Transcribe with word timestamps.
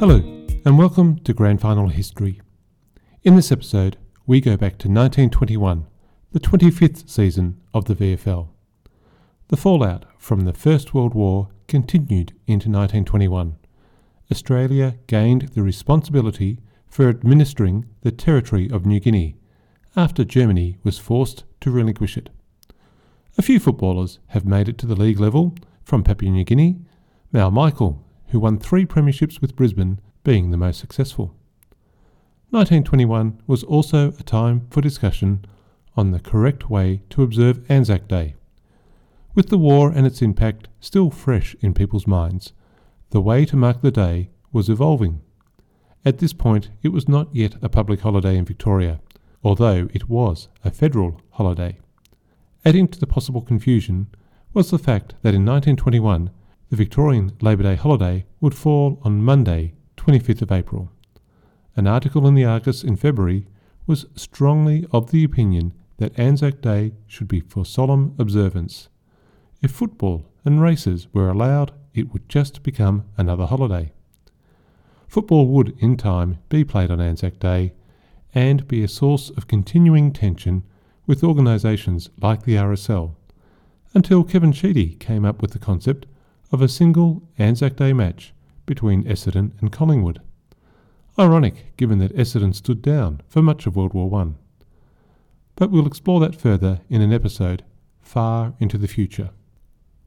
Hello, 0.00 0.16
and 0.64 0.78
welcome 0.78 1.18
to 1.24 1.34
Grand 1.34 1.60
Final 1.60 1.88
History. 1.88 2.40
In 3.22 3.36
this 3.36 3.52
episode, 3.52 3.98
we 4.26 4.40
go 4.40 4.56
back 4.56 4.78
to 4.78 4.88
1921, 4.88 5.86
the 6.32 6.40
25th 6.40 7.06
season 7.06 7.60
of 7.74 7.84
the 7.84 7.94
VFL. 7.94 8.48
The 9.48 9.58
fallout 9.58 10.06
from 10.16 10.46
the 10.46 10.54
First 10.54 10.94
World 10.94 11.12
War 11.12 11.50
continued 11.68 12.30
into 12.46 12.70
1921. 12.70 13.56
Australia 14.32 14.94
gained 15.06 15.48
the 15.48 15.62
responsibility 15.62 16.60
for 16.86 17.10
administering 17.10 17.84
the 18.00 18.10
territory 18.10 18.70
of 18.70 18.86
New 18.86 19.00
Guinea 19.00 19.36
after 19.96 20.24
Germany 20.24 20.78
was 20.82 20.96
forced 20.96 21.44
to 21.60 21.70
relinquish 21.70 22.16
it. 22.16 22.30
A 23.36 23.42
few 23.42 23.60
footballers 23.60 24.18
have 24.28 24.46
made 24.46 24.66
it 24.66 24.78
to 24.78 24.86
the 24.86 24.96
league 24.96 25.20
level 25.20 25.54
from 25.84 26.02
Papua 26.02 26.30
New 26.30 26.44
Guinea, 26.44 26.78
Mal 27.32 27.50
Michael, 27.50 28.02
who 28.30 28.40
won 28.40 28.58
three 28.58 28.84
premierships 28.84 29.40
with 29.40 29.56
Brisbane, 29.56 30.00
being 30.24 30.50
the 30.50 30.56
most 30.56 30.78
successful. 30.78 31.34
1921 32.50 33.40
was 33.46 33.62
also 33.62 34.08
a 34.08 34.22
time 34.22 34.66
for 34.70 34.80
discussion 34.80 35.44
on 35.96 36.10
the 36.10 36.18
correct 36.18 36.68
way 36.68 37.02
to 37.10 37.22
observe 37.22 37.64
Anzac 37.70 38.08
Day. 38.08 38.34
With 39.34 39.48
the 39.48 39.58
war 39.58 39.92
and 39.94 40.06
its 40.06 40.22
impact 40.22 40.68
still 40.80 41.10
fresh 41.10 41.54
in 41.60 41.74
people's 41.74 42.06
minds, 42.06 42.52
the 43.10 43.20
way 43.20 43.44
to 43.44 43.56
mark 43.56 43.80
the 43.80 43.90
day 43.90 44.30
was 44.52 44.68
evolving. 44.68 45.20
At 46.04 46.18
this 46.18 46.32
point, 46.32 46.70
it 46.82 46.88
was 46.88 47.08
not 47.08 47.34
yet 47.34 47.54
a 47.62 47.68
public 47.68 48.00
holiday 48.00 48.36
in 48.36 48.44
Victoria, 48.44 49.00
although 49.44 49.88
it 49.92 50.08
was 50.08 50.48
a 50.64 50.70
federal 50.70 51.20
holiday. 51.30 51.78
Adding 52.64 52.88
to 52.88 53.00
the 53.00 53.06
possible 53.06 53.42
confusion 53.42 54.08
was 54.52 54.70
the 54.70 54.78
fact 54.78 55.14
that 55.22 55.34
in 55.34 55.44
1921 55.44 56.30
the 56.70 56.76
Victorian 56.76 57.32
Labor 57.40 57.64
Day 57.64 57.74
holiday 57.74 58.24
would 58.40 58.54
fall 58.54 59.00
on 59.02 59.24
Monday, 59.24 59.74
25th 59.96 60.42
of 60.42 60.52
April. 60.52 60.88
An 61.74 61.88
article 61.88 62.28
in 62.28 62.34
the 62.34 62.44
Argus 62.44 62.84
in 62.84 62.94
February 62.94 63.44
was 63.88 64.06
strongly 64.14 64.86
of 64.92 65.10
the 65.10 65.24
opinion 65.24 65.74
that 65.96 66.16
Anzac 66.16 66.60
Day 66.60 66.92
should 67.08 67.26
be 67.26 67.40
for 67.40 67.66
solemn 67.66 68.14
observance. 68.20 68.88
If 69.60 69.72
football 69.72 70.24
and 70.44 70.62
races 70.62 71.08
were 71.12 71.28
allowed, 71.28 71.72
it 71.92 72.12
would 72.12 72.28
just 72.28 72.62
become 72.62 73.04
another 73.16 73.46
holiday. 73.46 73.92
Football 75.08 75.48
would, 75.48 75.76
in 75.80 75.96
time, 75.96 76.38
be 76.48 76.62
played 76.62 76.92
on 76.92 77.00
Anzac 77.00 77.40
Day 77.40 77.72
and 78.32 78.68
be 78.68 78.84
a 78.84 78.88
source 78.88 79.28
of 79.30 79.48
continuing 79.48 80.12
tension 80.12 80.62
with 81.04 81.24
organisations 81.24 82.10
like 82.22 82.44
the 82.44 82.54
RSL, 82.54 83.16
until 83.92 84.22
Kevin 84.22 84.52
Sheedy 84.52 84.94
came 84.94 85.24
up 85.24 85.42
with 85.42 85.50
the 85.50 85.58
concept 85.58 86.06
of 86.52 86.62
a 86.62 86.68
single 86.68 87.22
Anzac 87.38 87.76
Day 87.76 87.92
match 87.92 88.32
between 88.66 89.04
Essendon 89.04 89.52
and 89.60 89.72
Collingwood. 89.72 90.20
Ironic, 91.18 91.76
given 91.76 91.98
that 91.98 92.14
Essendon 92.16 92.54
stood 92.54 92.82
down 92.82 93.20
for 93.28 93.42
much 93.42 93.66
of 93.66 93.76
World 93.76 93.94
War 93.94 94.20
I. 94.20 94.30
But 95.56 95.70
we'll 95.70 95.86
explore 95.86 96.20
that 96.20 96.34
further 96.34 96.80
in 96.88 97.02
an 97.02 97.12
episode 97.12 97.64
far 98.00 98.54
into 98.58 98.78
the 98.78 98.88
future. 98.88 99.30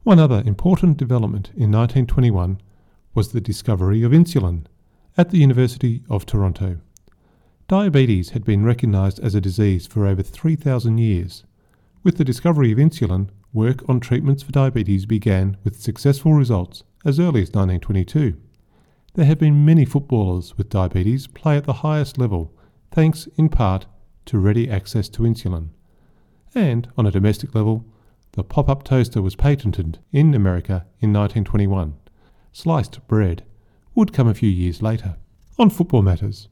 One 0.02 0.18
other 0.18 0.42
important 0.44 0.96
development 0.96 1.48
in 1.48 1.70
1921 1.70 2.60
was 3.14 3.32
the 3.32 3.40
discovery 3.40 4.02
of 4.02 4.12
insulin 4.12 4.66
at 5.16 5.30
the 5.30 5.38
University 5.38 6.02
of 6.10 6.26
Toronto. 6.26 6.78
Diabetes 7.68 8.30
had 8.30 8.44
been 8.44 8.64
recognised 8.64 9.20
as 9.20 9.34
a 9.34 9.40
disease 9.40 9.86
for 9.86 10.06
over 10.06 10.22
3,000 10.22 10.98
years. 10.98 11.44
With 12.02 12.18
the 12.18 12.24
discovery 12.24 12.72
of 12.72 12.78
insulin, 12.78 13.30
work 13.54 13.88
on 13.88 14.00
treatments 14.00 14.42
for 14.42 14.50
diabetes 14.52 15.06
began 15.06 15.56
with 15.62 15.80
successful 15.80 16.34
results 16.34 16.82
as 17.04 17.20
early 17.20 17.40
as 17.40 17.52
1922. 17.52 18.36
There 19.14 19.24
have 19.24 19.38
been 19.38 19.64
many 19.64 19.84
footballers 19.84 20.58
with 20.58 20.68
diabetes 20.68 21.28
play 21.28 21.56
at 21.56 21.64
the 21.64 21.74
highest 21.74 22.18
level, 22.18 22.52
thanks 22.90 23.28
in 23.36 23.48
part 23.48 23.86
to 24.26 24.38
ready 24.40 24.68
access 24.68 25.08
to 25.10 25.22
insulin. 25.22 25.68
And 26.52 26.88
on 26.98 27.06
a 27.06 27.12
domestic 27.12 27.54
level, 27.54 27.86
the 28.32 28.42
pop 28.42 28.68
up 28.68 28.82
toaster 28.82 29.22
was 29.22 29.36
patented 29.36 30.00
in 30.10 30.34
America 30.34 30.86
in 31.00 31.12
1921. 31.12 31.94
Sliced 32.52 33.06
bread 33.06 33.44
would 33.94 34.12
come 34.12 34.26
a 34.26 34.34
few 34.34 34.48
years 34.50 34.82
later. 34.82 35.16
On 35.60 35.70
football 35.70 36.02
matters, 36.02 36.48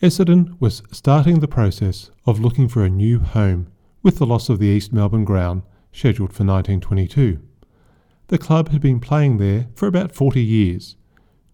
Essendon 0.00 0.56
was 0.60 0.84
starting 0.92 1.40
the 1.40 1.48
process 1.48 2.12
of 2.24 2.38
looking 2.38 2.68
for 2.68 2.84
a 2.84 2.90
new 2.90 3.18
home 3.18 3.72
with 4.04 4.18
the 4.18 4.26
loss 4.26 4.48
of 4.48 4.60
the 4.60 4.66
East 4.66 4.92
Melbourne 4.92 5.24
ground 5.24 5.62
scheduled 5.98 6.32
for 6.32 6.44
1922. 6.44 7.40
The 8.28 8.38
club 8.38 8.68
had 8.68 8.80
been 8.80 9.00
playing 9.00 9.38
there 9.38 9.66
for 9.74 9.88
about 9.88 10.14
40 10.14 10.40
years, 10.40 10.94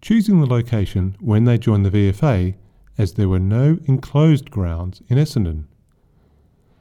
choosing 0.03 0.41
the 0.41 0.47
location 0.47 1.17
when 1.19 1.45
they 1.45 1.57
joined 1.57 1.87
the 1.87 1.91
VFA 1.91 2.55
as 2.99 3.15
there 3.15 3.29
were 3.31 3.39
no 3.39 3.79
enclosed 3.87 4.51
grounds 4.51 5.01
in 5.09 5.17
Essendon. 5.17 5.65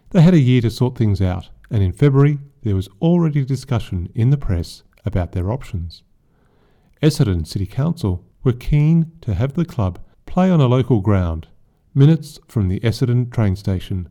They 0.10 0.22
had 0.22 0.34
a 0.34 0.40
year 0.40 0.60
to 0.62 0.70
sort 0.70 0.98
things 0.98 1.22
out, 1.22 1.52
and 1.72 1.82
in 1.82 1.94
February 1.94 2.40
there 2.64 2.76
was 2.76 2.90
already 3.02 3.46
discussion 3.46 4.10
in 4.14 4.30
the 4.30 4.38
press 4.38 4.84
about 5.06 5.32
their 5.32 5.50
options. 5.50 6.04
Essendon 7.02 7.48
City 7.48 7.66
Council 7.66 8.26
were 8.44 8.52
keen 8.52 9.12
to 9.22 9.34
have 9.36 9.54
the 9.54 9.66
club 9.66 10.00
play 10.26 10.52
on 10.52 10.60
a 10.60 10.68
local 10.68 11.00
ground 11.00 11.48
minutes 11.96 12.40
from 12.48 12.68
the 12.68 12.82
Essendon 12.82 13.32
train 13.32 13.56
station, 13.56 14.10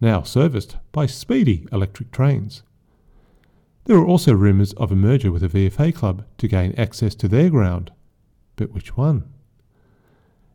now 0.00 0.22
serviced 0.22 0.78
by 0.90 1.06
speedy 1.06 1.64
electric 1.70 2.10
trains. 2.10 2.62
There 3.88 3.98
were 3.98 4.06
also 4.06 4.34
rumours 4.34 4.74
of 4.74 4.92
a 4.92 4.94
merger 4.94 5.32
with 5.32 5.42
a 5.42 5.48
VFA 5.48 5.94
club 5.94 6.24
to 6.36 6.46
gain 6.46 6.74
access 6.76 7.14
to 7.14 7.26
their 7.26 7.48
ground. 7.48 7.90
But 8.56 8.72
which 8.72 8.98
one? 8.98 9.24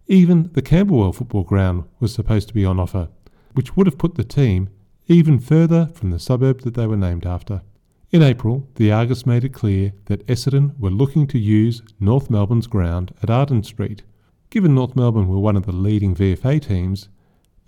Even 0.06 0.52
the 0.54 0.62
Camberwell 0.62 1.14
football 1.14 1.44
ground 1.44 1.86
was 2.00 2.14
supposed 2.14 2.48
to 2.50 2.54
be 2.54 2.64
on 2.64 2.80
offer, 2.80 3.10
which 3.54 3.76
would 3.76 3.88
have 3.88 3.98
put 3.98 4.16
the 4.16 4.24
team 4.24 4.70
even 5.08 5.40
further 5.40 5.90
from 5.96 6.12
the 6.12 6.20
suburb 6.20 6.62
that 6.62 6.76
they 6.76 6.86
were 6.86 6.96
named 6.96 7.26
after. 7.26 7.64
In 8.12 8.22
April, 8.22 8.70
the 8.76 8.92
Argus 8.92 9.26
made 9.26 9.44
it 9.44 9.54
clear 9.54 9.94
that 10.06 10.26
Essendon 10.28 10.80
were 10.80 10.92
looking 10.92 11.26
to 11.28 11.40
use 11.40 11.82
North 12.00 12.30
Melbourne's 12.30 12.68
ground 12.68 13.16
at 13.24 13.32
Arden 13.32 13.64
Street 13.64 14.04
Given 14.52 14.76
North 14.76 14.96
Melbourne 14.96 15.30
were 15.30 15.40
one 15.40 15.58
of 15.58 15.66
the 15.66 15.72
leading 15.72 16.14
VFA 16.14 16.62
teams, 16.62 17.10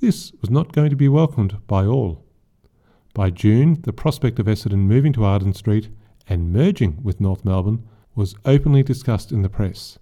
this 0.02 0.32
was 0.40 0.52
not 0.52 0.72
going 0.72 0.92
to 0.92 0.96
be 0.96 1.08
welcomed 1.08 1.58
by 1.66 1.84
all. 1.84 2.25
By 3.16 3.30
June, 3.30 3.80
the 3.84 3.94
prospect 3.94 4.40
of 4.40 4.46
Essendon 4.46 4.80
moving 4.80 5.14
to 5.14 5.24
Arden 5.24 5.54
Street 5.54 5.88
and 6.28 6.52
merging 6.52 7.02
with 7.02 7.22
North 7.22 7.46
Melbourne 7.46 7.88
was 8.14 8.36
openly 8.44 8.84
discussed 8.84 9.32
in 9.32 9.42
the 9.42 9.48
press. 9.48 9.98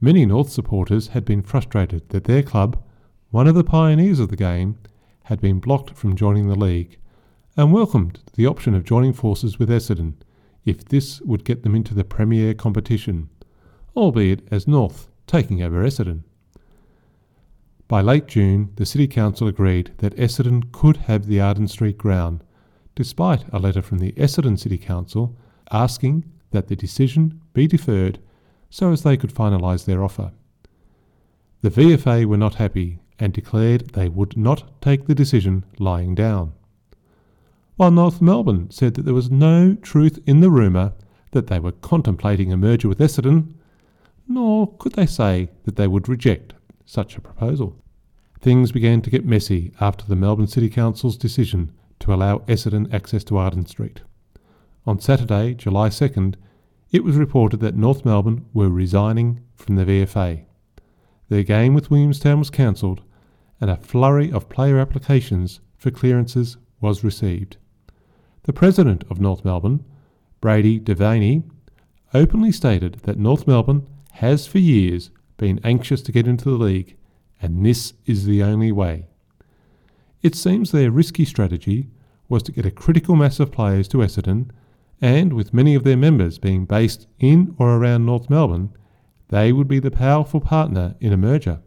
Many 0.00 0.24
North 0.24 0.48
supporters 0.48 1.08
had 1.08 1.26
been 1.26 1.42
frustrated 1.42 2.08
that 2.08 2.24
their 2.24 2.42
club, 2.42 2.82
one 3.30 3.46
of 3.46 3.54
the 3.54 3.62
pioneers 3.62 4.20
of 4.20 4.30
the 4.30 4.36
game, 4.36 4.78
had 5.24 5.38
been 5.38 5.60
blocked 5.60 5.98
from 5.98 6.16
joining 6.16 6.48
the 6.48 6.58
league, 6.58 6.96
and 7.58 7.74
welcomed 7.74 8.20
the 8.36 8.46
option 8.46 8.74
of 8.74 8.84
joining 8.84 9.12
forces 9.12 9.58
with 9.58 9.68
Essendon 9.68 10.14
if 10.64 10.82
this 10.82 11.20
would 11.20 11.44
get 11.44 11.62
them 11.62 11.74
into 11.74 11.92
the 11.92 12.04
Premier 12.04 12.54
competition, 12.54 13.28
albeit 13.94 14.48
as 14.50 14.66
North 14.66 15.10
taking 15.26 15.62
over 15.62 15.84
Essendon. 15.84 16.22
By 17.94 18.00
late 18.00 18.26
June, 18.26 18.70
the 18.74 18.86
City 18.86 19.06
Council 19.06 19.46
agreed 19.46 19.92
that 19.98 20.16
Essendon 20.16 20.72
could 20.72 20.96
have 21.06 21.26
the 21.26 21.40
Arden 21.40 21.68
Street 21.68 21.96
ground, 21.96 22.42
despite 22.96 23.44
a 23.52 23.60
letter 23.60 23.82
from 23.82 23.98
the 23.98 24.10
Essendon 24.16 24.58
City 24.58 24.78
Council 24.78 25.36
asking 25.70 26.24
that 26.50 26.66
the 26.66 26.74
decision 26.74 27.40
be 27.52 27.68
deferred 27.68 28.18
so 28.68 28.90
as 28.90 29.04
they 29.04 29.16
could 29.16 29.32
finalise 29.32 29.84
their 29.84 30.02
offer. 30.02 30.32
The 31.60 31.70
VFA 31.70 32.24
were 32.24 32.36
not 32.36 32.56
happy 32.56 32.98
and 33.20 33.32
declared 33.32 33.90
they 33.90 34.08
would 34.08 34.36
not 34.36 34.82
take 34.82 35.06
the 35.06 35.14
decision 35.14 35.64
lying 35.78 36.16
down. 36.16 36.52
While 37.76 37.92
North 37.92 38.20
Melbourne 38.20 38.72
said 38.72 38.94
that 38.94 39.02
there 39.02 39.14
was 39.14 39.30
no 39.30 39.76
truth 39.76 40.18
in 40.26 40.40
the 40.40 40.50
rumour 40.50 40.94
that 41.30 41.46
they 41.46 41.60
were 41.60 41.70
contemplating 41.70 42.52
a 42.52 42.56
merger 42.56 42.88
with 42.88 42.98
Essendon, 42.98 43.54
nor 44.26 44.74
could 44.78 44.94
they 44.94 45.06
say 45.06 45.48
that 45.62 45.76
they 45.76 45.86
would 45.86 46.08
reject 46.08 46.54
such 46.84 47.16
a 47.16 47.20
proposal. 47.20 47.78
Things 48.44 48.72
began 48.72 49.00
to 49.00 49.08
get 49.08 49.24
messy 49.24 49.72
after 49.80 50.04
the 50.04 50.14
Melbourne 50.14 50.46
City 50.46 50.68
Council's 50.68 51.16
decision 51.16 51.72
to 51.98 52.12
allow 52.12 52.40
Essendon 52.40 52.92
access 52.92 53.24
to 53.24 53.38
Arden 53.38 53.64
Street. 53.64 54.02
On 54.84 55.00
Saturday, 55.00 55.54
July 55.54 55.88
2nd, 55.88 56.34
it 56.92 57.02
was 57.02 57.16
reported 57.16 57.60
that 57.60 57.74
North 57.74 58.04
Melbourne 58.04 58.44
were 58.52 58.68
resigning 58.68 59.40
from 59.54 59.76
the 59.76 59.86
VFA. 59.86 60.44
Their 61.30 61.42
game 61.42 61.72
with 61.72 61.90
Williamstown 61.90 62.38
was 62.38 62.50
cancelled, 62.50 63.00
and 63.62 63.70
a 63.70 63.78
flurry 63.78 64.30
of 64.30 64.50
player 64.50 64.78
applications 64.78 65.60
for 65.78 65.90
clearances 65.90 66.58
was 66.82 67.02
received. 67.02 67.56
The 68.42 68.52
president 68.52 69.04
of 69.08 69.22
North 69.22 69.42
Melbourne, 69.42 69.86
Brady 70.42 70.78
Devaney, 70.78 71.44
openly 72.12 72.52
stated 72.52 72.96
that 73.04 73.16
North 73.16 73.46
Melbourne 73.46 73.86
has 74.12 74.46
for 74.46 74.58
years 74.58 75.08
been 75.38 75.60
anxious 75.64 76.02
to 76.02 76.12
get 76.12 76.26
into 76.28 76.50
the 76.50 76.62
league, 76.62 76.98
and 77.40 77.64
this 77.64 77.94
is 78.06 78.26
the 78.26 78.42
only 78.42 78.72
way. 78.72 79.06
It 80.22 80.34
seems 80.34 80.70
their 80.70 80.90
risky 80.90 81.24
strategy 81.24 81.88
was 82.28 82.42
to 82.44 82.52
get 82.52 82.64
a 82.64 82.70
critical 82.70 83.16
mass 83.16 83.40
of 83.40 83.52
players 83.52 83.88
to 83.88 83.98
Essendon, 83.98 84.50
and 85.00 85.32
with 85.32 85.52
many 85.52 85.74
of 85.74 85.84
their 85.84 85.96
members 85.96 86.38
being 86.38 86.64
based 86.64 87.06
in 87.18 87.54
or 87.58 87.76
around 87.76 88.06
North 88.06 88.30
Melbourne, 88.30 88.70
they 89.28 89.52
would 89.52 89.68
be 89.68 89.78
the 89.78 89.90
powerful 89.90 90.40
partner 90.40 90.94
in 91.00 91.12
a 91.12 91.16
merger. 91.16 91.60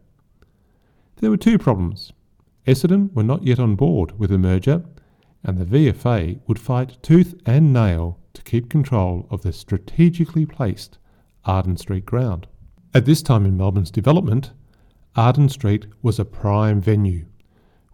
There 1.16 1.30
were 1.30 1.36
two 1.36 1.58
problems. 1.58 2.12
Essendon 2.66 3.12
were 3.14 3.22
not 3.22 3.44
yet 3.44 3.58
on 3.58 3.76
board 3.76 4.18
with 4.18 4.30
the 4.30 4.38
merger, 4.38 4.84
and 5.44 5.58
the 5.58 5.64
VFA 5.64 6.40
would 6.46 6.58
fight 6.58 7.02
tooth 7.02 7.34
and 7.46 7.72
nail 7.72 8.18
to 8.34 8.42
keep 8.42 8.68
control 8.68 9.26
of 9.30 9.42
the 9.42 9.52
strategically 9.52 10.46
placed 10.46 10.98
Arden 11.44 11.76
Street 11.76 12.06
ground. 12.06 12.46
At 12.94 13.04
this 13.04 13.22
time 13.22 13.46
in 13.46 13.56
Melbourne's 13.56 13.90
development, 13.90 14.52
Arden 15.16 15.48
Street 15.48 15.86
was 16.02 16.18
a 16.18 16.24
prime 16.24 16.80
venue, 16.80 17.26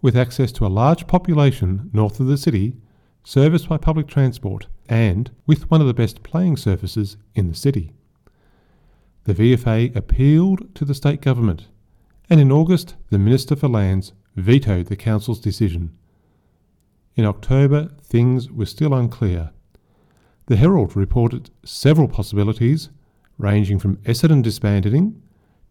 with 0.02 0.16
access 0.16 0.52
to 0.52 0.66
a 0.66 0.68
large 0.68 1.06
population 1.06 1.90
north 1.92 2.20
of 2.20 2.26
the 2.26 2.36
city, 2.36 2.76
serviced 3.22 3.68
by 3.68 3.78
public 3.78 4.06
transport, 4.06 4.66
and 4.88 5.30
with 5.46 5.70
one 5.70 5.80
of 5.80 5.86
the 5.86 5.94
best 5.94 6.22
playing 6.22 6.56
surfaces 6.56 7.16
in 7.34 7.48
the 7.48 7.54
city. 7.54 7.92
The 9.24 9.34
VFA 9.34 9.96
appealed 9.96 10.74
to 10.74 10.84
the 10.84 10.94
state 10.94 11.22
government, 11.22 11.68
and 12.28 12.40
in 12.40 12.52
August 12.52 12.96
the 13.10 13.18
Minister 13.18 13.56
for 13.56 13.68
Lands 13.68 14.12
vetoed 14.36 14.86
the 14.86 14.96
council's 14.96 15.40
decision. 15.40 15.96
In 17.14 17.24
October, 17.24 17.90
things 18.02 18.50
were 18.50 18.66
still 18.66 18.92
unclear. 18.92 19.50
The 20.46 20.56
Herald 20.56 20.94
reported 20.94 21.50
several 21.64 22.08
possibilities, 22.08 22.90
ranging 23.38 23.78
from 23.78 23.96
Essendon 23.98 24.42
disbanding 24.42 25.22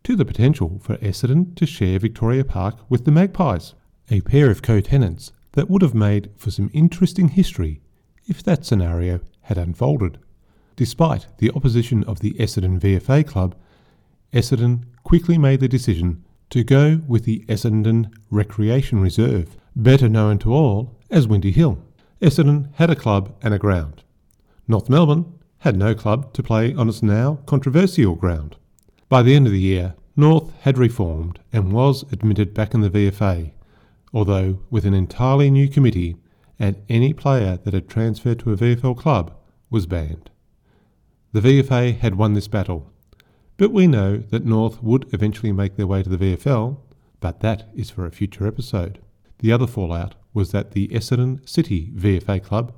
to 0.03 0.15
the 0.15 0.25
potential 0.25 0.79
for 0.81 0.97
Essendon 0.97 1.55
to 1.55 1.65
share 1.65 1.99
Victoria 1.99 2.43
Park 2.43 2.75
with 2.89 3.05
the 3.05 3.11
Magpies, 3.11 3.73
a 4.09 4.21
pair 4.21 4.51
of 4.51 4.61
co 4.61 4.81
tenants 4.81 5.31
that 5.53 5.69
would 5.69 5.81
have 5.81 5.93
made 5.93 6.29
for 6.35 6.51
some 6.51 6.69
interesting 6.73 7.29
history 7.29 7.81
if 8.27 8.43
that 8.43 8.65
scenario 8.65 9.21
had 9.43 9.57
unfolded. 9.57 10.17
Despite 10.75 11.27
the 11.37 11.51
opposition 11.51 12.03
of 12.05 12.19
the 12.19 12.33
Essendon 12.33 12.79
VFA 12.79 13.25
club, 13.25 13.55
Essendon 14.33 14.83
quickly 15.03 15.37
made 15.37 15.59
the 15.59 15.67
decision 15.67 16.23
to 16.49 16.63
go 16.63 17.01
with 17.07 17.25
the 17.25 17.45
Essendon 17.47 18.11
Recreation 18.29 18.99
Reserve, 18.99 19.55
better 19.75 20.09
known 20.09 20.39
to 20.39 20.53
all 20.53 20.95
as 21.09 21.27
Windy 21.27 21.51
Hill. 21.51 21.77
Essendon 22.21 22.69
had 22.75 22.89
a 22.89 22.95
club 22.95 23.35
and 23.41 23.53
a 23.53 23.59
ground. 23.59 24.03
North 24.67 24.89
Melbourne 24.89 25.33
had 25.59 25.77
no 25.77 25.93
club 25.93 26.33
to 26.33 26.43
play 26.43 26.73
on 26.73 26.89
its 26.89 27.03
now 27.03 27.39
controversial 27.45 28.15
ground. 28.15 28.57
By 29.13 29.21
the 29.21 29.35
end 29.35 29.45
of 29.45 29.53
the 29.53 29.59
year, 29.59 29.93
North 30.15 30.51
had 30.61 30.79
reformed 30.79 31.39
and 31.51 31.71
was 31.71 32.01
admitted 32.11 32.51
back 32.51 32.73
in 32.73 32.81
the 32.81 32.89
VFA, 32.89 33.51
although 34.11 34.57
with 34.71 34.87
an 34.87 34.95
entirely 34.95 35.51
new 35.51 35.69
committee, 35.69 36.15
and 36.57 36.81
any 36.89 37.13
player 37.13 37.57
that 37.57 37.75
had 37.75 37.87
transferred 37.87 38.39
to 38.39 38.53
a 38.53 38.57
VFL 38.57 38.97
club 38.97 39.31
was 39.69 39.85
banned. 39.85 40.31
The 41.31 41.41
VFA 41.41 41.99
had 41.99 42.15
won 42.15 42.33
this 42.33 42.47
battle, 42.47 42.91
but 43.57 43.71
we 43.71 43.85
know 43.85 44.17
that 44.17 44.45
North 44.45 44.81
would 44.81 45.13
eventually 45.13 45.51
make 45.51 45.75
their 45.75 45.85
way 45.85 46.01
to 46.01 46.09
the 46.09 46.17
VFL, 46.35 46.77
but 47.19 47.39
that 47.41 47.69
is 47.75 47.91
for 47.91 48.07
a 48.07 48.11
future 48.11 48.47
episode. 48.47 48.97
The 49.37 49.51
other 49.51 49.67
fallout 49.67 50.15
was 50.33 50.53
that 50.53 50.71
the 50.71 50.87
Essendon 50.87 51.47
City 51.47 51.91
VFA 51.95 52.43
club, 52.43 52.73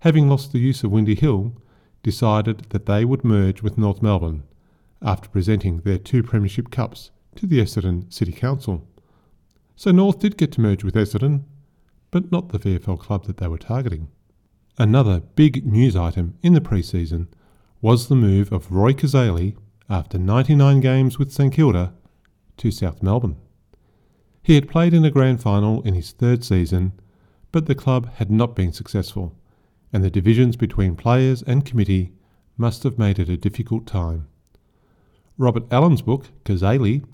having 0.00 0.28
lost 0.28 0.52
the 0.52 0.60
use 0.60 0.84
of 0.84 0.90
Windy 0.90 1.14
Hill, 1.14 1.54
decided 2.02 2.66
that 2.68 2.84
they 2.84 3.06
would 3.06 3.24
merge 3.24 3.62
with 3.62 3.78
North 3.78 4.02
Melbourne 4.02 4.42
after 5.04 5.28
presenting 5.28 5.80
their 5.80 5.98
two 5.98 6.22
Premiership 6.22 6.70
Cups 6.70 7.10
to 7.36 7.46
the 7.46 7.60
Essendon 7.60 8.12
City 8.12 8.32
Council. 8.32 8.86
So 9.76 9.90
North 9.90 10.18
did 10.18 10.36
get 10.36 10.52
to 10.52 10.60
merge 10.60 10.84
with 10.84 10.94
Essendon, 10.94 11.44
but 12.10 12.30
not 12.30 12.50
the 12.50 12.58
VFL 12.58 12.98
club 12.98 13.26
that 13.26 13.38
they 13.38 13.48
were 13.48 13.58
targeting. 13.58 14.08
Another 14.78 15.20
big 15.20 15.66
news 15.66 15.96
item 15.96 16.38
in 16.42 16.52
the 16.52 16.60
pre-season 16.60 17.28
was 17.80 18.08
the 18.08 18.14
move 18.14 18.52
of 18.52 18.70
Roy 18.70 18.92
Cazaly 18.92 19.56
after 19.90 20.18
99 20.18 20.80
games 20.80 21.18
with 21.18 21.32
St 21.32 21.52
Kilda 21.52 21.92
to 22.58 22.70
South 22.70 23.02
Melbourne. 23.02 23.36
He 24.42 24.54
had 24.54 24.68
played 24.68 24.94
in 24.94 25.04
a 25.04 25.10
grand 25.10 25.42
final 25.42 25.82
in 25.82 25.94
his 25.94 26.12
third 26.12 26.44
season, 26.44 26.92
but 27.50 27.66
the 27.66 27.74
club 27.74 28.10
had 28.14 28.30
not 28.30 28.56
been 28.56 28.72
successful, 28.72 29.36
and 29.92 30.02
the 30.02 30.10
divisions 30.10 30.56
between 30.56 30.96
players 30.96 31.42
and 31.42 31.64
committee 31.64 32.12
must 32.56 32.82
have 32.82 32.98
made 32.98 33.18
it 33.18 33.28
a 33.28 33.36
difficult 33.36 33.86
time. 33.86 34.26
Robert 35.38 35.64
Allen's 35.72 36.02
book, 36.02 36.26
Cazaly, 36.44 37.04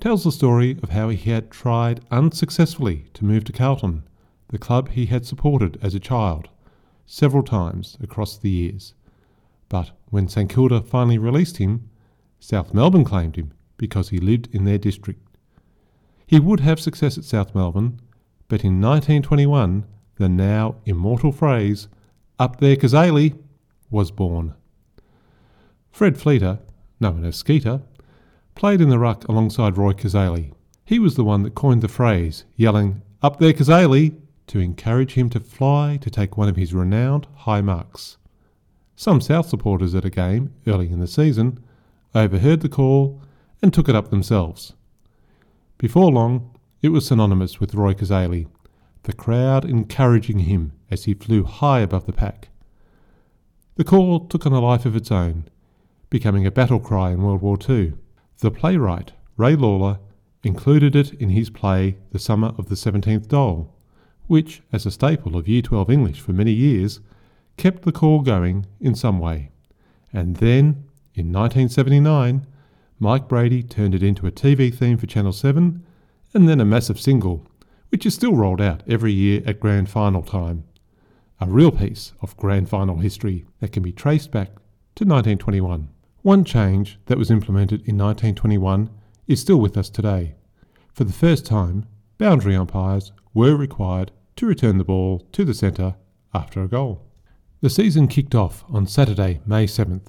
tells 0.00 0.24
the 0.24 0.32
story 0.32 0.78
of 0.82 0.90
how 0.90 1.10
he 1.10 1.30
had 1.30 1.50
tried 1.50 2.00
unsuccessfully 2.10 3.06
to 3.14 3.24
move 3.24 3.44
to 3.44 3.52
Carlton, 3.52 4.02
the 4.48 4.58
club 4.58 4.90
he 4.90 5.06
had 5.06 5.26
supported 5.26 5.78
as 5.82 5.94
a 5.94 6.00
child, 6.00 6.48
several 7.06 7.42
times 7.42 7.98
across 8.02 8.38
the 8.38 8.50
years. 8.50 8.94
But 9.68 9.90
when 10.06 10.28
St 10.28 10.50
Kilda 10.50 10.80
finally 10.80 11.18
released 11.18 11.58
him, 11.58 11.88
South 12.38 12.72
Melbourne 12.72 13.04
claimed 13.04 13.36
him 13.36 13.52
because 13.76 14.08
he 14.08 14.18
lived 14.18 14.48
in 14.52 14.64
their 14.64 14.78
district. 14.78 15.20
He 16.26 16.40
would 16.40 16.60
have 16.60 16.80
success 16.80 17.18
at 17.18 17.24
South 17.24 17.54
Melbourne, 17.54 18.00
but 18.48 18.64
in 18.64 18.80
1921 18.80 19.84
the 20.16 20.28
now 20.28 20.76
immortal 20.86 21.32
phrase, 21.32 21.88
Up 22.38 22.60
there 22.60 22.76
Cazaly, 22.76 23.38
was 23.90 24.10
born. 24.10 24.54
Fred 25.90 26.16
Fleiter, 26.16 26.58
known 27.00 27.24
as 27.24 27.36
Skeeter, 27.36 27.80
played 28.54 28.80
in 28.80 28.90
the 28.90 28.98
ruck 28.98 29.26
alongside 29.28 29.76
Roy 29.76 29.92
Cazaly. 29.92 30.52
He 30.84 30.98
was 30.98 31.14
the 31.14 31.24
one 31.24 31.42
that 31.44 31.54
coined 31.54 31.82
the 31.82 31.88
phrase, 31.88 32.44
yelling, 32.56 33.02
Up 33.22 33.38
there 33.38 33.52
Cazaly, 33.52 34.16
to 34.48 34.58
encourage 34.58 35.14
him 35.14 35.30
to 35.30 35.40
fly 35.40 35.96
to 36.00 36.10
take 36.10 36.36
one 36.36 36.48
of 36.48 36.56
his 36.56 36.74
renowned 36.74 37.26
high 37.36 37.60
marks. 37.60 38.16
Some 38.96 39.20
South 39.20 39.48
supporters 39.48 39.94
at 39.94 40.04
a 40.04 40.10
game 40.10 40.52
early 40.66 40.90
in 40.90 41.00
the 41.00 41.06
season 41.06 41.58
overheard 42.14 42.60
the 42.60 42.68
call 42.68 43.22
and 43.62 43.72
took 43.72 43.88
it 43.88 43.94
up 43.94 44.10
themselves. 44.10 44.74
Before 45.78 46.10
long, 46.10 46.50
it 46.82 46.88
was 46.88 47.06
synonymous 47.06 47.60
with 47.60 47.74
Roy 47.74 47.94
Cazaly, 47.94 48.46
the 49.04 49.12
crowd 49.12 49.64
encouraging 49.64 50.40
him 50.40 50.72
as 50.90 51.04
he 51.04 51.14
flew 51.14 51.44
high 51.44 51.80
above 51.80 52.06
the 52.06 52.12
pack. 52.12 52.48
The 53.76 53.84
call 53.84 54.26
took 54.26 54.44
on 54.44 54.52
a 54.52 54.60
life 54.60 54.84
of 54.84 54.96
its 54.96 55.10
own, 55.10 55.44
becoming 56.10 56.44
a 56.44 56.50
battle 56.50 56.80
cry 56.80 57.12
in 57.12 57.22
World 57.22 57.40
War 57.40 57.56
II. 57.68 57.94
The 58.38 58.50
playwright, 58.50 59.12
Ray 59.36 59.54
Lawler, 59.54 60.00
included 60.42 60.96
it 60.96 61.12
in 61.14 61.30
his 61.30 61.50
play 61.50 61.96
The 62.10 62.18
Summer 62.18 62.52
of 62.58 62.68
the 62.68 62.76
Seventeenth 62.76 63.28
Doll, 63.28 63.74
which, 64.26 64.62
as 64.72 64.86
a 64.86 64.90
staple 64.90 65.36
of 65.36 65.48
Year 65.48 65.62
12 65.62 65.90
English 65.90 66.20
for 66.20 66.32
many 66.32 66.52
years, 66.52 67.00
kept 67.56 67.82
the 67.82 67.92
call 67.92 68.20
going 68.20 68.66
in 68.80 68.94
some 68.94 69.18
way. 69.18 69.50
And 70.12 70.36
then, 70.36 70.84
in 71.14 71.32
1979, 71.32 72.46
Mike 72.98 73.28
Brady 73.28 73.62
turned 73.62 73.94
it 73.94 74.02
into 74.02 74.26
a 74.26 74.32
TV 74.32 74.74
theme 74.74 74.98
for 74.98 75.06
Channel 75.06 75.32
7 75.32 75.84
and 76.34 76.48
then 76.48 76.60
a 76.60 76.64
massive 76.64 77.00
single, 77.00 77.46
which 77.90 78.06
is 78.06 78.14
still 78.14 78.34
rolled 78.34 78.60
out 78.60 78.82
every 78.88 79.12
year 79.12 79.42
at 79.46 79.60
Grand 79.60 79.88
Final 79.88 80.22
time. 80.22 80.64
A 81.40 81.46
real 81.46 81.70
piece 81.70 82.12
of 82.20 82.36
Grand 82.36 82.68
Final 82.68 82.98
history 82.98 83.46
that 83.60 83.72
can 83.72 83.82
be 83.82 83.92
traced 83.92 84.30
back 84.30 84.48
to 84.96 85.04
1921. 85.04 85.88
One 86.22 86.44
change 86.44 86.98
that 87.06 87.18
was 87.18 87.30
implemented 87.30 87.80
in 87.80 87.96
1921 87.96 88.90
is 89.26 89.40
still 89.40 89.58
with 89.58 89.76
us 89.76 89.88
today. 89.88 90.34
For 90.92 91.04
the 91.04 91.12
first 91.12 91.46
time, 91.46 91.86
boundary 92.18 92.54
umpires 92.54 93.12
were 93.32 93.56
required 93.56 94.12
to 94.36 94.46
return 94.46 94.78
the 94.78 94.84
ball 94.84 95.26
to 95.32 95.44
the 95.44 95.54
centre 95.54 95.94
after 96.34 96.62
a 96.62 96.68
goal. 96.68 97.06
The 97.62 97.70
season 97.70 98.08
kicked 98.08 98.34
off 98.34 98.64
on 98.68 98.86
Saturday, 98.86 99.40
May 99.46 99.66
7th, 99.66 100.08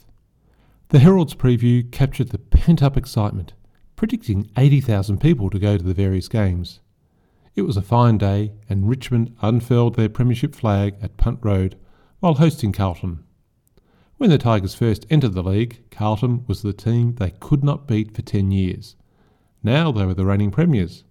the 0.91 0.99
Herald's 0.99 1.35
preview 1.35 1.89
captured 1.89 2.31
the 2.31 2.37
pent 2.37 2.83
up 2.83 2.97
excitement, 2.97 3.53
predicting 3.95 4.51
80,000 4.57 5.21
people 5.21 5.49
to 5.49 5.57
go 5.57 5.77
to 5.77 5.83
the 5.83 5.93
various 5.93 6.27
games. 6.27 6.81
It 7.55 7.61
was 7.61 7.77
a 7.77 7.81
fine 7.81 8.17
day, 8.17 8.51
and 8.67 8.89
Richmond 8.89 9.33
unfurled 9.41 9.95
their 9.95 10.09
Premiership 10.09 10.53
flag 10.53 10.95
at 11.01 11.15
Punt 11.15 11.39
Road 11.43 11.77
while 12.19 12.33
hosting 12.33 12.73
Carlton. 12.73 13.23
When 14.21 14.29
the 14.29 14.37
Tigers 14.37 14.75
first 14.75 15.07
entered 15.09 15.33
the 15.33 15.41
league, 15.41 15.81
Carlton 15.89 16.45
was 16.45 16.61
the 16.61 16.73
team 16.73 17.15
they 17.15 17.31
could 17.31 17.63
not 17.63 17.87
beat 17.87 18.15
for 18.15 18.21
10 18.21 18.51
years. 18.51 18.95
Now 19.63 19.91
they 19.91 20.05
were 20.05 20.13
the 20.13 20.27
reigning 20.27 20.51
premiers. 20.51 21.03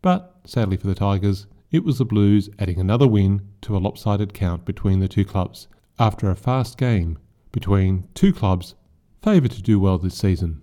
But, 0.00 0.40
sadly 0.46 0.78
for 0.78 0.86
the 0.86 0.94
Tigers, 0.94 1.46
it 1.70 1.84
was 1.84 1.98
the 1.98 2.06
Blues 2.06 2.48
adding 2.58 2.80
another 2.80 3.06
win 3.06 3.46
to 3.60 3.76
a 3.76 3.84
lopsided 3.84 4.32
count 4.32 4.64
between 4.64 5.00
the 5.00 5.08
two 5.08 5.26
clubs 5.26 5.68
after 5.98 6.30
a 6.30 6.34
fast 6.34 6.78
game 6.78 7.18
between 7.52 8.08
two 8.14 8.32
clubs 8.32 8.76
favoured 9.22 9.50
to 9.50 9.62
do 9.62 9.78
well 9.78 9.98
this 9.98 10.16
season. 10.16 10.62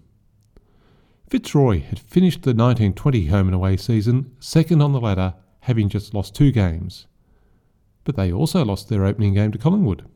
Fitzroy 1.29 1.81
had 1.81 2.00
finished 2.00 2.41
the 2.41 2.50
1920 2.50 3.27
home 3.27 3.48
and 3.48 3.53
away 3.53 3.77
season 3.77 4.36
second 4.39 4.81
on 4.81 4.91
the 4.91 5.00
ladder, 5.00 5.36
having 5.60 5.88
just 5.88 6.15
lost 6.15 6.34
two 6.34 6.51
games. 6.51 7.05
But 8.05 8.15
they 8.15 8.34
also 8.34 8.65
lost 8.65 8.89
their 8.89 9.05
opening 9.05 9.36
game 9.36 9.51
to 9.51 9.60
Collingwood. 9.60 10.10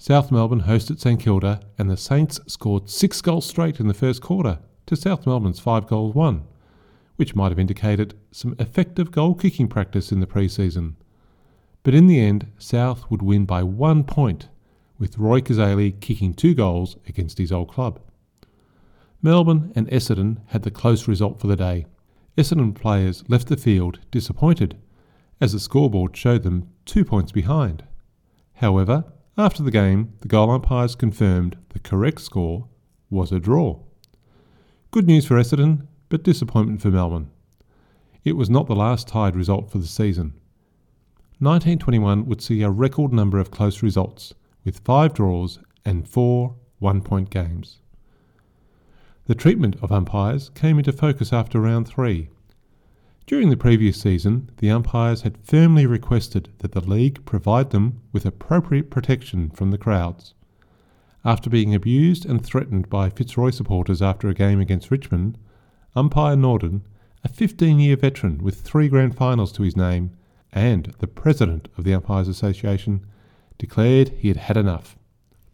South 0.00 0.30
Melbourne 0.30 0.62
hosted 0.62 1.00
St 1.00 1.20
Kilda, 1.20 1.60
and 1.76 1.90
the 1.90 1.96
Saints 1.96 2.38
scored 2.46 2.88
six 2.88 3.20
goals 3.20 3.46
straight 3.46 3.80
in 3.80 3.88
the 3.88 3.94
first 3.94 4.22
quarter 4.22 4.60
to 4.86 4.94
South 4.94 5.26
Melbourne's 5.26 5.58
five 5.58 5.88
goals 5.88 6.14
one, 6.14 6.44
which 7.16 7.34
might 7.34 7.50
have 7.50 7.58
indicated 7.58 8.14
some 8.30 8.54
effective 8.60 9.10
goal 9.10 9.34
kicking 9.34 9.66
practice 9.66 10.12
in 10.12 10.20
the 10.20 10.26
pre 10.26 10.46
season. 10.46 10.96
But 11.82 11.94
in 11.94 12.06
the 12.06 12.20
end, 12.20 12.46
South 12.58 13.10
would 13.10 13.22
win 13.22 13.44
by 13.44 13.64
one 13.64 14.04
point 14.04 14.48
with 14.98 15.18
Roy 15.18 15.40
Cazaly 15.40 16.00
kicking 16.00 16.32
two 16.32 16.54
goals 16.54 16.96
against 17.08 17.38
his 17.38 17.50
old 17.50 17.68
club. 17.72 17.98
Melbourne 19.20 19.72
and 19.74 19.88
Essendon 19.88 20.38
had 20.46 20.62
the 20.62 20.70
close 20.70 21.08
result 21.08 21.40
for 21.40 21.48
the 21.48 21.56
day. 21.56 21.86
Essendon 22.36 22.72
players 22.72 23.24
left 23.28 23.48
the 23.48 23.56
field 23.56 23.98
disappointed, 24.12 24.76
as 25.40 25.52
the 25.52 25.58
scoreboard 25.58 26.16
showed 26.16 26.44
them 26.44 26.68
two 26.84 27.04
points 27.04 27.32
behind. 27.32 27.82
However, 28.54 29.04
after 29.38 29.62
the 29.62 29.70
game, 29.70 30.12
the 30.20 30.28
goal 30.28 30.50
umpires 30.50 30.96
confirmed 30.96 31.56
the 31.70 31.78
correct 31.78 32.20
score 32.20 32.66
was 33.08 33.30
a 33.30 33.38
draw. 33.38 33.78
Good 34.90 35.06
news 35.06 35.26
for 35.26 35.36
Essendon, 35.36 35.86
but 36.08 36.24
disappointment 36.24 36.82
for 36.82 36.90
Melbourne. 36.90 37.30
It 38.24 38.36
was 38.36 38.50
not 38.50 38.66
the 38.66 38.74
last 38.74 39.06
tied 39.06 39.36
result 39.36 39.70
for 39.70 39.78
the 39.78 39.86
season. 39.86 40.34
1921 41.38 42.26
would 42.26 42.42
see 42.42 42.62
a 42.62 42.70
record 42.70 43.12
number 43.12 43.38
of 43.38 43.52
close 43.52 43.80
results, 43.82 44.34
with 44.64 44.80
five 44.80 45.14
draws 45.14 45.60
and 45.84 46.08
four 46.08 46.56
one 46.80 47.00
point 47.00 47.30
games. 47.30 47.80
The 49.26 49.34
treatment 49.34 49.76
of 49.82 49.92
umpires 49.92 50.48
came 50.50 50.78
into 50.78 50.90
focus 50.90 51.32
after 51.32 51.60
round 51.60 51.86
three. 51.86 52.28
During 53.28 53.50
the 53.50 53.58
previous 53.58 54.00
season, 54.00 54.48
the 54.56 54.70
umpires 54.70 55.20
had 55.20 55.36
firmly 55.44 55.84
requested 55.84 56.48
that 56.60 56.72
the 56.72 56.80
league 56.80 57.22
provide 57.26 57.72
them 57.72 58.00
with 58.10 58.24
appropriate 58.24 58.88
protection 58.88 59.50
from 59.50 59.70
the 59.70 59.76
crowds. 59.76 60.32
After 61.26 61.50
being 61.50 61.74
abused 61.74 62.24
and 62.24 62.42
threatened 62.42 62.88
by 62.88 63.10
Fitzroy 63.10 63.50
supporters 63.50 64.00
after 64.00 64.30
a 64.30 64.34
game 64.34 64.60
against 64.60 64.90
Richmond, 64.90 65.36
umpire 65.94 66.36
Norden, 66.36 66.86
a 67.22 67.28
15 67.28 67.78
year 67.78 67.96
veteran 67.96 68.38
with 68.38 68.62
three 68.62 68.88
grand 68.88 69.14
finals 69.14 69.52
to 69.52 69.62
his 69.62 69.76
name, 69.76 70.12
and 70.50 70.94
the 70.98 71.06
president 71.06 71.68
of 71.76 71.84
the 71.84 71.92
Umpires 71.92 72.28
Association, 72.28 73.04
declared 73.58 74.08
he 74.08 74.28
had 74.28 74.38
had 74.38 74.56
enough. 74.56 74.96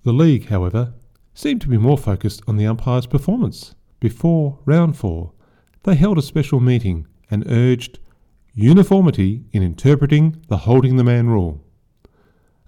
The 0.05 0.13
league, 0.13 0.47
however, 0.47 0.95
seemed 1.35 1.61
to 1.63 1.69
be 1.69 1.79
more 1.79 1.99
focused 1.99 2.41
on 2.47 2.57
the 2.57 2.69
umpire's 2.69 3.07
performance. 3.07 3.75
Before 3.99 4.61
round 4.65 4.97
four, 4.97 5.33
they 5.83 5.97
held 5.97 6.19
a 6.19 6.23
special 6.23 6.61
meeting 6.61 7.09
and 7.31 7.45
urged 7.51 7.99
uniformity 8.55 9.45
in 9.53 9.63
interpreting 9.63 10.43
the 10.49 10.59
holding 10.59 10.97
the 10.97 11.05
man 11.05 11.29
rule, 11.29 11.61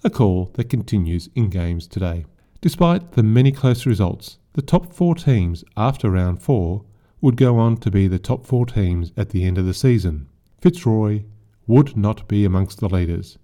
a 0.02 0.10
call 0.10 0.50
that 0.54 0.68
continues 0.68 1.28
in 1.34 1.48
games 1.48 1.86
today. 1.86 2.24
Despite 2.60 3.12
the 3.12 3.22
many 3.22 3.52
close 3.52 3.86
results, 3.86 4.38
the 4.54 4.62
top 4.62 4.92
four 4.92 5.14
teams 5.14 5.64
after 5.76 6.10
round 6.10 6.42
four 6.42 6.84
would 7.20 7.36
go 7.36 7.58
on 7.58 7.76
to 7.78 7.90
be 7.90 8.08
the 8.08 8.18
top 8.18 8.46
four 8.46 8.66
teams 8.66 9.12
at 9.16 9.30
the 9.30 9.44
end 9.44 9.58
of 9.58 9.66
the 9.66 9.74
season. 9.74 10.28
Fitzroy 10.60 11.22
would 11.66 11.96
not 11.96 12.26
be 12.28 12.44
amongst 12.44 12.80
the 12.80 12.88
leaders. 12.88 13.38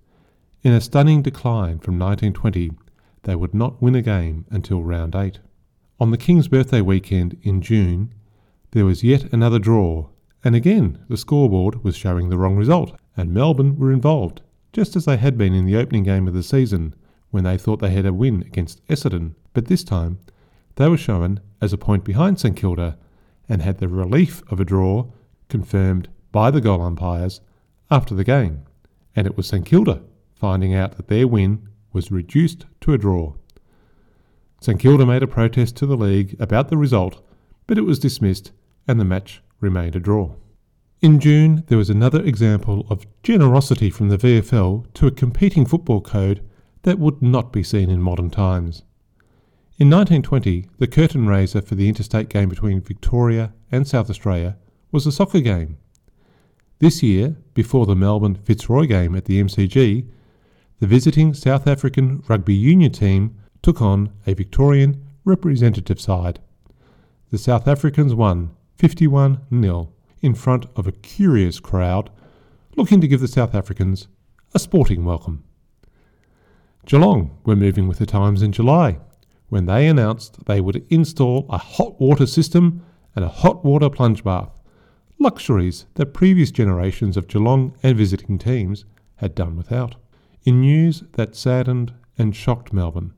In 0.62 0.72
a 0.72 0.80
stunning 0.80 1.22
decline 1.22 1.78
from 1.78 1.98
1920, 1.98 2.70
they 3.24 3.36
would 3.36 3.54
not 3.54 3.80
win 3.82 3.94
a 3.94 4.02
game 4.02 4.46
until 4.50 4.82
round 4.82 5.14
8. 5.14 5.40
On 6.00 6.10
the 6.10 6.18
King's 6.18 6.48
birthday 6.48 6.80
weekend 6.80 7.36
in 7.42 7.60
June, 7.60 8.12
there 8.72 8.84
was 8.84 9.04
yet 9.04 9.32
another 9.32 9.58
draw, 9.58 10.08
and 10.44 10.54
again 10.54 11.04
the 11.08 11.16
scoreboard 11.16 11.84
was 11.84 11.96
showing 11.96 12.28
the 12.28 12.38
wrong 12.38 12.56
result, 12.56 12.98
and 13.16 13.32
Melbourne 13.32 13.76
were 13.76 13.92
involved, 13.92 14.40
just 14.72 14.96
as 14.96 15.04
they 15.04 15.16
had 15.16 15.36
been 15.36 15.54
in 15.54 15.66
the 15.66 15.76
opening 15.76 16.02
game 16.02 16.26
of 16.26 16.34
the 16.34 16.42
season, 16.42 16.94
when 17.30 17.44
they 17.44 17.58
thought 17.58 17.80
they 17.80 17.90
had 17.90 18.06
a 18.06 18.12
win 18.12 18.42
against 18.42 18.86
Essendon, 18.88 19.34
but 19.54 19.66
this 19.66 19.84
time 19.84 20.18
they 20.76 20.88
were 20.88 20.96
shown 20.96 21.40
as 21.60 21.72
a 21.72 21.78
point 21.78 22.04
behind 22.04 22.38
St 22.38 22.56
Kilda 22.56 22.96
and 23.48 23.62
had 23.62 23.78
the 23.78 23.88
relief 23.88 24.42
of 24.50 24.60
a 24.60 24.64
draw 24.64 25.06
confirmed 25.48 26.08
by 26.30 26.50
the 26.50 26.60
goal 26.60 26.80
umpires 26.80 27.40
after 27.90 28.14
the 28.14 28.24
game, 28.24 28.62
and 29.14 29.26
it 29.26 29.36
was 29.36 29.46
St 29.46 29.66
Kilda 29.66 30.02
finding 30.34 30.74
out 30.74 30.96
that 30.96 31.08
their 31.08 31.28
win 31.28 31.68
was 31.92 32.10
reduced 32.10 32.66
to 32.80 32.92
a 32.92 32.98
draw. 32.98 33.34
St 34.60 34.80
Kilda 34.80 35.04
made 35.04 35.22
a 35.22 35.26
protest 35.26 35.76
to 35.76 35.86
the 35.86 35.96
league 35.96 36.36
about 36.40 36.68
the 36.68 36.76
result, 36.76 37.22
but 37.66 37.78
it 37.78 37.82
was 37.82 37.98
dismissed 37.98 38.52
and 38.88 38.98
the 38.98 39.04
match 39.04 39.42
remained 39.62 39.96
a 39.96 40.00
draw. 40.00 40.34
In 41.00 41.18
June, 41.18 41.64
there 41.68 41.78
was 41.78 41.90
another 41.90 42.22
example 42.22 42.86
of 42.90 43.06
generosity 43.22 43.90
from 43.90 44.08
the 44.08 44.18
VFL 44.18 44.92
to 44.94 45.06
a 45.06 45.10
competing 45.10 45.64
football 45.64 46.00
code 46.00 46.46
that 46.82 46.98
would 46.98 47.22
not 47.22 47.52
be 47.52 47.62
seen 47.62 47.88
in 47.88 48.02
modern 48.02 48.30
times. 48.30 48.82
In 49.78 49.90
1920, 49.90 50.68
the 50.78 50.86
curtain 50.86 51.26
raiser 51.26 51.62
for 51.62 51.74
the 51.74 51.88
interstate 51.88 52.28
game 52.28 52.48
between 52.48 52.80
Victoria 52.80 53.52
and 53.72 53.88
South 53.88 54.10
Australia 54.10 54.56
was 54.92 55.06
a 55.06 55.12
soccer 55.12 55.40
game. 55.40 55.78
This 56.78 57.02
year, 57.02 57.36
before 57.54 57.86
the 57.86 57.96
Melbourne 57.96 58.34
Fitzroy 58.34 58.86
game 58.86 59.16
at 59.16 59.24
the 59.24 59.42
MCG, 59.42 60.06
the 60.78 60.86
visiting 60.86 61.32
South 61.32 61.66
African 61.66 62.22
rugby 62.28 62.54
union 62.54 62.92
team 62.92 63.36
took 63.62 63.80
on 63.80 64.12
a 64.26 64.34
Victorian 64.34 65.02
representative 65.24 66.00
side. 66.00 66.40
The 67.30 67.38
South 67.38 67.66
Africans 67.66 68.14
won 68.14 68.50
51 68.82 69.40
0 69.48 69.92
in 70.22 70.34
front 70.34 70.66
of 70.74 70.88
a 70.88 70.92
curious 70.92 71.60
crowd 71.60 72.10
looking 72.74 73.00
to 73.00 73.06
give 73.06 73.20
the 73.20 73.28
South 73.28 73.54
Africans 73.54 74.08
a 74.54 74.58
sporting 74.58 75.04
welcome. 75.04 75.44
Geelong 76.84 77.30
were 77.44 77.54
moving 77.54 77.86
with 77.86 78.00
the 78.00 78.06
times 78.06 78.42
in 78.42 78.50
July 78.50 78.98
when 79.50 79.66
they 79.66 79.86
announced 79.86 80.46
they 80.46 80.60
would 80.60 80.84
install 80.90 81.46
a 81.48 81.58
hot 81.58 82.00
water 82.00 82.26
system 82.26 82.84
and 83.14 83.24
a 83.24 83.28
hot 83.28 83.64
water 83.64 83.88
plunge 83.88 84.24
bath, 84.24 84.58
luxuries 85.20 85.86
that 85.94 86.06
previous 86.12 86.50
generations 86.50 87.16
of 87.16 87.28
Geelong 87.28 87.76
and 87.84 87.96
visiting 87.96 88.36
teams 88.36 88.84
had 89.14 89.36
done 89.36 89.56
without 89.56 89.94
in 90.42 90.60
news 90.60 91.04
that 91.12 91.36
saddened 91.36 91.92
and 92.18 92.34
shocked 92.34 92.72
Melbourne. 92.72 93.14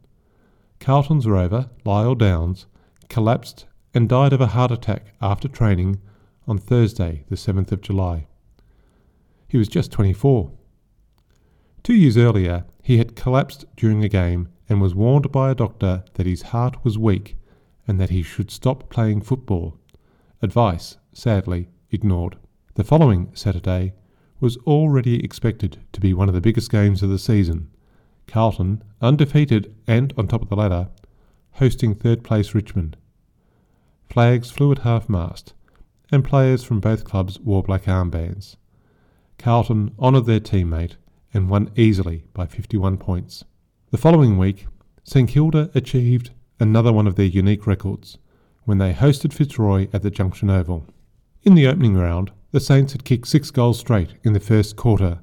Carlton's 0.78 1.26
rover, 1.26 1.71
Lyle 1.87 2.14
Downs, 2.14 2.66
collapsed 3.09 3.64
and 3.95 4.09
died 4.09 4.33
of 4.33 4.41
a 4.41 4.49
heart 4.49 4.71
attack 4.71 5.15
after 5.23 5.49
training 5.49 6.01
on 6.47 6.59
Thursday, 6.59 7.25
the 7.29 7.37
7th 7.37 7.73
of 7.73 7.81
July. 7.81 8.27
He 9.49 9.57
was 9.57 9.69
just 9.69 9.93
24. 9.93 10.51
Two 11.83 11.95
years 11.95 12.17
earlier, 12.17 12.65
he 12.83 12.99
had 12.99 13.17
collapsed 13.17 13.65
during 13.77 14.03
a 14.03 14.09
game 14.09 14.49
and 14.69 14.81
was 14.81 14.95
warned 14.95 15.31
by 15.31 15.51
a 15.51 15.55
doctor 15.55 16.05
that 16.15 16.27
his 16.27 16.43
heart 16.43 16.85
was 16.85 16.99
weak 16.99 17.37
and 17.87 18.01
that 18.01 18.11
he 18.11 18.23
should 18.23 18.51
stop 18.51 18.91
playing 18.91 19.21
football. 19.21 19.79
Advice, 20.43 20.97
sadly, 21.13 21.69
ignored. 21.91 22.37
The 22.75 22.85
following 22.85 23.31
Saturday, 23.35 23.95
was 24.41 24.57
already 24.67 25.25
expected 25.25 25.79
to 25.93 26.01
be 26.01 26.13
one 26.13 26.29
of 26.29 26.35
the 26.35 26.41
biggest 26.41 26.71
games 26.71 27.03
of 27.03 27.09
the 27.09 27.19
season. 27.19 27.71
Carlton, 28.27 28.83
undefeated 29.01 29.75
and 29.87 30.13
on 30.19 30.29
top 30.29 30.43
of 30.43 30.49
the 30.49 30.57
ladder, 30.57 30.89
hosting 31.53 31.95
third 31.95 32.23
place 32.23 32.55
Richmond. 32.55 32.97
Flags 34.14 34.49
flew 34.49 34.71
at 34.71 34.78
half 34.78 35.09
mast, 35.09 35.54
and 36.12 36.23
players 36.23 36.62
from 36.62 36.78
both 36.78 37.02
clubs 37.02 37.40
wore 37.40 37.64
black 37.64 37.87
armbands. 37.87 38.54
Carlton 39.38 39.92
honoured 39.99 40.26
their 40.26 40.38
teammate 40.38 40.94
and 41.33 41.50
won 41.50 41.73
easily 41.75 42.23
by 42.33 42.47
51 42.47 42.97
points. 42.97 43.42
The 43.90 43.99
following 43.99 44.38
week, 44.38 44.68
St 45.02 45.28
Kilda 45.28 45.68
achieved 45.75 46.30
another 46.61 46.92
one 46.92 47.09
of 47.09 47.16
their 47.16 47.26
unique 47.26 47.66
records 47.66 48.18
when 48.62 48.78
they 48.78 48.92
hosted 48.92 49.33
Fitzroy 49.33 49.88
at 49.92 50.02
the 50.02 50.12
Junction 50.12 50.49
Oval. 50.49 50.87
In 51.42 51.56
the 51.56 51.66
opening 51.66 51.97
round, 51.97 52.30
the 52.52 52.61
Saints 52.61 52.92
had 52.92 53.02
kicked 53.02 53.26
six 53.26 53.50
goals 53.50 53.80
straight 53.80 54.11
in 54.23 54.33
the 54.33 54.38
first 54.38 54.76
quarter, 54.76 55.18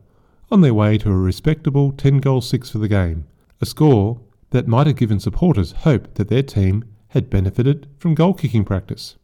on 0.51 0.59
their 0.59 0.73
way 0.73 0.97
to 0.97 1.09
a 1.09 1.15
respectable 1.15 1.93
10 1.93 2.17
goal 2.17 2.41
6 2.41 2.69
for 2.69 2.79
the 2.79 2.89
game, 2.89 3.25
a 3.61 3.65
score 3.65 4.19
that 4.49 4.67
might 4.67 4.87
have 4.87 4.97
given 4.97 5.21
supporters 5.21 5.71
hope 5.71 6.13
that 6.15 6.27
their 6.27 6.43
team 6.43 6.83
had 7.11 7.29
benefited 7.29 7.87
from 7.97 8.15
goal 8.15 8.33
kicking 8.33 8.63
practice. 8.63 9.17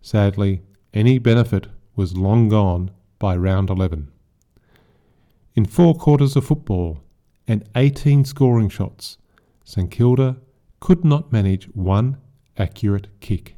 Sadly, 0.00 0.62
any 0.94 1.18
benefit 1.18 1.66
was 1.96 2.16
long 2.16 2.48
gone 2.48 2.92
by 3.18 3.36
round 3.36 3.70
11. 3.70 4.08
In 5.56 5.64
four 5.64 5.96
quarters 5.96 6.36
of 6.36 6.46
football 6.46 7.00
and 7.48 7.68
18 7.74 8.24
scoring 8.24 8.68
shots, 8.68 9.18
St 9.64 9.90
Kilda 9.90 10.36
could 10.78 11.04
not 11.04 11.32
manage 11.32 11.64
one 11.74 12.18
accurate 12.56 13.08
kick. 13.18 13.56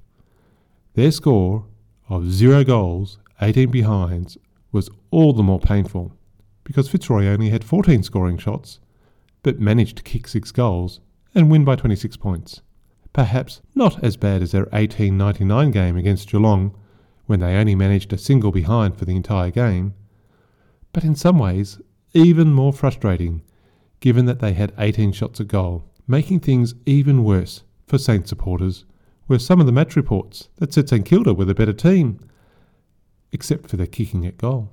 Their 0.95 1.11
score 1.11 1.67
of 2.09 2.31
zero 2.33 2.65
goals 2.65 3.19
18 3.43 3.71
behinds 3.71 4.39
was 4.73 4.89
all 5.11 5.35
the 5.35 5.43
more 5.43 5.61
painful 5.61 6.13
because 6.65 6.89
Fitzroy 6.89 7.27
only 7.27 7.51
had 7.51 7.63
14 7.63 8.03
scoring 8.05 8.39
shots, 8.39 8.81
but 9.43 9.61
managed 9.61 9.99
to 9.99 10.03
kick 10.03 10.29
six 10.29 10.51
goals 10.51 11.01
and 11.35 11.51
win 11.51 11.65
by 11.65 11.77
26 11.77 12.17
points. 12.17 12.63
Perhaps 13.13 13.61
not 13.75 14.03
as 14.05 14.17
bad 14.17 14.43
as 14.43 14.53
their 14.53 14.67
1899 14.67 15.71
game 15.71 15.97
against 15.97 16.31
Geelong, 16.31 16.75
when 17.27 17.41
they 17.41 17.57
only 17.57 17.75
managed 17.75 18.13
a 18.13 18.19
single 18.19 18.51
behind 18.51 18.97
for 18.97 19.05
the 19.05 19.15
entire 19.15 19.51
game, 19.51 19.95
but 20.93 21.05
in 21.05 21.15
some 21.15 21.39
ways 21.39 21.79
even 22.13 22.53
more 22.53 22.73
frustrating, 22.73 23.43
given 24.01 24.25
that 24.27 24.41
they 24.41 24.53
had 24.53 24.73
18 24.79 25.13
shots 25.13 25.41
at 25.41 25.49
goal. 25.49 25.85
Making 26.09 26.41
things 26.41 26.75
even 26.87 27.23
worse 27.23 27.63
for 27.87 27.99
Saints 27.99 28.29
supporters 28.29 28.85
were 29.29 29.39
some 29.39 29.61
of 29.61 29.67
the 29.67 29.73
match 29.73 29.95
reports 29.95 30.49
that 30.57 30.75
said 30.75 30.89
St 30.89 31.07
Kilda 31.07 31.33
were 31.33 31.45
the 31.45 31.55
better 31.55 31.73
team 31.73 32.19
except 33.31 33.71
for 33.71 33.77
their 33.77 33.87
kicking 33.87 34.27
at 34.27 34.39
goal. 34.39 34.71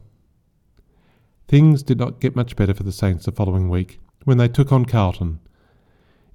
Things 1.47 1.83
did 1.83 1.99
not 1.99 2.19
get 2.19 2.35
much 2.35 2.55
better 2.55 2.73
for 2.73 2.83
the 2.83 2.91
Saints 2.91 3.25
the 3.25 3.31
following 3.31 3.69
week 3.69 3.99
when 4.23 4.39
they 4.39 4.47
took 4.47 4.71
on 4.71 4.85
Carlton. 4.85 5.39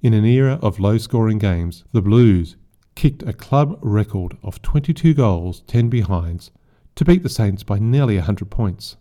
In 0.03 0.15
an 0.15 0.25
era 0.25 0.59
of 0.61 0.81
low 0.81 0.99
scoring 0.99 1.39
games, 1.39 1.85
the 1.93 2.03
Blues 2.03 2.57
kicked 2.97 3.23
a 3.23 3.33
club 3.33 3.79
record 3.81 4.37
of 4.43 4.61
22 4.61 5.15
goals, 5.15 5.63
10 5.69 5.89
behinds, 5.91 6.51
to 6.97 7.05
beat 7.05 7.23
the 7.23 7.29
Saints 7.29 7.63
by 7.63 7.79
nearly 7.79 8.17
100 8.17 8.51
points. 8.51 8.97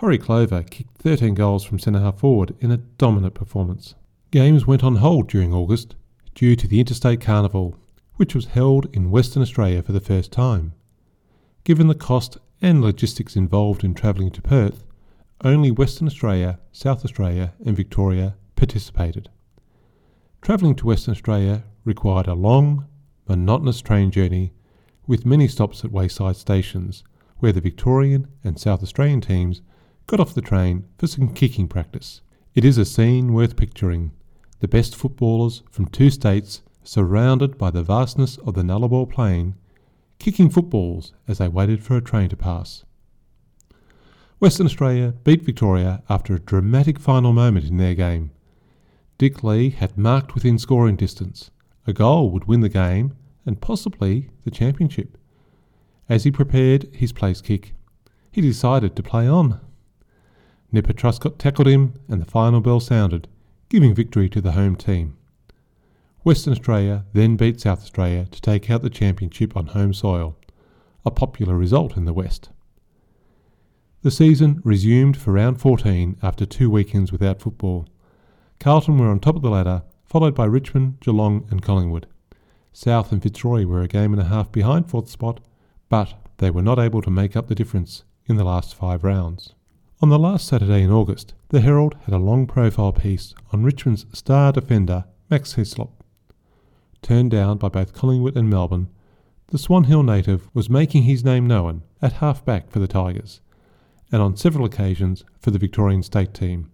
Horrie 0.00 0.20
Clover 0.20 0.64
kicked 0.64 0.98
13 0.98 1.34
goals 1.34 1.62
from 1.62 1.78
centre 1.78 2.00
half 2.00 2.18
forward 2.18 2.56
in 2.58 2.72
a 2.72 2.78
dominant 2.78 3.34
performance. 3.34 3.94
Games 4.32 4.66
went 4.66 4.82
on 4.82 4.96
hold 4.96 5.28
during 5.28 5.54
August 5.54 5.94
due 6.34 6.56
to 6.56 6.66
the 6.66 6.80
Interstate 6.80 7.20
Carnival, 7.20 7.76
which 8.16 8.34
was 8.34 8.46
held 8.46 8.86
in 8.92 9.12
Western 9.12 9.40
Australia 9.40 9.84
for 9.84 9.92
the 9.92 10.00
first 10.00 10.32
time. 10.32 10.72
Given 11.62 11.86
the 11.86 11.94
cost 11.94 12.38
and 12.60 12.82
logistics 12.82 13.36
involved 13.36 13.84
in 13.84 13.94
travelling 13.94 14.32
to 14.32 14.42
Perth, 14.42 14.82
only 15.44 15.70
Western 15.70 16.08
Australia, 16.08 16.58
South 16.72 17.04
Australia, 17.04 17.54
and 17.64 17.76
Victoria 17.76 18.34
participated. 18.56 19.30
Travelling 20.44 20.74
to 20.74 20.86
Western 20.88 21.12
Australia 21.12 21.64
required 21.86 22.26
a 22.26 22.34
long, 22.34 22.84
monotonous 23.26 23.80
train 23.80 24.10
journey 24.10 24.52
with 25.06 25.24
many 25.24 25.48
stops 25.48 25.82
at 25.86 25.90
wayside 25.90 26.36
stations 26.36 27.02
where 27.38 27.50
the 27.50 27.62
Victorian 27.62 28.26
and 28.44 28.60
South 28.60 28.82
Australian 28.82 29.22
teams 29.22 29.62
got 30.06 30.20
off 30.20 30.34
the 30.34 30.42
train 30.42 30.84
for 30.98 31.06
some 31.06 31.32
kicking 31.32 31.66
practice. 31.66 32.20
It 32.54 32.62
is 32.62 32.76
a 32.76 32.84
scene 32.84 33.32
worth 33.32 33.56
picturing 33.56 34.12
the 34.60 34.68
best 34.68 34.94
footballers 34.94 35.62
from 35.70 35.86
two 35.86 36.10
states 36.10 36.60
surrounded 36.82 37.56
by 37.56 37.70
the 37.70 37.82
vastness 37.82 38.36
of 38.36 38.52
the 38.52 38.62
Nullarbor 38.62 39.08
Plain, 39.08 39.54
kicking 40.18 40.50
footballs 40.50 41.14
as 41.26 41.38
they 41.38 41.48
waited 41.48 41.82
for 41.82 41.96
a 41.96 42.02
train 42.02 42.28
to 42.28 42.36
pass. 42.36 42.84
Western 44.40 44.66
Australia 44.66 45.14
beat 45.24 45.40
Victoria 45.40 46.02
after 46.10 46.34
a 46.34 46.38
dramatic 46.38 46.98
final 46.98 47.32
moment 47.32 47.64
in 47.64 47.78
their 47.78 47.94
game. 47.94 48.30
Dick 49.18 49.44
Lee 49.44 49.70
had 49.70 49.96
marked 49.96 50.34
within 50.34 50.58
scoring 50.58 50.96
distance. 50.96 51.50
A 51.86 51.92
goal 51.92 52.30
would 52.30 52.46
win 52.46 52.60
the 52.60 52.68
game 52.68 53.14
and 53.46 53.60
possibly 53.60 54.30
the 54.44 54.50
championship. 54.50 55.16
As 56.08 56.24
he 56.24 56.30
prepared 56.30 56.88
his 56.92 57.12
place 57.12 57.40
kick, 57.40 57.74
he 58.30 58.40
decided 58.40 58.96
to 58.96 59.02
play 59.02 59.28
on. 59.28 59.60
Nipper 60.72 60.92
Truscott 60.92 61.38
tackled 61.38 61.68
him 61.68 61.94
and 62.08 62.20
the 62.20 62.30
final 62.30 62.60
bell 62.60 62.80
sounded, 62.80 63.28
giving 63.68 63.94
victory 63.94 64.28
to 64.28 64.40
the 64.40 64.52
home 64.52 64.74
team. 64.76 65.16
Western 66.24 66.52
Australia 66.52 67.04
then 67.12 67.36
beat 67.36 67.60
South 67.60 67.82
Australia 67.82 68.26
to 68.30 68.40
take 68.40 68.70
out 68.70 68.82
the 68.82 68.90
championship 68.90 69.56
on 69.56 69.66
home 69.68 69.92
soil, 69.92 70.36
a 71.04 71.10
popular 71.10 71.56
result 71.56 71.96
in 71.96 72.06
the 72.06 72.12
West. 72.12 72.50
The 74.02 74.10
season 74.10 74.60
resumed 74.64 75.16
for 75.16 75.32
round 75.32 75.60
14 75.60 76.16
after 76.22 76.44
two 76.44 76.68
weekends 76.68 77.12
without 77.12 77.40
football. 77.40 77.86
Carlton 78.60 78.98
were 78.98 79.08
on 79.08 79.20
top 79.20 79.36
of 79.36 79.42
the 79.42 79.50
ladder, 79.50 79.82
followed 80.04 80.34
by 80.34 80.44
Richmond, 80.44 81.00
Geelong, 81.00 81.46
and 81.50 81.62
Collingwood. 81.62 82.06
South 82.72 83.12
and 83.12 83.22
Fitzroy 83.22 83.66
were 83.66 83.82
a 83.82 83.88
game 83.88 84.12
and 84.12 84.20
a 84.20 84.26
half 84.26 84.50
behind 84.50 84.88
fourth 84.88 85.08
spot, 85.08 85.40
but 85.88 86.14
they 86.38 86.50
were 86.50 86.62
not 86.62 86.78
able 86.78 87.02
to 87.02 87.10
make 87.10 87.36
up 87.36 87.48
the 87.48 87.54
difference 87.54 88.04
in 88.26 88.36
the 88.36 88.44
last 88.44 88.74
five 88.74 89.04
rounds. 89.04 89.54
On 90.00 90.08
the 90.08 90.18
last 90.18 90.46
Saturday 90.46 90.82
in 90.82 90.90
August, 90.90 91.34
the 91.48 91.60
Herald 91.60 91.96
had 92.04 92.14
a 92.14 92.18
long 92.18 92.46
profile 92.46 92.92
piece 92.92 93.34
on 93.52 93.62
Richmond's 93.62 94.06
star 94.12 94.52
defender, 94.52 95.04
Max 95.30 95.54
Hislop. 95.54 96.02
Turned 97.02 97.30
down 97.30 97.58
by 97.58 97.68
both 97.68 97.92
Collingwood 97.92 98.36
and 98.36 98.50
Melbourne, 98.50 98.88
the 99.48 99.58
Swan 99.58 99.84
Hill 99.84 100.02
native 100.02 100.48
was 100.54 100.70
making 100.70 101.04
his 101.04 101.22
name 101.22 101.46
known 101.46 101.82
at 102.02 102.14
half 102.14 102.44
back 102.44 102.70
for 102.70 102.80
the 102.80 102.88
Tigers 102.88 103.40
and 104.10 104.22
on 104.22 104.36
several 104.36 104.64
occasions 104.64 105.24
for 105.38 105.50
the 105.50 105.58
Victorian 105.58 106.02
state 106.02 106.34
team. 106.34 106.70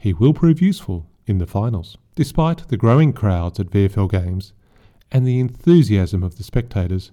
He 0.00 0.14
will 0.14 0.32
prove 0.32 0.62
useful 0.62 1.10
in 1.26 1.36
the 1.36 1.46
finals. 1.46 1.98
Despite 2.14 2.68
the 2.68 2.78
growing 2.78 3.12
crowds 3.12 3.60
at 3.60 3.68
VFL 3.68 4.10
games 4.10 4.54
and 5.12 5.26
the 5.26 5.38
enthusiasm 5.38 6.22
of 6.22 6.38
the 6.38 6.42
spectators, 6.42 7.12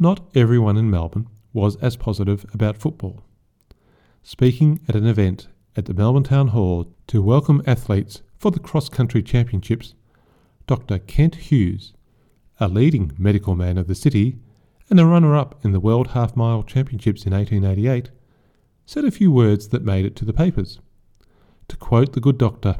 not 0.00 0.28
everyone 0.34 0.76
in 0.76 0.90
Melbourne 0.90 1.28
was 1.52 1.76
as 1.76 1.94
positive 1.94 2.44
about 2.52 2.76
football. 2.76 3.22
Speaking 4.24 4.80
at 4.88 4.96
an 4.96 5.06
event 5.06 5.46
at 5.76 5.84
the 5.84 5.94
Melbourne 5.94 6.24
Town 6.24 6.48
Hall 6.48 6.92
to 7.06 7.22
welcome 7.22 7.62
athletes 7.68 8.22
for 8.36 8.50
the 8.50 8.58
cross 8.58 8.88
country 8.88 9.22
championships, 9.22 9.94
Dr. 10.66 10.98
Kent 10.98 11.36
Hughes, 11.36 11.92
a 12.58 12.66
leading 12.66 13.12
medical 13.16 13.54
man 13.54 13.78
of 13.78 13.86
the 13.86 13.94
city 13.94 14.40
and 14.90 14.98
a 14.98 15.06
runner 15.06 15.36
up 15.36 15.64
in 15.64 15.70
the 15.70 15.78
World 15.78 16.08
Half 16.08 16.34
Mile 16.34 16.64
Championships 16.64 17.26
in 17.26 17.32
1888, 17.32 18.10
said 18.86 19.04
a 19.04 19.12
few 19.12 19.30
words 19.30 19.68
that 19.68 19.84
made 19.84 20.04
it 20.04 20.16
to 20.16 20.24
the 20.24 20.32
papers. 20.32 20.80
To 21.68 21.76
quote 21.76 22.12
the 22.12 22.20
good 22.20 22.38
doctor, 22.38 22.76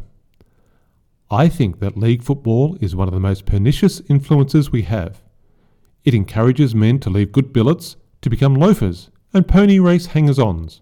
I 1.31 1.49
think 1.49 1.79
that 1.81 1.97
league 1.97 2.23
football 2.23 2.79
is 2.81 2.97
one 2.97 3.07
of 3.07 3.15
the 3.15 3.21
most 3.21 3.45
pernicious 3.45 4.01
influences 4.09 4.73
we 4.73 4.83
have. 4.83 5.23
It 6.05 6.15
encourages 6.15 6.75
men 6.75 6.99
to 7.01 7.11
leave 7.11 7.33
good 7.33 7.53
billets 7.53 7.97
to 8.23 8.31
become 8.31 8.55
loafers 8.55 9.11
and 9.35 9.47
pony 9.47 9.79
race 9.79 10.07
hangers 10.07 10.39
ons. 10.39 10.81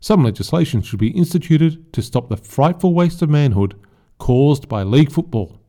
Some 0.00 0.24
legislation 0.24 0.80
should 0.80 0.98
be 0.98 1.10
instituted 1.10 1.92
to 1.92 2.02
stop 2.02 2.28
the 2.28 2.36
frightful 2.36 2.94
waste 2.94 3.20
of 3.22 3.28
manhood 3.28 3.78
caused 4.18 4.68
by 4.68 4.82
league 4.82 5.12
football. 5.12 5.60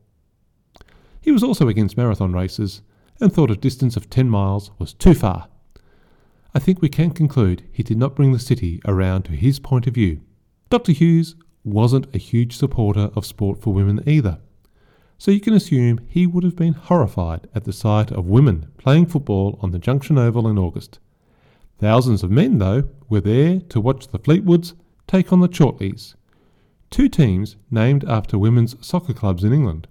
He 1.20 1.30
was 1.30 1.42
also 1.42 1.68
against 1.68 1.96
marathon 1.96 2.32
races 2.32 2.82
and 3.20 3.32
thought 3.32 3.50
a 3.50 3.56
distance 3.56 3.96
of 3.96 4.10
10 4.10 4.28
miles 4.28 4.70
was 4.78 4.94
too 4.94 5.14
far. 5.14 5.48
I 6.54 6.58
think 6.58 6.80
we 6.80 6.88
can 6.88 7.10
conclude 7.10 7.64
he 7.72 7.82
did 7.82 7.98
not 7.98 8.16
bring 8.16 8.32
the 8.32 8.38
city 8.38 8.80
around 8.86 9.22
to 9.24 9.32
his 9.32 9.58
point 9.58 9.86
of 9.86 9.94
view. 9.94 10.20
Dr. 10.70 10.92
Hughes 10.92 11.36
wasn't 11.62 12.14
a 12.14 12.18
huge 12.18 12.56
supporter 12.56 13.10
of 13.14 13.26
sport 13.26 13.60
for 13.60 13.72
women 13.72 14.02
either, 14.06 14.38
so 15.18 15.30
you 15.30 15.40
can 15.40 15.54
assume 15.54 16.00
he 16.06 16.26
would 16.26 16.44
have 16.44 16.56
been 16.56 16.74
horrified 16.74 17.46
at 17.54 17.64
the 17.64 17.72
sight 17.72 18.10
of 18.10 18.26
women 18.26 18.66
playing 18.76 19.06
football 19.06 19.58
on 19.62 19.70
the 19.70 19.78
Junction 19.78 20.18
Oval 20.18 20.48
in 20.48 20.58
August. 20.58 20.98
Thousands 21.78 22.22
of 22.22 22.30
men, 22.30 22.58
though, 22.58 22.84
were 23.08 23.20
there 23.20 23.60
to 23.60 23.80
watch 23.80 24.08
the 24.08 24.18
Fleetwoods 24.18 24.74
take 25.06 25.32
on 25.32 25.40
the 25.40 25.48
Chortleys, 25.48 26.14
two 26.90 27.08
teams 27.08 27.56
named 27.70 28.04
after 28.04 28.38
women's 28.38 28.76
soccer 28.86 29.12
clubs 29.12 29.44
in 29.44 29.52
England. 29.52 29.88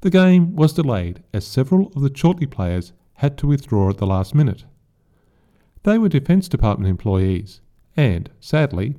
The 0.00 0.10
game 0.10 0.54
was 0.54 0.72
delayed 0.72 1.22
as 1.32 1.46
several 1.46 1.92
of 1.94 2.02
the 2.02 2.10
Chortley 2.10 2.48
players 2.48 2.92
had 3.14 3.36
to 3.38 3.48
withdraw 3.48 3.90
at 3.90 3.98
the 3.98 4.06
last 4.06 4.34
minute. 4.34 4.64
They 5.82 5.98
were 5.98 6.08
Defence 6.08 6.48
Department 6.48 6.88
employees 6.88 7.60
and, 7.96 8.30
sadly, 8.40 8.96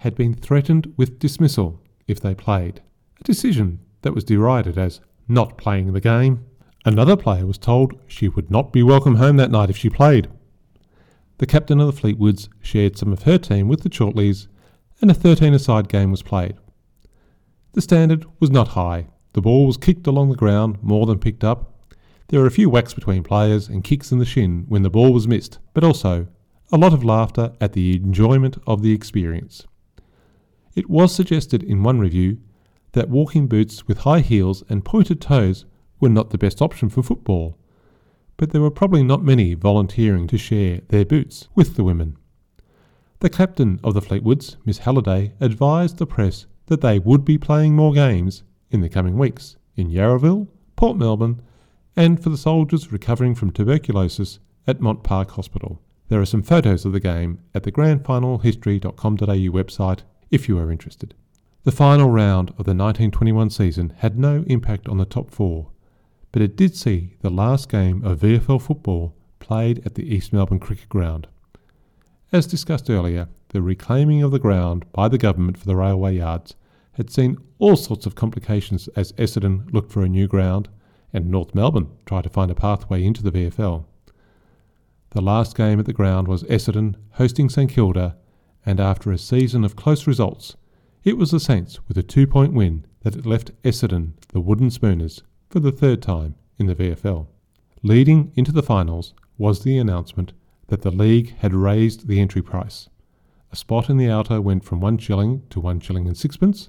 had 0.00 0.14
been 0.14 0.34
threatened 0.34 0.92
with 0.96 1.18
dismissal 1.18 1.80
if 2.06 2.20
they 2.20 2.34
played, 2.34 2.82
a 3.20 3.24
decision 3.24 3.80
that 4.02 4.14
was 4.14 4.24
derided 4.24 4.76
as 4.76 5.00
not 5.28 5.56
playing 5.56 5.92
the 5.92 6.00
game. 6.00 6.44
Another 6.84 7.16
player 7.16 7.46
was 7.46 7.58
told 7.58 7.98
she 8.06 8.28
would 8.28 8.50
not 8.50 8.72
be 8.72 8.82
welcome 8.82 9.16
home 9.16 9.36
that 9.38 9.50
night 9.50 9.70
if 9.70 9.76
she 9.76 9.88
played. 9.88 10.28
The 11.38 11.46
captain 11.46 11.80
of 11.80 11.86
the 11.86 12.00
Fleetwoods 12.00 12.48
shared 12.60 12.98
some 12.98 13.12
of 13.12 13.22
her 13.22 13.38
team 13.38 13.68
with 13.68 13.82
the 13.82 13.88
Chortleys, 13.88 14.48
and 15.00 15.10
a 15.10 15.14
13 15.14 15.54
aside 15.54 15.88
game 15.88 16.10
was 16.10 16.22
played. 16.22 16.56
The 17.72 17.80
standard 17.80 18.26
was 18.38 18.50
not 18.50 18.68
high. 18.68 19.06
The 19.32 19.40
ball 19.40 19.66
was 19.66 19.76
kicked 19.76 20.06
along 20.06 20.30
the 20.30 20.36
ground 20.36 20.78
more 20.82 21.06
than 21.06 21.18
picked 21.18 21.44
up, 21.44 21.70
there 22.30 22.38
were 22.38 22.46
a 22.46 22.52
few 22.52 22.70
whacks 22.70 22.94
between 22.94 23.24
players 23.24 23.68
and 23.68 23.82
kicks 23.82 24.12
in 24.12 24.20
the 24.20 24.24
shin 24.24 24.64
when 24.68 24.82
the 24.82 24.90
ball 24.90 25.12
was 25.12 25.26
missed, 25.26 25.58
but 25.74 25.82
also 25.82 26.28
a 26.70 26.78
lot 26.78 26.92
of 26.92 27.02
laughter 27.02 27.52
at 27.60 27.72
the 27.72 27.96
enjoyment 27.96 28.56
of 28.68 28.82
the 28.82 28.92
experience. 28.92 29.66
It 30.74 30.88
was 30.88 31.14
suggested 31.14 31.62
in 31.62 31.82
one 31.82 31.98
review 31.98 32.38
that 32.92 33.08
walking 33.08 33.46
boots 33.46 33.86
with 33.86 33.98
high 33.98 34.20
heels 34.20 34.62
and 34.68 34.84
pointed 34.84 35.20
toes 35.20 35.64
were 36.00 36.08
not 36.08 36.30
the 36.30 36.38
best 36.38 36.62
option 36.62 36.88
for 36.88 37.02
football, 37.02 37.58
but 38.36 38.50
there 38.50 38.60
were 38.60 38.70
probably 38.70 39.02
not 39.02 39.22
many 39.22 39.54
volunteering 39.54 40.26
to 40.28 40.38
share 40.38 40.80
their 40.88 41.04
boots 41.04 41.48
with 41.54 41.76
the 41.76 41.84
women. 41.84 42.16
The 43.20 43.30
captain 43.30 43.78
of 43.84 43.94
the 43.94 44.00
Fleetwoods, 44.00 44.56
Miss 44.64 44.78
Halliday, 44.78 45.34
advised 45.40 45.98
the 45.98 46.06
press 46.06 46.46
that 46.66 46.80
they 46.80 46.98
would 46.98 47.24
be 47.24 47.36
playing 47.36 47.74
more 47.74 47.92
games 47.92 48.44
in 48.70 48.80
the 48.80 48.88
coming 48.88 49.18
weeks 49.18 49.56
in 49.76 49.90
Yarraville, 49.90 50.48
Port 50.76 50.96
Melbourne, 50.96 51.42
and 51.96 52.22
for 52.22 52.30
the 52.30 52.38
soldiers 52.38 52.92
recovering 52.92 53.34
from 53.34 53.50
tuberculosis 53.50 54.38
at 54.66 54.80
Mont 54.80 55.02
Park 55.02 55.32
Hospital. 55.32 55.82
There 56.08 56.20
are 56.20 56.26
some 56.26 56.42
photos 56.42 56.84
of 56.84 56.92
the 56.92 57.00
game 57.00 57.40
at 57.54 57.64
the 57.64 57.72
grandfinalhistory.com.au 57.72 59.52
website 59.52 60.00
if 60.30 60.48
you 60.48 60.58
are 60.58 60.70
interested. 60.70 61.14
The 61.64 61.72
final 61.72 62.10
round 62.10 62.50
of 62.50 62.64
the 62.64 62.74
1921 62.74 63.50
season 63.50 63.92
had 63.98 64.18
no 64.18 64.44
impact 64.46 64.88
on 64.88 64.98
the 64.98 65.04
top 65.04 65.30
four, 65.30 65.70
but 66.32 66.42
it 66.42 66.56
did 66.56 66.74
see 66.74 67.16
the 67.20 67.30
last 67.30 67.68
game 67.68 68.04
of 68.04 68.20
VFL 68.20 68.62
football 68.62 69.14
played 69.40 69.84
at 69.84 69.94
the 69.94 70.14
East 70.14 70.32
Melbourne 70.32 70.58
Cricket 70.58 70.88
Ground. 70.88 71.26
As 72.32 72.46
discussed 72.46 72.88
earlier, 72.88 73.28
the 73.48 73.60
reclaiming 73.60 74.22
of 74.22 74.30
the 74.30 74.38
ground 74.38 74.84
by 74.92 75.08
the 75.08 75.18
government 75.18 75.58
for 75.58 75.66
the 75.66 75.76
railway 75.76 76.16
yards 76.16 76.54
had 76.92 77.10
seen 77.10 77.36
all 77.58 77.76
sorts 77.76 78.06
of 78.06 78.14
complications 78.14 78.88
as 78.96 79.12
Essendon 79.12 79.72
looked 79.72 79.90
for 79.90 80.02
a 80.02 80.08
new 80.08 80.28
ground 80.28 80.68
and 81.12 81.28
North 81.28 81.54
Melbourne 81.54 81.88
tried 82.06 82.24
to 82.24 82.30
find 82.30 82.50
a 82.50 82.54
pathway 82.54 83.04
into 83.04 83.22
the 83.22 83.32
VFL. 83.32 83.84
The 85.10 85.20
last 85.20 85.56
game 85.56 85.80
at 85.80 85.86
the 85.86 85.92
ground 85.92 86.28
was 86.28 86.44
Essendon 86.44 86.94
hosting 87.12 87.48
St 87.48 87.70
Kilda, 87.70 88.16
and 88.64 88.80
after 88.80 89.10
a 89.10 89.18
season 89.18 89.64
of 89.64 89.76
close 89.76 90.06
results, 90.06 90.56
it 91.02 91.16
was 91.16 91.30
the 91.30 91.40
Saints 91.40 91.80
with 91.88 91.96
a 91.96 92.02
two 92.02 92.26
point 92.26 92.52
win 92.52 92.84
that 93.02 93.24
left 93.24 93.52
Essendon 93.62 94.12
the 94.28 94.40
Wooden 94.40 94.70
Spooners 94.70 95.22
for 95.48 95.60
the 95.60 95.72
third 95.72 96.02
time 96.02 96.34
in 96.58 96.66
the 96.66 96.74
VFL. 96.74 97.26
Leading 97.82 98.32
into 98.34 98.52
the 98.52 98.62
finals 98.62 99.14
was 99.38 99.64
the 99.64 99.78
announcement 99.78 100.32
that 100.68 100.82
the 100.82 100.90
league 100.90 101.36
had 101.38 101.54
raised 101.54 102.06
the 102.06 102.20
entry 102.20 102.42
price. 102.42 102.88
A 103.52 103.56
spot 103.56 103.88
in 103.88 103.96
the 103.96 104.10
outer 104.10 104.40
went 104.40 104.64
from 104.64 104.80
one 104.80 104.98
shilling 104.98 105.42
to 105.50 105.60
one 105.60 105.80
shilling 105.80 106.06
and 106.06 106.16
sixpence, 106.16 106.68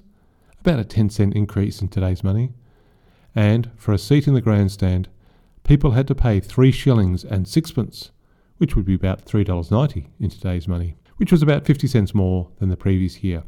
about 0.60 0.80
a 0.80 0.84
10 0.84 1.10
cent 1.10 1.34
increase 1.34 1.82
in 1.82 1.88
today's 1.88 2.24
money, 2.24 2.52
and 3.34 3.70
for 3.76 3.92
a 3.92 3.98
seat 3.98 4.26
in 4.26 4.34
the 4.34 4.40
grandstand, 4.40 5.08
people 5.64 5.92
had 5.92 6.08
to 6.08 6.14
pay 6.14 6.40
three 6.40 6.72
shillings 6.72 7.24
and 7.24 7.46
sixpence, 7.46 8.10
which 8.58 8.74
would 8.74 8.84
be 8.84 8.94
about 8.94 9.24
$3.90 9.24 10.06
in 10.18 10.30
today's 10.30 10.66
money, 10.66 10.96
which 11.22 11.30
was 11.30 11.40
about 11.40 11.64
50 11.64 11.86
cents 11.86 12.16
more 12.16 12.50
than 12.58 12.68
the 12.68 12.76
previous 12.76 13.22
year. 13.22 13.44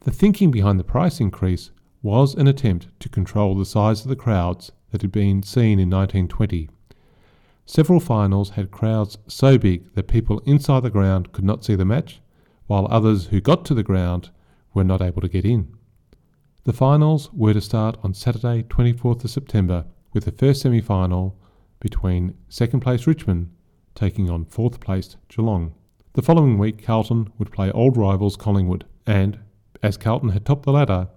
The 0.00 0.10
thinking 0.10 0.50
behind 0.50 0.80
the 0.80 0.82
price 0.82 1.20
increase 1.20 1.70
was 2.02 2.34
an 2.34 2.48
attempt 2.48 2.88
to 2.98 3.08
control 3.08 3.54
the 3.54 3.64
size 3.64 4.02
of 4.02 4.08
the 4.08 4.16
crowds 4.16 4.72
that 4.90 5.02
had 5.02 5.12
been 5.12 5.44
seen 5.44 5.78
in 5.78 5.88
1920. 5.88 6.68
Several 7.64 8.00
finals 8.00 8.50
had 8.50 8.72
crowds 8.72 9.18
so 9.28 9.56
big 9.56 9.94
that 9.94 10.08
people 10.08 10.40
inside 10.46 10.82
the 10.82 10.90
ground 10.90 11.30
could 11.30 11.44
not 11.44 11.64
see 11.64 11.76
the 11.76 11.84
match, 11.84 12.20
while 12.66 12.88
others 12.90 13.26
who 13.26 13.40
got 13.40 13.64
to 13.66 13.74
the 13.74 13.84
ground 13.84 14.30
were 14.74 14.82
not 14.82 15.00
able 15.00 15.20
to 15.20 15.28
get 15.28 15.44
in. 15.44 15.72
The 16.64 16.72
finals 16.72 17.32
were 17.32 17.54
to 17.54 17.60
start 17.60 17.98
on 18.02 18.14
Saturday, 18.14 18.64
24th 18.64 19.22
of 19.22 19.30
September, 19.30 19.84
with 20.12 20.24
the 20.24 20.32
first 20.32 20.60
semi 20.60 20.80
final 20.80 21.38
between 21.78 22.36
second 22.48 22.80
place 22.80 23.06
Richmond 23.06 23.52
taking 23.94 24.28
on 24.28 24.44
fourth 24.44 24.80
placed 24.80 25.18
Geelong. 25.28 25.72
The 26.14 26.22
following 26.22 26.58
week, 26.58 26.84
Carlton 26.84 27.32
would 27.38 27.52
play 27.52 27.70
old 27.70 27.96
rivals 27.96 28.36
Collingwood, 28.36 28.84
and 29.06 29.38
as 29.82 29.96
Carlton 29.96 30.30
had 30.30 30.44
topped 30.44 30.64
the 30.64 30.72
ladder, 30.72 31.08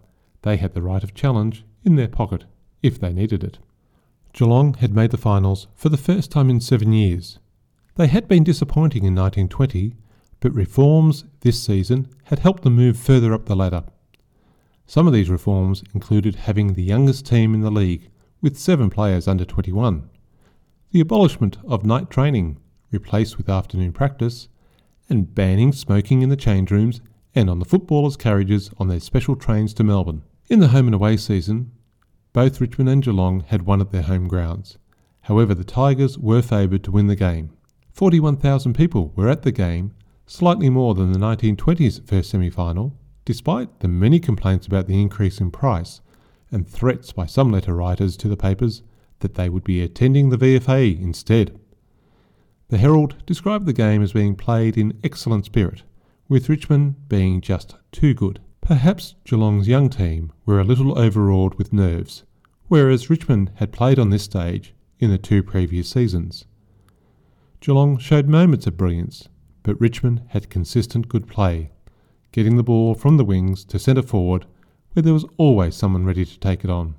they 0.43 0.57
had 0.57 0.73
the 0.73 0.81
right 0.81 1.03
of 1.03 1.13
challenge 1.13 1.65
in 1.83 1.95
their 1.95 2.07
pocket 2.07 2.45
if 2.81 2.99
they 2.99 3.13
needed 3.13 3.43
it. 3.43 3.59
Geelong 4.33 4.75
had 4.75 4.93
made 4.93 5.11
the 5.11 5.17
finals 5.17 5.67
for 5.75 5.89
the 5.89 5.97
first 5.97 6.31
time 6.31 6.49
in 6.49 6.59
seven 6.59 6.93
years. 6.93 7.39
They 7.95 8.07
had 8.07 8.27
been 8.27 8.43
disappointing 8.43 9.03
in 9.03 9.15
1920 9.15 9.95
but 10.39 10.53
reforms 10.53 11.25
this 11.39 11.63
season 11.63 12.07
had 12.25 12.39
helped 12.39 12.63
them 12.63 12.75
move 12.75 12.97
further 12.97 13.33
up 13.33 13.45
the 13.45 13.55
ladder. 13.55 13.83
Some 14.85 15.07
of 15.07 15.13
these 15.13 15.29
reforms 15.29 15.83
included 15.93 16.35
having 16.35 16.73
the 16.73 16.83
youngest 16.83 17.25
team 17.25 17.55
in 17.55 17.61
the 17.61 17.71
league, 17.71 18.09
with 18.41 18.59
seven 18.59 18.91
players 18.91 19.27
under 19.27 19.43
21, 19.43 20.07
the 20.91 20.99
abolishment 20.99 21.57
of 21.67 21.83
night 21.83 22.11
training, 22.11 22.59
replaced 22.91 23.37
with 23.37 23.49
afternoon 23.49 23.91
practice, 23.91 24.47
and 25.09 25.33
banning 25.35 25.71
smoking 25.71 26.21
in 26.21 26.29
the 26.29 26.35
change 26.35 26.71
rooms 26.71 27.01
and 27.33 27.49
on 27.49 27.59
the 27.59 27.65
footballers' 27.65 28.17
carriages 28.17 28.71
on 28.77 28.87
their 28.87 28.99
special 28.99 29.35
trains 29.35 29.73
to 29.73 29.83
Melbourne. 29.83 30.23
In 30.49 30.59
the 30.59 30.69
home 30.69 30.87
and 30.87 30.95
away 30.95 31.17
season, 31.17 31.71
both 32.33 32.61
Richmond 32.61 32.89
and 32.89 33.03
Geelong 33.03 33.41
had 33.41 33.63
won 33.63 33.81
at 33.81 33.91
their 33.91 34.03
home 34.03 34.27
grounds. 34.27 34.77
However, 35.21 35.53
the 35.53 35.63
Tigers 35.63 36.17
were 36.17 36.41
favoured 36.41 36.83
to 36.83 36.91
win 36.91 37.07
the 37.07 37.15
game. 37.15 37.51
41,000 37.93 38.73
people 38.73 39.11
were 39.15 39.29
at 39.29 39.43
the 39.43 39.51
game 39.51 39.93
slightly 40.27 40.69
more 40.69 40.93
than 40.93 41.11
the 41.11 41.19
1920s 41.19 42.07
first 42.07 42.29
semi 42.29 42.49
final, 42.49 42.97
despite 43.25 43.79
the 43.79 43.87
many 43.87 44.19
complaints 44.19 44.67
about 44.67 44.87
the 44.87 45.01
increase 45.01 45.39
in 45.39 45.51
price 45.51 46.01
and 46.51 46.67
threats 46.67 47.11
by 47.11 47.25
some 47.25 47.51
letter 47.51 47.73
writers 47.73 48.15
to 48.17 48.27
the 48.27 48.37
papers 48.37 48.83
that 49.19 49.35
they 49.35 49.49
would 49.49 49.63
be 49.63 49.81
attending 49.81 50.29
the 50.29 50.37
VFA 50.37 51.01
instead. 51.01 51.59
The 52.69 52.79
Herald 52.79 53.15
described 53.27 53.67
the 53.67 53.73
game 53.73 54.01
as 54.01 54.13
being 54.13 54.35
played 54.35 54.75
in 54.75 54.99
excellent 55.03 55.45
spirit, 55.45 55.83
with 56.27 56.49
Richmond 56.49 57.07
being 57.07 57.39
just 57.39 57.75
too 57.91 58.15
good. 58.15 58.41
Perhaps 58.61 59.13
Geelong's 59.23 59.67
young 59.67 59.87
team 59.87 60.31
were 60.47 60.59
a 60.59 60.63
little 60.63 60.97
overawed 60.97 61.53
with 61.55 61.71
nerves, 61.71 62.23
whereas 62.67 63.07
Richmond 63.07 63.51
had 63.55 63.71
played 63.71 63.99
on 63.99 64.09
this 64.09 64.23
stage 64.23 64.73
in 64.99 65.11
the 65.11 65.19
two 65.19 65.43
previous 65.43 65.89
seasons. 65.89 66.45
Geelong 67.59 67.99
showed 67.99 68.27
moments 68.27 68.65
of 68.65 68.77
brilliance, 68.77 69.29
but 69.61 69.79
Richmond 69.79 70.23
had 70.29 70.49
consistent 70.49 71.07
good 71.07 71.27
play, 71.27 71.69
getting 72.31 72.57
the 72.57 72.63
ball 72.63 72.95
from 72.95 73.17
the 73.17 73.25
wings 73.25 73.63
to 73.65 73.77
centre 73.77 74.01
forward, 74.01 74.47
where 74.93 75.03
there 75.03 75.13
was 75.13 75.25
always 75.37 75.75
someone 75.75 76.05
ready 76.05 76.25
to 76.25 76.39
take 76.39 76.63
it 76.63 76.71
on. 76.71 76.95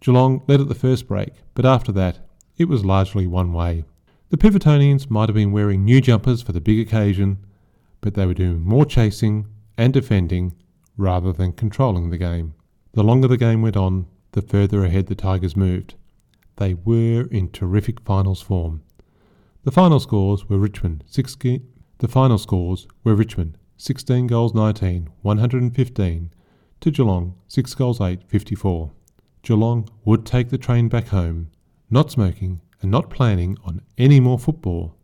Geelong 0.00 0.42
led 0.46 0.60
at 0.60 0.68
the 0.68 0.74
first 0.76 1.08
break, 1.08 1.30
but 1.54 1.66
after 1.66 1.90
that, 1.90 2.20
it 2.56 2.68
was 2.68 2.84
largely 2.84 3.26
one 3.26 3.52
way. 3.52 3.84
The 4.30 4.36
Pivotonians 4.36 5.10
might 5.10 5.28
have 5.28 5.34
been 5.34 5.50
wearing 5.50 5.84
new 5.84 6.00
jumpers 6.00 6.40
for 6.40 6.52
the 6.52 6.60
big 6.60 6.78
occasion, 6.78 7.38
but 8.00 8.14
they 8.14 8.26
were 8.26 8.34
doing 8.34 8.62
more 8.62 8.84
chasing 8.84 9.48
and 9.76 9.92
defending 9.92 10.54
rather 10.96 11.32
than 11.32 11.52
controlling 11.52 12.10
the 12.10 12.18
game. 12.18 12.54
The 12.92 13.02
longer 13.02 13.26
the 13.26 13.36
game 13.36 13.60
went 13.60 13.76
on, 13.76 14.06
the 14.30 14.40
further 14.40 14.84
ahead 14.84 15.08
the 15.08 15.16
Tigers 15.16 15.56
moved. 15.56 15.94
They 16.58 16.74
were 16.74 17.22
in 17.32 17.50
terrific 17.50 17.98
finals 18.02 18.40
form. 18.40 18.82
The 19.64 19.72
final 19.72 19.98
scores 19.98 20.48
were 20.48 20.58
Richmond 20.58 21.02
6 21.08 21.36
the 21.98 22.08
final 22.08 22.38
scores 22.38 22.86
were 23.02 23.16
Richmond 23.16 23.58
16 23.78 24.28
goals 24.28 24.54
19, 24.54 25.08
115 25.22 26.30
to 26.80 26.90
Geelong 26.92 27.34
6 27.48 27.74
goals 27.74 28.00
8, 28.00 28.22
54. 28.28 28.92
Geelong 29.42 29.88
would 30.04 30.24
take 30.24 30.50
the 30.50 30.58
train 30.58 30.88
back 30.88 31.08
home, 31.08 31.50
not 31.90 32.12
smoking 32.12 32.60
and 32.82 32.90
not 32.90 33.10
planning 33.10 33.56
on 33.64 33.82
any 33.98 34.20
more 34.20 34.38
football 34.38 34.96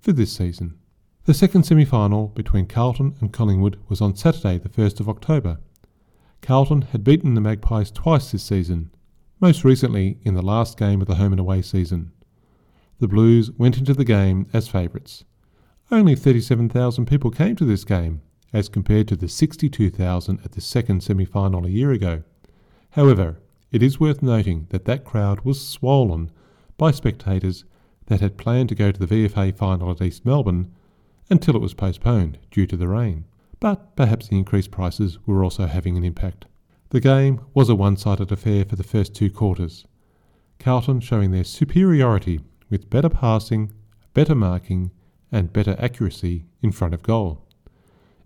for 0.00 0.12
this 0.12 0.32
season. 0.32 0.78
The 1.24 1.34
second 1.34 1.62
semi 1.62 1.84
final 1.84 2.28
between 2.28 2.66
Carlton 2.66 3.14
and 3.20 3.32
Collingwood 3.32 3.78
was 3.88 4.00
on 4.00 4.16
Saturday, 4.16 4.58
the 4.58 4.68
1st 4.68 5.00
of 5.00 5.08
October. 5.08 5.58
Carlton 6.40 6.82
had 6.82 7.04
beaten 7.04 7.34
the 7.34 7.40
Magpies 7.40 7.92
twice 7.92 8.32
this 8.32 8.42
season, 8.42 8.90
most 9.40 9.62
recently 9.62 10.18
in 10.22 10.34
the 10.34 10.42
last 10.42 10.76
game 10.76 11.00
of 11.00 11.06
the 11.06 11.14
home 11.14 11.32
and 11.32 11.38
away 11.38 11.62
season. 11.62 12.10
The 12.98 13.06
Blues 13.06 13.52
went 13.52 13.78
into 13.78 13.94
the 13.94 14.04
game 14.04 14.48
as 14.52 14.66
favourites. 14.68 15.24
Only 15.90 16.16
37,000 16.16 17.06
people 17.06 17.30
came 17.30 17.54
to 17.56 17.64
this 17.64 17.84
game, 17.84 18.22
as 18.52 18.68
compared 18.68 19.06
to 19.08 19.16
the 19.16 19.28
62,000 19.28 20.40
at 20.44 20.52
the 20.52 20.60
second 20.60 21.02
semi 21.02 21.24
final 21.24 21.64
a 21.64 21.70
year 21.70 21.92
ago. 21.92 22.24
However, 22.90 23.40
it 23.70 23.82
is 23.82 24.00
worth 24.00 24.22
noting 24.22 24.66
that 24.70 24.84
that 24.86 25.04
crowd 25.04 25.42
was 25.42 25.66
swollen 25.66 26.30
by 26.82 26.90
spectators 26.90 27.64
that 28.06 28.20
had 28.20 28.36
planned 28.36 28.68
to 28.68 28.74
go 28.74 28.90
to 28.90 28.98
the 28.98 29.06
VFA 29.06 29.56
final 29.56 29.92
at 29.92 30.02
East 30.02 30.26
Melbourne 30.26 30.68
until 31.30 31.54
it 31.54 31.62
was 31.62 31.74
postponed 31.74 32.38
due 32.50 32.66
to 32.66 32.76
the 32.76 32.88
rain. 32.88 33.24
But 33.60 33.94
perhaps 33.94 34.26
the 34.26 34.36
increased 34.36 34.72
prices 34.72 35.16
were 35.24 35.44
also 35.44 35.66
having 35.66 35.96
an 35.96 36.02
impact. 36.02 36.46
The 36.90 36.98
game 36.98 37.40
was 37.54 37.68
a 37.68 37.76
one 37.76 37.96
sided 37.96 38.32
affair 38.32 38.64
for 38.64 38.74
the 38.74 38.82
first 38.82 39.14
two 39.14 39.30
quarters. 39.30 39.86
Carlton 40.58 40.98
showing 40.98 41.30
their 41.30 41.44
superiority 41.44 42.40
with 42.68 42.90
better 42.90 43.08
passing, 43.08 43.70
better 44.12 44.34
marking, 44.34 44.90
and 45.30 45.52
better 45.52 45.76
accuracy 45.78 46.46
in 46.62 46.72
front 46.72 46.94
of 46.94 47.04
goal. 47.04 47.46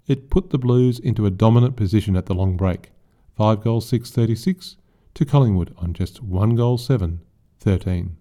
It 0.07 0.31
put 0.31 0.49
the 0.49 0.57
Blues 0.57 0.99
into 0.99 1.27
a 1.27 1.31
dominant 1.31 1.77
position 1.77 2.17
at 2.17 2.25
the 2.25 2.35
long 2.35 2.57
break, 2.57 2.91
5 3.37 3.61
goals 3.61 3.87
6 3.87 4.11
36 4.11 4.79
to 5.13 5.27
Collingwood 5.27 5.75
on 5.77 5.93
just 5.93 6.23
1 6.23 6.57
goal 6.57 6.79
7 6.79 7.21
13. 7.61 8.17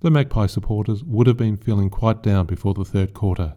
The 0.00 0.10
Magpie 0.10 0.46
supporters 0.46 1.02
would 1.04 1.26
have 1.26 1.36
been 1.36 1.56
feeling 1.56 1.90
quite 1.90 2.22
down 2.22 2.46
before 2.46 2.74
the 2.74 2.84
third 2.84 3.14
quarter, 3.14 3.54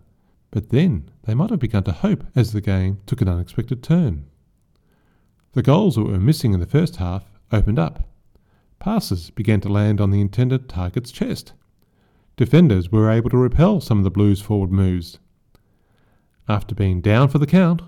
but 0.49 0.69
then 0.69 1.09
they 1.23 1.33
might 1.33 1.51
have 1.51 1.59
begun 1.59 1.83
to 1.83 1.91
hope 1.91 2.23
as 2.35 2.51
the 2.51 2.61
game 2.61 2.99
took 3.05 3.21
an 3.21 3.29
unexpected 3.29 3.83
turn. 3.83 4.25
The 5.53 5.61
goals 5.61 5.95
that 5.95 6.03
were 6.03 6.19
missing 6.19 6.53
in 6.53 6.59
the 6.59 6.65
first 6.65 6.95
half 6.95 7.25
opened 7.51 7.77
up. 7.77 8.09
Passes 8.79 9.29
began 9.29 9.61
to 9.61 9.69
land 9.69 10.01
on 10.01 10.11
the 10.11 10.21
intended 10.21 10.67
target's 10.67 11.11
chest 11.11 11.53
defenders 12.41 12.91
were 12.91 13.11
able 13.11 13.29
to 13.29 13.37
repel 13.37 13.79
some 13.79 13.99
of 13.99 14.03
the 14.03 14.09
Blues' 14.09 14.41
forward 14.41 14.71
moves. 14.71 15.19
After 16.49 16.73
being 16.73 16.99
down 16.99 17.27
for 17.27 17.37
the 17.37 17.45
count, 17.45 17.83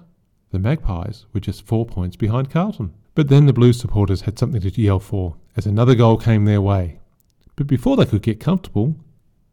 the 0.52 0.60
Magpies 0.60 1.26
were 1.34 1.40
just 1.40 1.66
four 1.66 1.88
points 1.88 2.16
behind 2.16 2.52
Carlton. 2.52 2.94
But 3.16 3.30
then 3.30 3.48
the 3.48 3.54
Blues 3.54 3.80
supporters 3.80 4.22
had 4.22 4.38
something 4.38 4.62
to 4.62 4.82
yell 4.82 5.00
for 5.00 5.38
as 5.56 5.66
another 5.66 5.96
goal 5.96 6.18
came 6.18 6.46
their 6.46 6.62
way. 6.62 7.00
But 7.56 7.68
before 7.68 7.98
they 7.98 8.06
could 8.06 8.22
get 8.22 8.40
comfortable, 8.40 8.96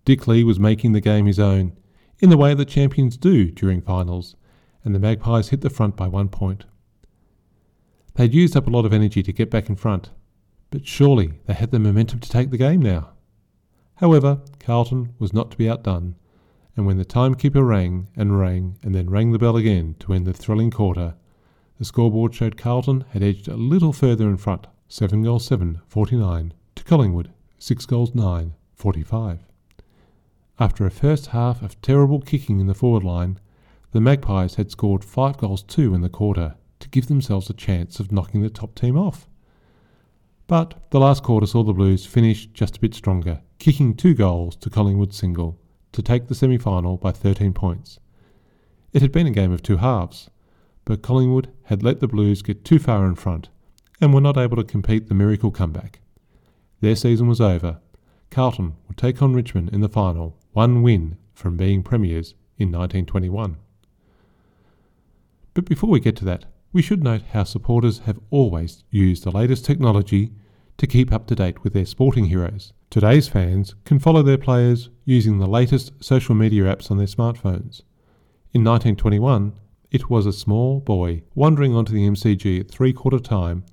Dick 0.05 0.27
Lee 0.27 0.45
was 0.45 0.59
making 0.59 0.93
the 0.93 1.01
game 1.01 1.27
his 1.27 1.39
own, 1.39 1.77
in 2.19 2.31
the 2.31 2.37
way 2.37 2.55
that 2.55 2.69
champions 2.69 3.17
do 3.17 3.51
during 3.51 3.81
finals, 3.81 4.37
and 4.85 4.95
the 4.95 4.99
Magpies 4.99 5.49
hit 5.49 5.61
the 5.61 5.71
front 5.71 5.97
by 5.97 6.09
one 6.09 6.29
point. 6.29 6.65
They'd 8.15 8.35
used 8.35 8.57
up 8.57 8.67
a 8.67 8.71
lot 8.71 8.85
of 8.85 8.93
energy 8.93 9.23
to 9.23 9.33
get 9.33 9.51
back 9.51 9.69
in 9.69 9.77
front, 9.77 10.11
but 10.71 10.87
surely 10.87 11.41
they 11.47 11.55
had 11.55 11.71
the 11.71 11.79
momentum 11.79 12.21
to 12.21 12.29
take 12.29 12.51
the 12.51 12.59
game 12.59 12.81
now. 12.81 13.11
However, 13.97 14.41
Carlton 14.59 15.15
was 15.19 15.33
not 15.33 15.51
to 15.51 15.59
be 15.59 15.69
outdone, 15.69 16.17
and 16.77 16.87
when 16.87 16.97
the 16.97 17.05
timekeeper 17.05 17.63
rang 17.63 18.09
and 18.17 18.39
rang 18.39 18.79
and 18.83 18.95
then 18.95 19.11
rang 19.11 19.33
the 19.33 19.39
bell 19.39 19.57
again 19.57 19.97
to 20.01 20.15
end 20.15 20.27
the 20.27 20.33
thrilling 20.33 20.71
quarter, 20.71 21.15
the 21.79 21.85
scoreboard 21.85 22.35
showed 22.35 22.57
Carlton 22.57 23.05
had 23.11 23.23
edged 23.23 23.49
a 23.49 23.57
little 23.57 23.93
further 23.93 24.29
in 24.29 24.37
front, 24.37 24.67
7 24.89 25.23
goals 25.23 25.47
7, 25.47 25.81
49, 25.87 26.55
to 26.75 26.85
Collingwood, 26.85 27.31
6 27.63 27.85
goals 27.85 28.15
9, 28.15 28.55
45. 28.75 29.41
After 30.59 30.87
a 30.87 30.91
first 30.91 31.27
half 31.27 31.61
of 31.61 31.79
terrible 31.83 32.23
kicking 32.23 32.59
in 32.59 32.69
the 32.69 32.75
forward 32.75 33.05
line, 33.05 33.39
the 33.93 34.01
Magpies 34.01 34.55
had 34.55 34.71
scored 34.71 35.05
5 35.05 35.37
goals 35.37 35.63
2 35.65 35.93
in 35.93 36.01
the 36.01 36.09
quarter 36.09 36.55
to 36.79 36.89
give 36.89 37.09
themselves 37.09 37.51
a 37.51 37.53
chance 37.53 38.01
of 38.01 38.13
knocking 38.13 38.41
the 38.41 38.49
top 38.49 38.75
team 38.75 38.97
off. 38.97 39.29
But 40.47 40.89
the 40.89 41.01
last 41.01 41.23
quarter 41.23 41.47
saw 41.47 41.63
the 41.63 41.75
Blues 41.75 42.07
finish 42.07 42.47
just 42.47 42.79
a 42.79 42.81
bit 42.81 42.95
stronger, 42.95 43.43
kicking 43.59 43.95
two 43.95 44.15
goals 44.15 44.57
to 44.57 44.71
Collingwood's 44.71 45.19
single 45.19 45.61
to 45.93 46.01
take 46.01 46.29
the 46.29 46.35
semi 46.35 46.57
final 46.57 46.97
by 46.97 47.13
13 47.13 47.53
points. 47.53 48.01
It 48.95 49.03
had 49.03 49.13
been 49.13 49.27
a 49.27 49.33
game 49.33 49.53
of 49.53 49.63
two 49.63 49.77
halves, 49.77 50.31
but 50.87 51.03
Collingwood 51.03 51.53
had 51.65 51.83
let 51.83 52.01
the 52.01 52.09
Blues 52.09 52.41
get 52.41 52.65
too 52.65 52.79
far 52.79 53.05
in 53.05 53.17
front 53.17 53.51
and 54.01 54.15
were 54.15 54.23
not 54.23 54.39
able 54.39 54.57
to 54.57 54.65
compete 54.65 55.09
the 55.09 55.15
miracle 55.15 55.51
comeback. 55.51 56.01
Their 56.81 56.97
season 56.97 57.29
was 57.29 57.41
over. 57.41 57.79
Carlton 58.31 58.77
would 58.89 58.97
take 58.97 59.21
on 59.21 59.35
Richmond 59.35 59.71
in 59.71 59.81
the 59.81 59.89
final, 59.89 60.37
one 60.53 60.83
win 60.83 61.17
from 61.35 61.57
being 61.57 61.83
premiers 61.83 62.35
in 62.59 62.69
1921. 62.69 63.57
But 65.53 65.65
before 65.65 65.91
we 65.91 66.01
get 66.01 66.17
to 66.17 66.25
that, 66.27 66.45
we 66.73 66.83
should 66.83 67.03
note 67.03 67.23
how 67.33 67.45
supporters 67.45 68.01
have 68.01 68.21
always 68.31 68.85
used 68.91 69.25
the 69.25 69.31
latest 69.31 69.65
technology 69.65 70.33
to 70.79 70.87
keep 70.87 71.13
up 71.13 71.27
to 71.27 71.35
date 71.35 71.63
with 71.63 71.73
their 71.73 71.85
sporting 71.85 72.27
heroes. 72.27 72.73
Today's 72.89 73.29
fans 73.29 73.75
can 73.85 73.99
follow 73.99 74.23
their 74.23 74.39
players 74.39 74.89
using 75.05 75.39
the 75.39 75.47
latest 75.47 75.93
social 76.03 76.35
media 76.35 76.65
apps 76.65 76.91
on 76.91 76.97
their 76.97 77.07
smartphones. 77.07 77.83
In 78.53 78.65
1921, 78.65 79.53
it 79.91 80.09
was 80.09 80.27
a 80.27 80.33
small 80.33 80.81
boy 80.81 81.23
wandering 81.35 81.75
onto 81.75 81.93
the 81.93 82.09
MCG 82.09 82.61
at 82.61 82.71
three 82.71 82.93
quarter 82.93 83.19
time 83.19 83.65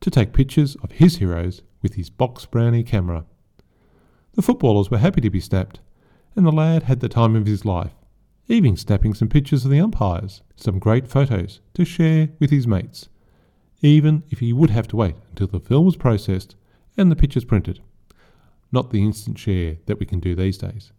to 0.00 0.10
take 0.10 0.32
pictures 0.32 0.76
of 0.76 0.92
his 0.92 1.16
heroes 1.16 1.62
with 1.86 1.94
his 1.94 2.10
box 2.10 2.44
brownie 2.46 2.82
camera. 2.82 3.24
The 4.34 4.42
footballers 4.42 4.90
were 4.90 4.98
happy 4.98 5.20
to 5.20 5.30
be 5.30 5.38
snapped, 5.38 5.78
and 6.34 6.44
the 6.44 6.50
lad 6.50 6.82
had 6.82 6.98
the 6.98 7.08
time 7.08 7.36
of 7.36 7.46
his 7.46 7.64
life, 7.64 7.92
even 8.48 8.76
snapping 8.76 9.14
some 9.14 9.28
pictures 9.28 9.64
of 9.64 9.70
the 9.70 9.78
umpires, 9.78 10.42
some 10.56 10.80
great 10.80 11.06
photos 11.06 11.60
to 11.74 11.84
share 11.84 12.30
with 12.40 12.50
his 12.50 12.66
mates, 12.66 13.08
even 13.82 14.24
if 14.30 14.40
he 14.40 14.52
would 14.52 14.70
have 14.70 14.88
to 14.88 14.96
wait 14.96 15.14
until 15.28 15.46
the 15.46 15.60
film 15.60 15.86
was 15.86 15.94
processed 15.94 16.56
and 16.96 17.08
the 17.08 17.14
pictures 17.14 17.44
printed. 17.44 17.78
Not 18.72 18.90
the 18.90 19.04
instant 19.04 19.38
share 19.38 19.76
that 19.86 20.00
we 20.00 20.06
can 20.06 20.18
do 20.18 20.34
these 20.34 20.58
days. 20.58 20.90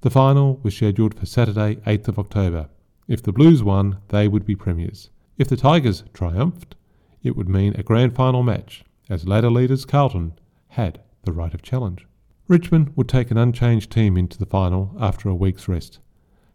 The 0.00 0.10
final 0.10 0.58
was 0.64 0.74
scheduled 0.74 1.14
for 1.14 1.26
Saturday, 1.26 1.76
8th 1.86 2.08
of 2.08 2.18
October. 2.18 2.70
If 3.06 3.22
the 3.22 3.30
Blues 3.30 3.62
won, 3.62 3.98
they 4.08 4.26
would 4.26 4.44
be 4.44 4.56
premiers. 4.56 5.10
If 5.38 5.46
the 5.46 5.56
Tigers 5.56 6.02
triumphed, 6.12 6.74
it 7.22 7.36
would 7.36 7.48
mean 7.48 7.76
a 7.76 7.84
grand 7.84 8.16
final 8.16 8.42
match, 8.42 8.84
as 9.08 9.28
ladder 9.28 9.50
leaders 9.50 9.84
Carlton 9.84 10.38
had 10.68 11.00
the 11.22 11.32
right 11.32 11.54
of 11.54 11.62
challenge. 11.62 12.06
Richmond 12.48 12.94
would 12.96 13.08
take 13.08 13.30
an 13.30 13.38
unchanged 13.38 13.90
team 13.90 14.16
into 14.16 14.38
the 14.38 14.46
final 14.46 14.94
after 15.00 15.28
a 15.28 15.34
week's 15.34 15.68
rest. 15.68 15.98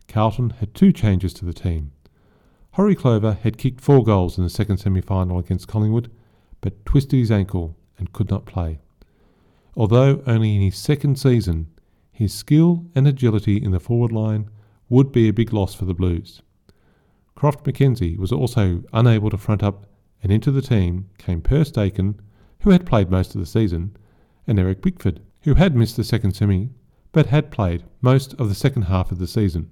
Carlton 0.08 0.52
had 0.52 0.74
two 0.74 0.92
changes 0.92 1.34
to 1.34 1.46
the 1.46 1.54
team. 1.54 1.92
Horrie 2.76 2.98
Clover 2.98 3.34
had 3.34 3.58
kicked 3.58 3.82
four 3.82 4.04
goals 4.04 4.38
in 4.38 4.44
the 4.44 4.50
second 4.50 4.78
semi 4.78 5.02
final 5.02 5.40
against 5.40 5.68
Collingwood, 5.68 6.12
but 6.62 6.86
twisted 6.86 7.20
his 7.20 7.32
ankle 7.32 7.76
and 7.98 8.14
could 8.14 8.30
not 8.30 8.46
play. 8.46 8.80
Although 9.76 10.22
only 10.28 10.56
in 10.56 10.62
his 10.62 10.78
second 10.78 11.18
season, 11.18 11.68
his 12.12 12.34
skill 12.34 12.86
and 12.96 13.08
agility 13.08 13.58
in 13.58 13.72
the 13.72 13.80
forward 13.80 14.12
line 14.12 14.50
would 14.90 15.12
be 15.12 15.28
a 15.28 15.34
big 15.34 15.54
loss 15.54 15.74
for 15.74 15.86
the 15.86 15.94
Blues. 15.94 16.42
Croft 17.36 17.64
McKenzie 17.64 18.18
was 18.18 18.32
also 18.32 18.84
unable 18.92 19.30
to 19.30 19.38
front 19.38 19.64
up, 19.64 19.86
and 20.22 20.32
into 20.32 20.52
the 20.52 20.62
team 20.62 21.10
came 21.18 21.42
Perce 21.42 21.72
Dakin, 21.72 22.20
who 22.62 22.72
had 22.72 22.86
played 22.86 23.10
most 23.10 23.36
of 23.36 23.42
the 23.42 23.48
season, 23.48 23.96
and 24.48 24.60
Eric 24.60 24.82
Bickford, 24.82 25.22
who 25.44 25.56
had 25.56 25.76
missed 25.76 25.96
the 25.96 26.04
second 26.04 26.34
semi 26.34 26.70
but 27.12 27.28
had 27.28 27.52
played 27.52 27.84
most 28.02 28.34
of 28.36 28.50
the 28.50 28.56
second 28.56 28.84
half 28.84 29.12
of 29.12 29.18
the 29.18 29.28
season. 29.28 29.70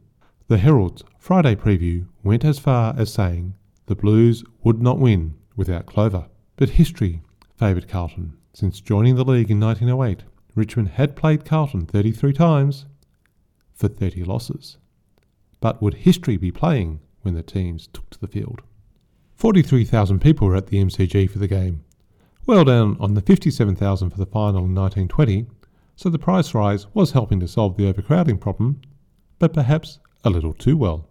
The 0.48 0.58
Herald's 0.58 1.04
Friday 1.20 1.56
preview 1.56 2.08
went 2.24 2.44
as 2.44 2.58
far 2.58 2.96
as 2.98 3.14
saying 3.14 3.54
the 3.86 3.96
Blues 3.96 4.44
would 4.64 4.82
not 4.82 5.00
win 5.00 5.36
without 5.56 5.86
Clover. 5.86 6.28
But 6.56 6.70
history 6.72 7.22
favoured 7.56 7.88
Carlton. 7.88 8.38
Since 8.54 8.82
joining 8.82 9.16
the 9.16 9.26
league 9.26 9.52
in 9.52 9.60
1908, 9.60 10.24
Richmond 10.56 10.90
had 10.90 11.16
played 11.16 11.46
Carlton 11.46 11.86
33 11.86 12.34
times 12.34 12.86
for 13.74 13.88
30 13.88 14.24
losses. 14.24 14.78
But 15.60 15.82
would 15.82 15.94
history 15.94 16.38
be 16.38 16.52
playing 16.52 17.02
when 17.22 17.36
the 17.36 17.44
teams 17.44 17.88
took 17.88 18.10
to 18.12 18.20
the 18.20 18.28
field? 18.28 18.62
43,000 19.36 20.20
people 20.20 20.48
were 20.48 20.56
at 20.56 20.68
the 20.68 20.84
MCG 20.84 21.30
for 21.30 21.38
the 21.38 21.48
game, 21.48 21.84
well 22.48 22.64
down 22.64 22.96
on 23.02 23.14
the 23.14 23.22
57,000 23.22 24.10
for 24.10 24.18
the 24.18 24.26
final 24.26 24.64
in 24.64 24.74
1920, 24.74 25.48
so 25.98 26.10
the 26.10 26.18
price 26.18 26.54
rise 26.54 26.88
was 26.94 27.12
helping 27.12 27.42
to 27.42 27.48
solve 27.48 27.76
the 27.76 27.88
overcrowding 27.88 28.38
problem, 28.38 28.80
but 29.38 29.54
perhaps 29.54 30.00
a 30.24 30.30
little 30.30 30.54
too 30.54 30.78
well. 30.78 31.10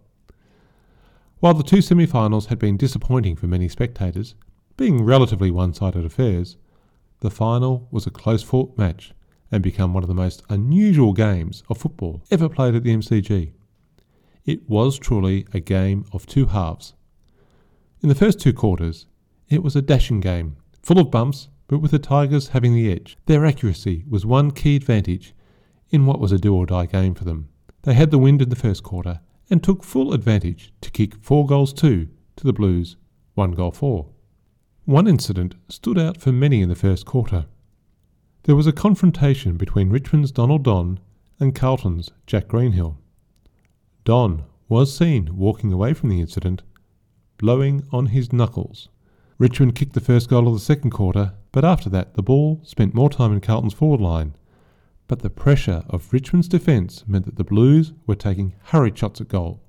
While 1.41 1.53
the 1.53 1.63
two 1.63 1.83
semi 1.83 2.07
finals 2.07 2.47
had 2.47 2.59
been 2.59 2.79
disappointing 2.79 3.37
for 3.37 3.47
many 3.47 3.69
spectators, 3.69 4.35
being 4.79 5.05
relatively 5.05 5.51
one 5.51 5.75
sided 5.75 6.07
affairs, 6.07 6.57
the 7.21 7.31
final 7.31 7.87
was 7.91 8.07
a 8.07 8.11
close 8.11 8.43
fought 8.43 8.77
match 8.79 9.13
and 9.53 9.63
became 9.63 9.93
one 9.93 10.03
of 10.03 10.09
the 10.09 10.15
most 10.15 10.43
unusual 10.49 11.13
games 11.13 11.63
of 11.69 11.77
football 11.77 12.23
ever 12.31 12.49
played 12.49 12.75
at 12.75 12.83
the 12.83 12.95
MCG. 12.95 13.53
It 14.47 14.69
was 14.71 14.99
truly 14.99 15.47
a 15.53 15.61
game 15.61 16.07
of 16.13 16.27
two 16.27 16.47
halves. 16.47 16.95
In 18.01 18.09
the 18.09 18.15
first 18.15 18.41
two 18.41 18.55
quarters, 18.55 19.07
it 19.51 19.63
was 19.63 19.77
a 19.77 19.83
dashing 19.83 20.21
game, 20.21 20.57
full 20.87 21.01
of 21.01 21.11
bumps, 21.11 21.49
but 21.67 21.79
with 21.79 21.91
the 21.91 21.99
Tigers 21.99 22.51
having 22.51 22.73
the 22.73 22.93
edge. 22.93 23.17
Their 23.27 23.45
accuracy 23.45 24.05
was 24.09 24.25
one 24.25 24.53
key 24.53 24.77
advantage 24.77 25.35
in 25.91 26.07
what 26.07 26.21
was 26.21 26.31
a 26.31 26.39
do 26.39 26.55
or 26.55 26.65
die 26.65 26.87
game 26.87 27.13
for 27.13 27.25
them. 27.25 27.49
They 27.83 27.95
had 27.95 28.13
the 28.13 28.19
wind 28.19 28.41
in 28.41 28.51
the 28.51 28.55
first 28.55 28.85
quarter 28.85 29.19
and 29.51 29.65
took 29.65 29.83
full 29.83 30.13
advantage 30.13 30.73
to 30.83 30.91
kick 30.93 31.17
four 31.17 31.45
goals 31.45 31.73
two 31.73 32.09
to 32.37 32.45
the 32.45 32.53
Blues, 32.53 32.97
one 33.35 33.51
goal 33.51 33.73
four. 33.73 34.11
One 34.85 35.09
incident 35.09 35.57
stood 35.69 35.99
out 35.99 36.21
for 36.21 36.31
many 36.31 36.63
in 36.63 36.69
the 36.69 36.77
first 36.77 37.05
quarter. 37.05 37.47
There 38.45 38.55
was 38.55 38.69
a 38.69 38.73
confrontation 38.73 39.57
between 39.57 39.91
Richmond's 39.91 40.31
Donald 40.31 40.63
Don 40.63 41.01
and 41.41 41.53
Carlton's 41.53 42.13
Jack 42.29 42.47
Greenhill. 42.47 42.97
Don 44.05 44.45
was 44.69 44.97
seen 44.97 45.37
walking 45.37 45.73
away 45.73 45.95
from 45.95 46.11
the 46.11 46.21
incident, 46.21 46.63
blowing 47.39 47.83
on 47.91 48.07
his 48.07 48.33
knuckles. 48.33 48.89
Richmond 49.39 49.75
kicked 49.75 49.93
the 49.93 50.01
first 50.01 50.29
goal 50.29 50.49
of 50.49 50.55
the 50.55 50.61
second 50.61 50.91
quarter, 50.91 51.35
but 51.53 51.65
after 51.65 51.91
that 51.91 52.15
the 52.15 52.23
ball 52.23 52.61
spent 52.63 52.95
more 52.95 53.11
time 53.11 53.33
in 53.33 53.41
Carlton's 53.41 53.75
forward 53.75 54.01
line 54.01 54.35
but 55.09 55.21
the 55.21 55.31
pressure 55.31 55.85
of 55.89 56.13
Richmond's 56.13 56.49
defence 56.49 57.05
meant 57.07 57.27
that 57.27 57.37
the 57.37 57.45
Blues 57.45 57.93
were 58.07 58.17
taking 58.17 58.55
hurried 58.65 58.99
shots 58.99 59.21
at 59.21 59.29
goal, 59.29 59.63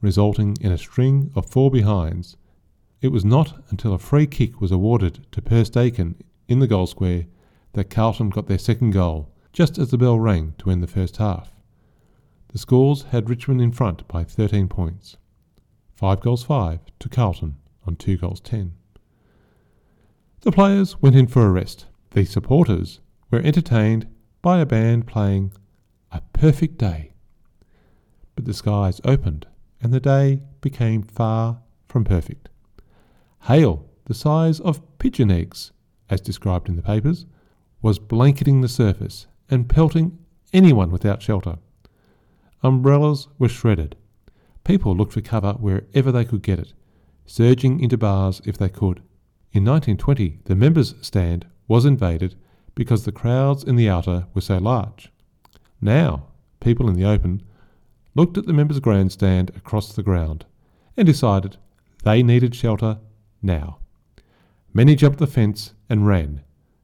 resulting 0.00 0.56
in 0.60 0.72
a 0.72 0.78
string 0.78 1.30
of 1.34 1.48
four 1.48 1.70
behinds. 1.70 2.36
It 3.00 3.08
was 3.08 3.24
not 3.24 3.64
until 3.70 3.94
a 3.94 3.98
free 3.98 4.26
kick 4.26 4.60
was 4.60 4.70
awarded 4.70 5.26
to 5.32 5.42
Perce 5.42 5.70
Dakin 5.70 6.16
in 6.46 6.58
the 6.58 6.66
goal 6.66 6.86
square 6.86 7.26
that 7.72 7.90
Carlton 7.90 8.30
got 8.30 8.48
their 8.48 8.58
second 8.58 8.90
goal, 8.90 9.30
just 9.52 9.78
as 9.78 9.90
the 9.90 9.98
bell 9.98 10.18
rang 10.18 10.54
to 10.58 10.70
end 10.70 10.82
the 10.82 10.86
first 10.86 11.16
half. 11.16 11.52
The 12.48 12.58
scores 12.58 13.04
had 13.04 13.30
Richmond 13.30 13.62
in 13.62 13.72
front 13.72 14.06
by 14.08 14.24
13 14.24 14.68
points. 14.68 15.16
5 15.94 16.20
goals 16.20 16.44
5 16.44 16.80
to 16.98 17.08
Carlton 17.08 17.56
on 17.86 17.96
2 17.96 18.18
goals 18.18 18.40
10. 18.40 18.74
The 20.42 20.50
players 20.50 21.00
went 21.00 21.14
in 21.14 21.28
for 21.28 21.46
a 21.46 21.50
rest. 21.50 21.86
The 22.10 22.24
supporters 22.24 22.98
were 23.30 23.38
entertained 23.38 24.08
by 24.42 24.58
a 24.58 24.66
band 24.66 25.06
playing 25.06 25.52
A 26.10 26.20
Perfect 26.32 26.78
Day. 26.78 27.12
But 28.34 28.46
the 28.46 28.52
skies 28.52 29.00
opened, 29.04 29.46
and 29.80 29.92
the 29.92 30.00
day 30.00 30.40
became 30.60 31.04
far 31.04 31.60
from 31.86 32.02
perfect. 32.02 32.48
Hail, 33.42 33.88
the 34.06 34.14
size 34.14 34.58
of 34.58 34.82
pigeon 34.98 35.30
eggs, 35.30 35.70
as 36.10 36.20
described 36.20 36.68
in 36.68 36.74
the 36.74 36.82
papers, 36.82 37.24
was 37.80 38.00
blanketing 38.00 38.62
the 38.62 38.68
surface 38.68 39.28
and 39.48 39.68
pelting 39.68 40.18
anyone 40.52 40.90
without 40.90 41.22
shelter. 41.22 41.58
Umbrellas 42.64 43.28
were 43.38 43.48
shredded. 43.48 43.94
People 44.64 44.96
looked 44.96 45.12
for 45.12 45.20
cover 45.20 45.52
wherever 45.52 46.10
they 46.10 46.24
could 46.24 46.42
get 46.42 46.58
it, 46.58 46.72
surging 47.26 47.78
into 47.78 47.96
bars 47.96 48.42
if 48.44 48.58
they 48.58 48.68
could. 48.68 49.02
In 49.54 49.64
1920, 49.66 50.40
the 50.44 50.56
members' 50.56 50.94
stand 51.02 51.46
was 51.68 51.84
invaded 51.84 52.36
because 52.74 53.04
the 53.04 53.12
crowds 53.12 53.62
in 53.62 53.76
the 53.76 53.88
outer 53.88 54.26
were 54.32 54.40
so 54.40 54.56
large. 54.56 55.12
Now, 55.78 56.28
people 56.60 56.88
in 56.88 56.94
the 56.94 57.04
open 57.04 57.42
looked 58.14 58.38
at 58.38 58.46
the 58.46 58.54
members' 58.54 58.80
grandstand 58.80 59.50
across 59.54 59.92
the 59.92 60.02
ground 60.02 60.46
and 60.96 61.06
decided 61.06 61.58
they 62.02 62.22
needed 62.22 62.54
shelter 62.54 62.98
now. 63.42 63.78
Many 64.72 64.94
jumped 64.94 65.18
the 65.18 65.26
fence 65.26 65.74
and 65.90 66.06
ran, 66.06 66.40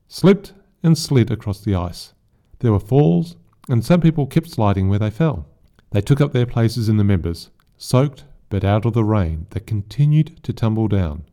slipped 0.06 0.52
and 0.82 0.98
slid 0.98 1.30
across 1.30 1.60
the 1.60 1.74
ice. 1.74 2.12
There 2.58 2.72
were 2.72 2.80
falls, 2.80 3.36
and 3.70 3.82
some 3.82 4.02
people 4.02 4.26
kept 4.26 4.50
sliding 4.50 4.90
where 4.90 4.98
they 4.98 5.10
fell. 5.10 5.46
They 5.92 6.02
took 6.02 6.20
up 6.20 6.32
their 6.32 6.44
places 6.44 6.88
in 6.90 6.98
the 6.98 7.04
members, 7.04 7.50
soaked 7.78 8.24
but 8.50 8.64
out 8.64 8.84
of 8.84 8.92
the 8.92 9.04
rain 9.04 9.46
that 9.50 9.66
continued 9.66 10.42
to 10.42 10.52
tumble 10.52 10.88
down. 10.88 11.24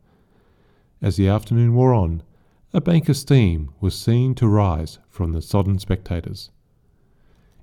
As 1.02 1.16
the 1.16 1.28
afternoon 1.28 1.74
wore 1.74 1.92
on, 1.92 2.22
a 2.72 2.80
bank 2.80 3.08
of 3.08 3.16
steam 3.16 3.70
was 3.80 3.98
seen 3.98 4.34
to 4.36 4.48
rise 4.48 4.98
from 5.08 5.32
the 5.32 5.42
sodden 5.42 5.78
spectators. 5.78 6.50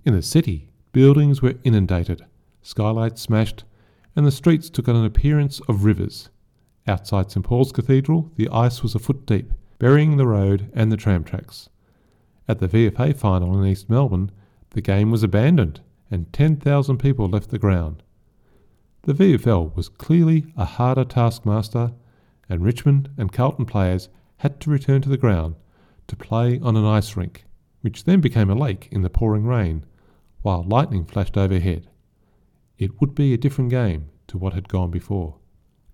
In 0.06 0.14
the 0.14 0.22
city, 0.22 0.70
buildings 0.92 1.42
were 1.42 1.56
inundated, 1.64 2.26
skylights 2.62 3.22
smashed, 3.22 3.64
and 4.16 4.26
the 4.26 4.32
streets 4.32 4.70
took 4.70 4.88
on 4.88 4.96
an 4.96 5.06
appearance 5.06 5.60
of 5.68 5.84
rivers. 5.84 6.30
Outside 6.88 7.32
St 7.32 7.46
Paul's 7.46 7.72
Cathedral, 7.72 8.32
the 8.36 8.50
ice 8.50 8.84
was 8.84 8.96
a 8.96 9.00
foot 9.00 9.26
deep, 9.26 9.52
burying 9.80 10.18
the 10.18 10.28
road 10.28 10.70
and 10.74 10.92
the 10.92 10.98
tram 10.98 11.24
tracks. 11.24 11.70
At 12.48 12.60
the 12.60 12.68
VFA 12.68 13.16
final 13.16 13.58
in 13.58 13.66
East 13.66 13.90
Melbourne, 13.90 14.32
the 14.72 14.82
game 14.82 15.12
was 15.12 15.24
abandoned 15.24 15.82
and 16.12 16.32
10,000 16.34 16.98
people 16.98 17.28
left 17.28 17.50
the 17.50 17.58
ground. 17.58 18.04
The 19.04 19.14
VFL 19.14 19.76
was 19.76 19.90
clearly 19.90 20.46
a 20.56 20.66
harder 20.66 21.04
taskmaster, 21.04 21.94
and 22.54 22.64
Richmond 22.64 23.10
and 23.18 23.32
Carlton 23.32 23.66
players 23.66 24.10
had 24.38 24.60
to 24.60 24.70
return 24.70 25.02
to 25.02 25.10
the 25.10 25.18
ground 25.18 25.56
to 26.06 26.16
play 26.16 26.60
on 26.60 26.78
an 26.78 26.86
ice 26.86 27.18
rink, 27.18 27.46
which 27.82 28.04
then 28.04 28.22
became 28.22 28.52
a 28.52 28.56
lake 28.56 28.88
in 28.92 29.02
the 29.02 29.10
pouring 29.10 29.46
rain, 29.46 29.84
while 30.44 30.64
lightning 30.64 31.04
flashed 31.04 31.36
overhead. 31.36 31.90
It 32.78 33.02
would 33.02 33.16
be 33.16 33.34
a 33.34 33.40
different 33.40 33.72
game 33.72 34.10
to 34.28 34.38
what 34.38 34.54
had 34.54 34.70
gone 34.70 34.92
before. 34.92 35.38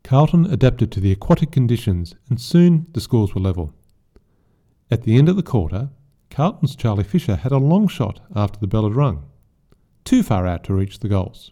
Carlton 0.03 0.47
adapted 0.47 0.91
to 0.91 0.99
the 0.99 1.13
aquatic 1.13 1.49
conditions, 1.49 2.15
and 2.29 2.41
soon 2.41 2.87
the 2.91 2.99
scores 2.99 3.33
were 3.33 3.39
level. 3.39 3.73
At 4.91 5.03
the 5.03 5.17
end 5.17 5.29
of 5.29 5.37
the 5.37 5.43
quarter, 5.43 5.91
Carlton's 6.29 6.75
Charlie 6.75 7.05
Fisher 7.05 7.37
had 7.37 7.53
a 7.53 7.57
long 7.57 7.87
shot 7.87 8.19
after 8.35 8.59
the 8.59 8.67
bell 8.67 8.83
had 8.83 8.95
rung, 8.95 9.23
too 10.03 10.23
far 10.23 10.45
out 10.45 10.65
to 10.65 10.73
reach 10.73 10.99
the 10.99 11.07
goals. 11.07 11.51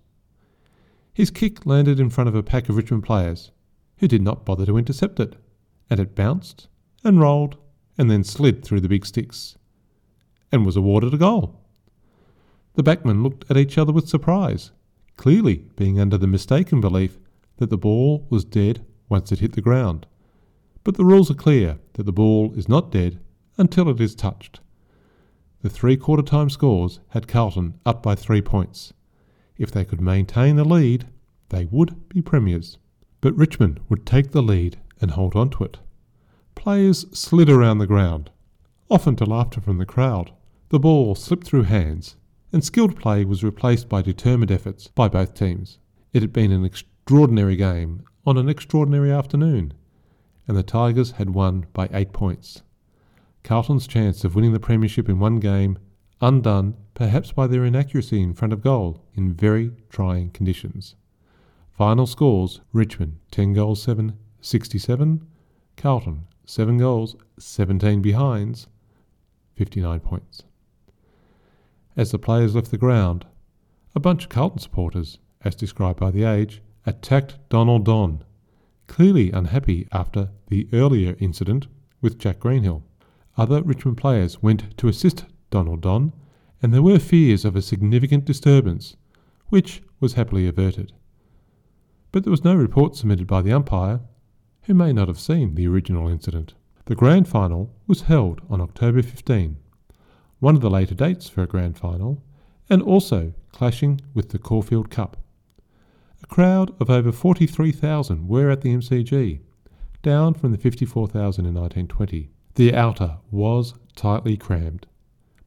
His 1.13 1.31
kick 1.31 1.65
landed 1.65 1.97
in 1.97 2.09
front 2.09 2.27
of 2.27 2.35
a 2.35 2.43
pack 2.43 2.67
of 2.67 2.75
Richmond 2.75 3.03
players, 3.03 3.51
who 3.97 4.07
did 4.07 4.21
not 4.21 4.45
bother 4.45 4.65
to 4.65 4.77
intercept 4.77 5.19
it, 5.19 5.35
and 5.89 5.99
it 5.99 6.15
bounced 6.15 6.67
and 7.03 7.19
rolled 7.19 7.57
and 7.97 8.11
then 8.11 8.23
slid 8.23 8.63
through 8.63 8.81
the 8.81 8.89
big 8.89 9.05
sticks, 9.05 9.57
and 10.51 10.65
was 10.65 10.75
awarded 10.75 11.13
a 11.13 11.17
goal. 11.17 11.59
The 12.75 12.83
backmen 12.83 13.23
looked 13.23 13.49
at 13.49 13.57
each 13.57 13.77
other 13.77 13.91
with 13.91 14.07
surprise, 14.07 14.71
clearly 15.15 15.65
being 15.75 15.99
under 15.99 16.17
the 16.17 16.27
mistaken 16.27 16.79
belief 16.79 17.17
that 17.57 17.71
the 17.71 17.77
ball 17.77 18.27
was 18.29 18.45
dead 18.45 18.85
once 19.09 19.31
it 19.31 19.39
hit 19.39 19.53
the 19.53 19.61
ground. 19.61 20.05
But 20.83 20.95
the 20.95 21.05
rules 21.05 21.31
are 21.31 21.35
clear 21.35 21.79
that 21.93 22.03
the 22.03 22.11
ball 22.11 22.53
is 22.55 22.69
not 22.69 22.91
dead 22.91 23.19
until 23.57 23.89
it 23.89 23.99
is 23.99 24.13
touched. 24.13 24.59
The 25.61 25.69
three 25.69 25.97
quarter 25.97 26.21
time 26.21 26.49
scores 26.51 26.99
had 27.09 27.27
Carlton 27.27 27.79
up 27.85 28.03
by 28.03 28.13
three 28.13 28.41
points. 28.41 28.93
If 29.57 29.71
they 29.71 29.83
could 29.83 29.99
maintain 29.99 30.55
the 30.55 30.63
lead, 30.63 31.07
they 31.49 31.65
would 31.65 32.07
be 32.09 32.21
premiers. 32.21 32.77
But 33.21 33.35
Richmond 33.35 33.79
would 33.89 34.05
take 34.05 34.31
the 34.31 34.43
lead 34.43 34.77
and 35.01 35.11
hold 35.11 35.35
on 35.35 35.49
to 35.51 35.63
it. 35.63 35.79
Players 36.55 37.05
slid 37.17 37.49
around 37.49 37.77
the 37.77 37.87
ground, 37.87 38.29
often 38.89 39.15
to 39.17 39.25
laughter 39.25 39.61
from 39.61 39.77
the 39.77 39.85
crowd. 39.85 40.31
The 40.69 40.79
ball 40.79 41.15
slipped 41.15 41.45
through 41.45 41.63
hands, 41.63 42.15
and 42.51 42.63
skilled 42.63 42.99
play 42.99 43.25
was 43.25 43.43
replaced 43.43 43.89
by 43.89 44.01
determined 44.01 44.51
efforts 44.51 44.87
by 44.87 45.07
both 45.07 45.33
teams. 45.33 45.79
It 46.13 46.21
had 46.21 46.33
been 46.33 46.51
an 46.51 46.65
extraordinary 46.65 47.55
game 47.55 48.03
on 48.25 48.37
an 48.37 48.49
extraordinary 48.49 49.11
afternoon, 49.11 49.73
and 50.47 50.57
the 50.57 50.63
Tigers 50.63 51.11
had 51.11 51.31
won 51.31 51.65
by 51.73 51.89
eight 51.93 52.13
points. 52.13 52.63
Carlton's 53.43 53.87
chance 53.87 54.23
of 54.23 54.35
winning 54.35 54.53
the 54.53 54.59
Premiership 54.59 55.07
in 55.07 55.19
one 55.19 55.39
game 55.39 55.79
undone 56.21 56.75
perhaps 56.93 57.31
by 57.31 57.47
their 57.47 57.63
inaccuracy 57.63 58.21
in 58.21 58.33
front 58.33 58.51
of 58.51 58.61
goal 58.61 59.05
in 59.15 59.33
very 59.33 59.71
trying 59.89 60.29
conditions. 60.31 60.95
Final 61.77 62.07
scores 62.07 62.59
Richmond 62.73 63.19
10 63.29 63.53
goals 63.53 63.83
7, 63.83 64.17
67, 64.41 65.27
Carlton 65.75 66.25
7 66.43 66.79
goals, 66.79 67.15
17 67.37 68.01
behinds, 68.01 68.65
59 69.57 69.99
points. 69.99 70.41
As 71.95 72.09
the 72.09 72.17
players 72.17 72.55
left 72.55 72.71
the 72.71 72.79
ground, 72.79 73.27
a 73.93 73.99
bunch 73.99 74.23
of 74.23 74.29
Carlton 74.29 74.57
supporters, 74.57 75.19
as 75.43 75.53
described 75.53 75.99
by 75.99 76.09
The 76.09 76.23
Age, 76.23 76.63
attacked 76.87 77.37
Donald 77.47 77.85
Don, 77.85 78.23
clearly 78.87 79.29
unhappy 79.31 79.87
after 79.91 80.31
the 80.47 80.67
earlier 80.73 81.15
incident 81.19 81.67
with 82.01 82.17
Jack 82.17 82.39
Greenhill. 82.39 82.81
Other 83.37 83.61
Richmond 83.61 83.97
players 83.97 84.41
went 84.41 84.75
to 84.77 84.87
assist 84.87 85.25
Donald 85.51 85.81
Don, 85.81 86.13
and 86.59 86.73
there 86.73 86.81
were 86.81 86.97
fears 86.97 87.45
of 87.45 87.55
a 87.55 87.61
significant 87.61 88.25
disturbance, 88.25 88.95
which 89.49 89.83
was 89.99 90.13
happily 90.13 90.47
averted. 90.47 90.91
But 92.11 92.23
there 92.23 92.31
was 92.31 92.43
no 92.43 92.55
report 92.55 92.95
submitted 92.95 93.27
by 93.27 93.41
the 93.41 93.51
umpire, 93.51 93.99
who 94.63 94.73
may 94.73 94.93
not 94.93 95.07
have 95.07 95.19
seen 95.19 95.55
the 95.55 95.67
original 95.67 96.07
incident. 96.07 96.53
The 96.85 96.95
grand 96.95 97.27
final 97.27 97.73
was 97.85 98.01
held 98.03 98.41
on 98.49 98.61
October 98.61 99.01
15, 99.01 99.57
one 100.39 100.55
of 100.55 100.61
the 100.61 100.69
later 100.69 100.95
dates 100.95 101.27
for 101.27 101.43
a 101.43 101.47
grand 101.47 101.77
final, 101.77 102.23
and 102.69 102.81
also 102.81 103.33
clashing 103.51 104.01
with 104.13 104.29
the 104.29 104.39
Caulfield 104.39 104.89
Cup. 104.89 105.17
A 106.23 106.27
crowd 106.27 106.73
of 106.81 106.89
over 106.89 107.11
43,000 107.11 108.27
were 108.27 108.49
at 108.49 108.61
the 108.61 108.73
MCG, 108.73 109.39
down 110.01 110.33
from 110.33 110.51
the 110.51 110.57
54,000 110.57 111.45
in 111.45 111.53
1920. 111.53 112.29
The 112.55 112.73
outer 112.73 113.17
was 113.31 113.73
tightly 113.95 114.37
crammed, 114.37 114.87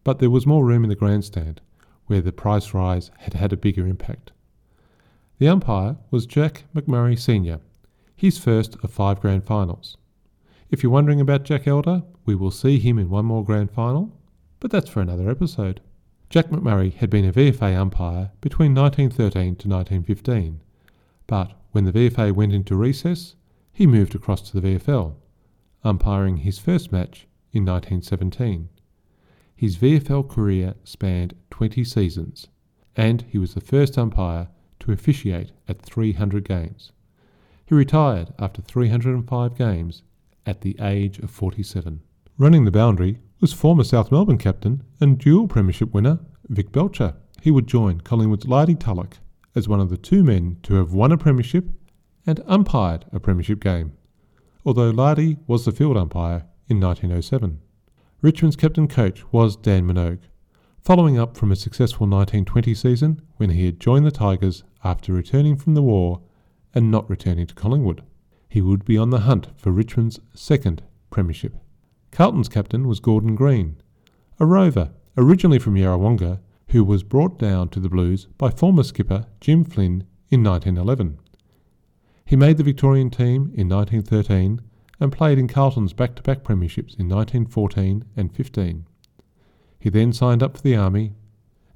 but 0.05 0.19
there 0.19 0.31
was 0.31 0.47
more 0.47 0.65
room 0.65 0.85
in 0.85 0.91
the 0.91 0.97
grandstand, 0.97 1.61
where 2.07 2.21
the 2.21 2.33
price 2.33 2.75
rise 2.75 3.11
had 3.19 3.35
had 3.35 3.53
a 3.53 3.57
bigger 3.57 3.87
impact. 3.87 4.33
The 5.41 5.49
umpire 5.49 5.97
was 6.11 6.27
Jack 6.27 6.65
McMurray 6.75 7.19
Sr., 7.19 7.61
his 8.15 8.37
first 8.37 8.77
of 8.83 8.91
five 8.91 9.23
grand 9.23 9.43
finals. 9.43 9.97
If 10.69 10.83
you're 10.83 10.93
wondering 10.93 11.19
about 11.19 11.45
Jack 11.45 11.67
Elder, 11.67 12.03
we 12.27 12.35
will 12.35 12.51
see 12.51 12.79
him 12.79 12.99
in 12.99 13.09
one 13.09 13.25
more 13.25 13.43
grand 13.43 13.71
final, 13.71 14.15
but 14.61 14.71
that's 14.71 14.91
for 14.91 15.01
another 15.01 15.31
episode. 15.31 15.81
Jack 16.29 16.51
McMurray 16.51 16.93
had 16.93 17.09
been 17.09 17.25
a 17.25 17.33
VFA 17.33 17.75
umpire 17.75 18.33
between 18.43 18.75
1913 18.75 19.57
to 19.57 19.67
1915, 19.67 20.61
but 21.27 21.53
when 21.71 21.85
the 21.85 21.93
VFA 21.93 22.33
went 22.33 22.53
into 22.53 22.77
recess, 22.77 23.35
he 23.73 23.87
moved 23.87 24.15
across 24.15 24.43
to 24.43 24.61
the 24.61 24.77
VFL 24.77 25.15
umpiring 25.83 26.37
his 26.37 26.59
first 26.59 26.93
match 26.93 27.27
in 27.51 27.65
1917. 27.65 28.69
His 29.57 29.79
VFL 29.79 30.29
career 30.29 30.75
spanned 30.85 31.33
20 31.51 31.83
seasons, 31.85 32.49
and 32.95 33.23
he 33.23 33.39
was 33.39 33.55
the 33.55 33.63
first 33.63 33.97
umpire 33.97 34.49
officiate 34.93 35.53
at 35.69 35.83
300 35.83 36.47
games. 36.47 36.93
He 37.67 37.75
retired 37.75 38.33
after 38.39 38.63
305 38.63 39.57
games 39.57 40.03
at 40.47 40.61
the 40.61 40.77
age 40.81 41.19
of 41.19 41.31
47. 41.31 42.01
Running 42.39 42.65
the 42.65 42.71
boundary 42.71 43.19
was 43.41 43.53
former 43.53 43.85
South 43.85 44.11
Melbourne 44.11 44.39
captain 44.39 44.83
and 45.01 45.19
dual 45.19 45.49
premiership 45.49 45.93
winner 45.95 46.21
Vic 46.49 46.73
Belcher. 46.73 47.15
He 47.41 47.51
would 47.51 47.67
join 47.67 48.01
Collingwood's 48.01 48.47
Lardy 48.47 48.75
Tulloch 48.75 49.19
as 49.55 49.69
one 49.69 49.81
of 49.81 49.91
the 49.91 49.97
two 49.97 50.23
men 50.25 50.59
to 50.65 50.75
have 50.75 50.93
won 50.93 51.13
a 51.13 51.17
premiership 51.17 51.69
and 52.27 52.43
umpired 52.47 53.05
a 53.13 53.21
premiership 53.21 53.61
game 53.61 53.93
although 54.65 54.91
Lardy 54.91 55.39
was 55.47 55.65
the 55.65 55.73
field 55.73 55.97
umpire 55.97 56.45
in 56.69 56.81
1907. 56.81 57.61
Richmond's 58.21 58.57
captain 58.57 58.89
coach 58.89 59.25
was 59.33 59.57
Dan 59.57 59.87
Minogue, 59.87 60.21
following 60.83 61.19
up 61.19 61.37
from 61.37 61.53
a 61.53 61.57
successful 61.57 62.07
1920 62.07 62.75
season 62.75 63.21
when 63.37 63.51
he 63.51 63.67
had 63.67 63.79
joined 63.79 64.07
the 64.07 64.11
Tigers 64.11 64.65
after 64.83 65.13
returning 65.13 65.57
from 65.57 65.75
the 65.75 65.83
war 65.83 66.23
and 66.75 66.91
not 66.91 67.09
returning 67.11 67.47
to 67.47 67.55
Collingwood. 67.55 68.03
He 68.49 68.63
would 68.63 68.85
be 68.85 68.97
on 68.97 69.11
the 69.11 69.21
hunt 69.21 69.49
for 69.57 69.71
Richmond's 69.71 70.21
second 70.35 70.83
premiership. 71.11 71.55
Carlton's 72.11 72.49
captain 72.49 72.89
was 72.89 72.99
Gordon 72.99 73.35
Green, 73.35 73.77
a 74.39 74.47
rover 74.47 74.91
originally 75.17 75.59
from 75.59 75.75
Yarrawonga 75.75 76.41
who 76.69 76.83
was 76.83 77.03
brought 77.03 77.39
down 77.39 77.69
to 77.69 77.81
the 77.81 77.91
Blues 77.91 78.27
by 78.39 78.51
former 78.51 78.83
skipper 78.83 79.27
Jim 79.41 79.65
Flynn 79.65 80.05
in 80.31 80.43
1911. 80.43 81.19
He 82.25 82.37
made 82.37 82.57
the 82.57 82.65
Victorian 82.65 83.11
team 83.11 83.53
in 83.55 83.69
1913 83.69 84.61
and 84.99 85.13
played 85.13 85.39
in 85.39 85.49
Carlton's 85.49 85.93
back 85.93 86.15
to 86.15 86.23
back 86.23 86.43
premierships 86.43 86.99
in 86.99 87.09
1914 87.09 88.05
and 88.17 88.35
15. 88.35 88.87
He 89.81 89.89
then 89.89 90.13
signed 90.13 90.43
up 90.43 90.57
for 90.57 90.63
the 90.63 90.77
Army 90.77 91.15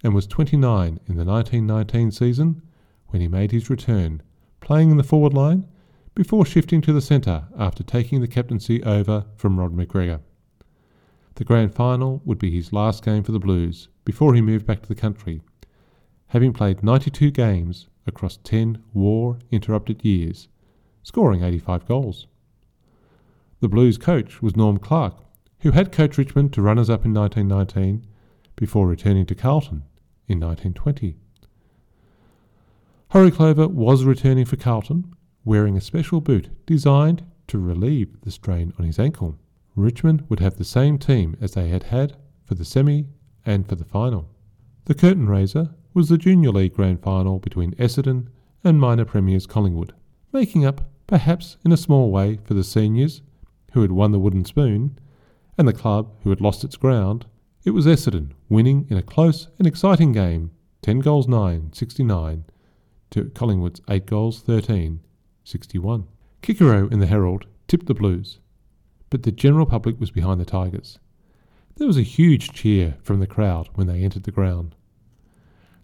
and 0.04 0.14
was 0.14 0.26
29 0.26 1.00
in 1.06 1.16
the 1.16 1.24
1919 1.24 2.10
season 2.10 2.62
when 3.08 3.22
he 3.22 3.28
made 3.28 3.50
his 3.50 3.70
return, 3.70 4.22
playing 4.60 4.90
in 4.90 4.98
the 4.98 5.02
forward 5.02 5.32
line 5.32 5.66
before 6.14 6.44
shifting 6.44 6.82
to 6.82 6.92
the 6.92 7.00
centre 7.00 7.44
after 7.58 7.82
taking 7.82 8.20
the 8.20 8.28
captaincy 8.28 8.82
over 8.84 9.24
from 9.36 9.58
Rod 9.58 9.74
McGregor. 9.74 10.20
The 11.36 11.44
grand 11.44 11.74
final 11.74 12.20
would 12.24 12.38
be 12.38 12.50
his 12.50 12.72
last 12.72 13.04
game 13.04 13.24
for 13.24 13.32
the 13.32 13.40
Blues 13.40 13.88
before 14.04 14.34
he 14.34 14.42
moved 14.42 14.66
back 14.66 14.82
to 14.82 14.88
the 14.88 14.94
country, 14.94 15.40
having 16.28 16.52
played 16.52 16.82
92 16.82 17.30
games 17.30 17.88
across 18.06 18.36
10 18.44 18.82
war 18.92 19.38
interrupted 19.50 20.04
years, 20.04 20.48
scoring 21.02 21.42
85 21.42 21.86
goals. 21.86 22.26
The 23.60 23.68
Blues 23.68 23.96
coach 23.96 24.42
was 24.42 24.56
Norm 24.56 24.78
Clarke, 24.78 25.23
who 25.64 25.70
had 25.70 25.90
coached 25.90 26.18
Richmond 26.18 26.52
to 26.52 26.60
runners 26.60 26.90
up 26.90 27.06
in 27.06 27.14
1919 27.14 28.06
before 28.54 28.86
returning 28.86 29.24
to 29.24 29.34
Carlton 29.34 29.82
in 30.28 30.38
1920. 30.38 31.16
Horrie 33.12 33.32
Clover 33.32 33.66
was 33.68 34.04
returning 34.04 34.44
for 34.44 34.56
Carlton, 34.56 35.14
wearing 35.42 35.74
a 35.74 35.80
special 35.80 36.20
boot 36.20 36.50
designed 36.66 37.24
to 37.46 37.58
relieve 37.58 38.20
the 38.20 38.30
strain 38.30 38.74
on 38.78 38.84
his 38.84 38.98
ankle. 38.98 39.38
Richmond 39.74 40.26
would 40.28 40.38
have 40.38 40.56
the 40.58 40.64
same 40.64 40.98
team 40.98 41.34
as 41.40 41.52
they 41.52 41.68
had 41.68 41.84
had 41.84 42.14
for 42.44 42.54
the 42.54 42.64
semi 42.66 43.06
and 43.46 43.66
for 43.66 43.74
the 43.74 43.86
final. 43.86 44.28
The 44.84 44.94
curtain 44.94 45.30
raiser 45.30 45.70
was 45.94 46.10
the 46.10 46.18
Junior 46.18 46.50
League 46.50 46.74
Grand 46.74 47.00
Final 47.00 47.38
between 47.38 47.74
Essendon 47.76 48.28
and 48.62 48.78
minor 48.78 49.06
premiers 49.06 49.46
Collingwood, 49.46 49.94
making 50.30 50.66
up, 50.66 50.82
perhaps 51.06 51.56
in 51.64 51.72
a 51.72 51.78
small 51.78 52.10
way, 52.10 52.38
for 52.44 52.52
the 52.52 52.64
seniors, 52.64 53.22
who 53.72 53.80
had 53.80 53.92
won 53.92 54.12
the 54.12 54.18
wooden 54.18 54.44
spoon, 54.44 54.98
and 55.56 55.68
the 55.68 55.72
club, 55.72 56.10
who 56.22 56.30
had 56.30 56.40
lost 56.40 56.64
its 56.64 56.76
ground, 56.76 57.26
it 57.64 57.70
was 57.70 57.86
Essendon 57.86 58.32
winning 58.48 58.86
in 58.90 58.96
a 58.96 59.02
close 59.02 59.48
and 59.58 59.66
exciting 59.66 60.12
game, 60.12 60.50
10 60.82 61.00
goals 61.00 61.26
9, 61.26 61.72
69, 61.72 62.44
to 63.10 63.30
Collingwood's 63.30 63.80
8 63.88 64.06
goals 64.06 64.40
13, 64.40 65.00
61. 65.44 66.06
Kikero 66.42 66.92
in 66.92 66.98
the 66.98 67.06
Herald 67.06 67.46
tipped 67.68 67.86
the 67.86 67.94
Blues, 67.94 68.38
but 69.08 69.22
the 69.22 69.32
general 69.32 69.66
public 69.66 69.98
was 69.98 70.10
behind 70.10 70.40
the 70.40 70.44
Tigers. 70.44 70.98
There 71.76 71.86
was 71.86 71.98
a 71.98 72.02
huge 72.02 72.52
cheer 72.52 72.96
from 73.02 73.20
the 73.20 73.26
crowd 73.26 73.68
when 73.74 73.86
they 73.86 74.02
entered 74.02 74.24
the 74.24 74.30
ground. 74.30 74.74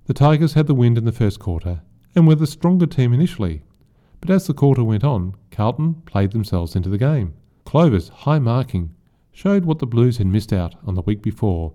The 0.07 0.15
Tigers 0.15 0.55
had 0.55 0.67
the 0.67 0.75
wind 0.75 0.99
in 0.99 1.05
the 1.05 1.13
first 1.13 1.39
quarter 1.39 1.83
and 2.15 2.27
were 2.27 2.35
the 2.35 2.47
stronger 2.47 2.87
team 2.87 3.13
initially, 3.13 3.63
but 4.21 4.31
as 4.31 4.47
the 4.47 4.55
quarter 4.55 4.85
went 4.85 5.05
on, 5.05 5.35
Carlton 5.51 6.03
played 6.05 6.33
themselves 6.33 6.77
into 6.77 6.89
the 6.89 6.99
game. 6.99 7.35
Clover's 7.65 8.09
high 8.09 8.39
marking 8.39 8.95
showed 9.33 9.65
what 9.65 9.79
the 9.79 9.87
Blues 9.87 10.19
had 10.19 10.27
missed 10.27 10.53
out 10.53 10.75
on 10.87 10.95
the 10.95 11.03
week 11.03 11.23
before, 11.23 11.73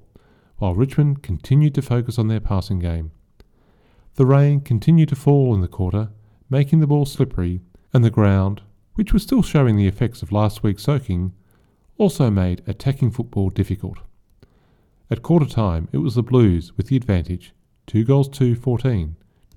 while 0.57 0.75
Richmond 0.75 1.23
continued 1.23 1.75
to 1.75 1.81
focus 1.81 2.17
on 2.17 2.27
their 2.27 2.39
passing 2.39 2.79
game. 2.79 3.11
The 4.15 4.25
rain 4.25 4.61
continued 4.61 5.09
to 5.09 5.15
fall 5.15 5.53
in 5.53 5.61
the 5.61 5.67
quarter, 5.67 6.09
making 6.49 6.79
the 6.79 6.87
ball 6.87 7.05
slippery, 7.05 7.61
and 7.93 8.03
the 8.03 8.09
ground, 8.09 8.61
which 8.95 9.11
was 9.11 9.23
still 9.23 9.41
showing 9.41 9.75
the 9.75 9.87
effects 9.87 10.21
of 10.21 10.31
last 10.31 10.63
week's 10.63 10.83
soaking, 10.83 11.33
also 11.97 12.29
made 12.29 12.61
attacking 12.67 13.11
football 13.11 13.49
difficult. 13.49 13.99
At 15.09 15.21
quarter 15.21 15.45
time, 15.45 15.87
it 15.91 15.99
was 15.99 16.15
the 16.15 16.23
Blues 16.23 16.75
with 16.77 16.87
the 16.87 16.95
advantage, 16.95 17.53
2 17.87 18.03
goals 18.03 18.29
2 18.29 18.55
14, 18.55 19.15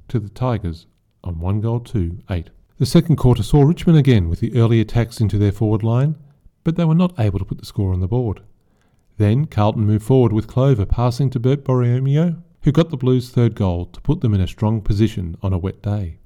to 0.09 0.18
the 0.18 0.28
Tigers 0.28 0.86
on 1.24 1.38
1 1.38 1.61
goal 1.61 1.80
2 1.80 2.18
8. 2.28 2.51
The 2.78 2.86
second 2.86 3.16
quarter 3.16 3.42
saw 3.42 3.62
Richmond 3.62 3.99
again 3.99 4.28
with 4.28 4.40
the 4.40 4.55
early 4.55 4.80
attacks 4.80 5.20
into 5.20 5.38
their 5.38 5.53
forward 5.53 5.82
line, 5.82 6.16
but 6.64 6.76
they 6.76 6.84
were 6.84 6.94
not 6.94 7.18
able 7.18 7.38
to 7.38 7.44
put 7.44 7.59
the 7.59 7.66
score 7.66 7.92
on 7.92 8.00
the 8.00 8.09
board. 8.09 8.42
Then 9.16 9.46
Carlton 9.46 9.84
moved 9.84 10.04
forward 10.04 10.32
with 10.32 10.46
Clover 10.46 10.86
passing 10.86 11.30
to 11.30 11.40
Bert 11.40 11.64
Borromeo, 11.64 12.42
who 12.62 12.72
got 12.72 12.90
the 12.90 12.96
Blues' 12.96 13.30
third 13.30 13.54
goal 13.54 13.86
to 13.86 14.00
put 14.00 14.20
them 14.20 14.34
in 14.34 14.40
a 14.40 14.46
strong 14.46 14.80
position 14.80 15.36
on 15.42 15.52
a 15.52 15.59
wet 15.59 15.82
day. 15.82 16.18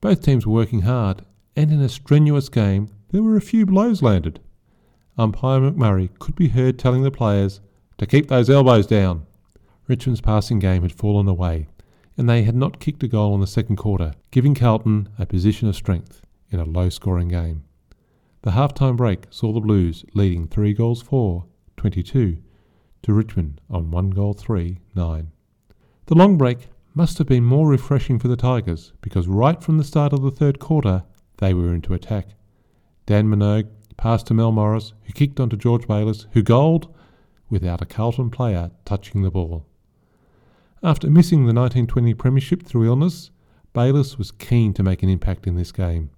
Both 0.00 0.22
teams 0.22 0.46
were 0.46 0.54
working 0.54 0.82
hard, 0.82 1.22
and 1.56 1.72
in 1.72 1.80
a 1.80 1.88
strenuous 1.88 2.48
game, 2.48 2.88
there 3.10 3.22
were 3.22 3.36
a 3.36 3.40
few 3.40 3.66
blows 3.66 4.02
landed. 4.02 4.40
Umpire 5.16 5.60
McMurray 5.60 6.10
could 6.18 6.34
be 6.34 6.48
heard 6.48 6.78
telling 6.78 7.02
the 7.02 7.10
players 7.10 7.60
to 7.98 8.06
keep 8.06 8.28
those 8.28 8.50
elbows 8.50 8.86
down. 8.86 9.26
Richmond's 9.86 10.20
passing 10.20 10.58
game 10.58 10.82
had 10.82 10.92
fallen 10.92 11.28
away, 11.28 11.68
and 12.16 12.28
they 12.28 12.42
had 12.42 12.56
not 12.56 12.80
kicked 12.80 13.02
a 13.02 13.08
goal 13.08 13.34
in 13.34 13.40
the 13.40 13.46
second 13.46 13.76
quarter, 13.76 14.14
giving 14.30 14.54
Carlton 14.54 15.08
a 15.18 15.26
position 15.26 15.68
of 15.68 15.76
strength 15.76 16.22
in 16.50 16.58
a 16.58 16.64
low 16.64 16.88
scoring 16.88 17.28
game. 17.28 17.64
The 18.44 18.50
half-time 18.50 18.96
break 18.96 19.24
saw 19.30 19.54
the 19.54 19.60
Blues 19.60 20.04
leading 20.12 20.46
3 20.48 20.74
goals 20.74 21.00
4 21.00 21.46
22 21.78 22.36
to 23.00 23.12
Richmond 23.14 23.58
on 23.70 23.90
1 23.90 24.10
goal 24.10 24.34
3 24.34 24.80
9. 24.94 25.32
The 26.04 26.14
long 26.14 26.36
break 26.36 26.68
must 26.92 27.16
have 27.16 27.26
been 27.26 27.46
more 27.46 27.66
refreshing 27.66 28.18
for 28.18 28.28
the 28.28 28.36
Tigers 28.36 28.92
because 29.00 29.28
right 29.28 29.62
from 29.62 29.78
the 29.78 29.82
start 29.82 30.12
of 30.12 30.20
the 30.20 30.30
third 30.30 30.58
quarter 30.58 31.04
they 31.38 31.54
were 31.54 31.72
into 31.72 31.94
attack. 31.94 32.34
Dan 33.06 33.28
Minogue 33.28 33.68
passed 33.96 34.26
to 34.26 34.34
Mel 34.34 34.52
Morris, 34.52 34.92
who 35.04 35.14
kicked 35.14 35.40
onto 35.40 35.56
George 35.56 35.88
Bayliss, 35.88 36.26
who 36.32 36.42
goaled 36.42 36.94
without 37.48 37.80
a 37.80 37.86
Carlton 37.86 38.28
player 38.28 38.70
touching 38.84 39.22
the 39.22 39.30
ball. 39.30 39.64
After 40.82 41.08
missing 41.08 41.46
the 41.46 41.54
1920 41.54 42.12
Premiership 42.12 42.62
through 42.62 42.84
illness, 42.84 43.30
Bayliss 43.72 44.18
was 44.18 44.32
keen 44.32 44.74
to 44.74 44.82
make 44.82 45.02
an 45.02 45.08
impact 45.08 45.46
in 45.46 45.56
this 45.56 45.72
game. 45.72 46.10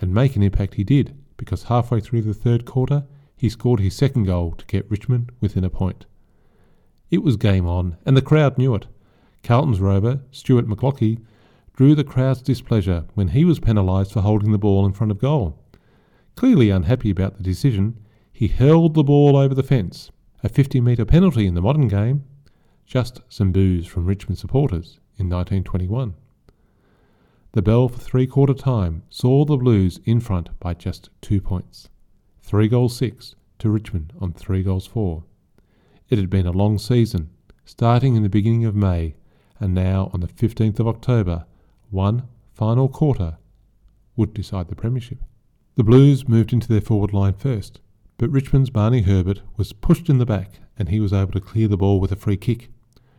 And 0.00 0.14
make 0.14 0.36
an 0.36 0.44
impact 0.44 0.74
he 0.74 0.84
did, 0.84 1.16
because 1.36 1.64
halfway 1.64 2.00
through 2.00 2.22
the 2.22 2.34
third 2.34 2.64
quarter, 2.64 3.04
he 3.36 3.48
scored 3.48 3.80
his 3.80 3.94
second 3.94 4.24
goal 4.24 4.52
to 4.52 4.64
get 4.66 4.90
Richmond 4.90 5.30
within 5.40 5.64
a 5.64 5.70
point. 5.70 6.06
It 7.10 7.22
was 7.22 7.36
game 7.36 7.66
on, 7.66 7.96
and 8.04 8.16
the 8.16 8.22
crowd 8.22 8.58
knew 8.58 8.74
it. 8.74 8.86
Carlton's 9.42 9.80
rover, 9.80 10.20
Stewart 10.30 10.66
McLatchie, 10.66 11.20
drew 11.74 11.94
the 11.94 12.04
crowd's 12.04 12.42
displeasure 12.42 13.04
when 13.14 13.28
he 13.28 13.44
was 13.44 13.60
penalised 13.60 14.12
for 14.12 14.22
holding 14.22 14.50
the 14.50 14.58
ball 14.58 14.86
in 14.86 14.92
front 14.92 15.10
of 15.10 15.18
goal. 15.18 15.62
Clearly 16.34 16.70
unhappy 16.70 17.10
about 17.10 17.36
the 17.36 17.42
decision, 17.42 17.98
he 18.32 18.48
hurled 18.48 18.94
the 18.94 19.04
ball 19.04 19.36
over 19.36 19.54
the 19.54 19.62
fence, 19.62 20.10
a 20.42 20.48
50 20.48 20.80
metre 20.80 21.04
penalty 21.04 21.46
in 21.46 21.54
the 21.54 21.62
modern 21.62 21.88
game, 21.88 22.24
just 22.86 23.20
some 23.28 23.52
boos 23.52 23.86
from 23.86 24.06
Richmond 24.06 24.38
supporters 24.38 25.00
in 25.18 25.28
1921. 25.28 26.14
The 27.56 27.62
bell 27.62 27.88
for 27.88 27.98
three 27.98 28.26
quarter 28.26 28.52
time 28.52 29.02
saw 29.08 29.46
the 29.46 29.56
Blues 29.56 29.98
in 30.04 30.20
front 30.20 30.50
by 30.60 30.74
just 30.74 31.08
two 31.22 31.40
points. 31.40 31.88
Three 32.42 32.68
goals 32.68 32.94
six 32.94 33.34
to 33.60 33.70
Richmond 33.70 34.12
on 34.20 34.34
three 34.34 34.62
goals 34.62 34.86
four. 34.86 35.24
It 36.10 36.18
had 36.18 36.28
been 36.28 36.46
a 36.46 36.52
long 36.52 36.76
season, 36.78 37.30
starting 37.64 38.14
in 38.14 38.22
the 38.22 38.28
beginning 38.28 38.66
of 38.66 38.74
May, 38.74 39.14
and 39.58 39.72
now 39.72 40.10
on 40.12 40.20
the 40.20 40.26
15th 40.26 40.80
of 40.80 40.86
October, 40.86 41.46
one 41.88 42.24
final 42.52 42.90
quarter 42.90 43.38
would 44.16 44.34
decide 44.34 44.68
the 44.68 44.76
Premiership. 44.76 45.22
The 45.76 45.84
Blues 45.84 46.28
moved 46.28 46.52
into 46.52 46.68
their 46.68 46.82
forward 46.82 47.14
line 47.14 47.32
first, 47.32 47.80
but 48.18 48.28
Richmond's 48.28 48.68
Barney 48.68 49.00
Herbert 49.00 49.40
was 49.56 49.72
pushed 49.72 50.10
in 50.10 50.18
the 50.18 50.26
back 50.26 50.60
and 50.78 50.90
he 50.90 51.00
was 51.00 51.14
able 51.14 51.32
to 51.32 51.40
clear 51.40 51.68
the 51.68 51.78
ball 51.78 52.00
with 52.00 52.12
a 52.12 52.16
free 52.16 52.36
kick. 52.36 52.68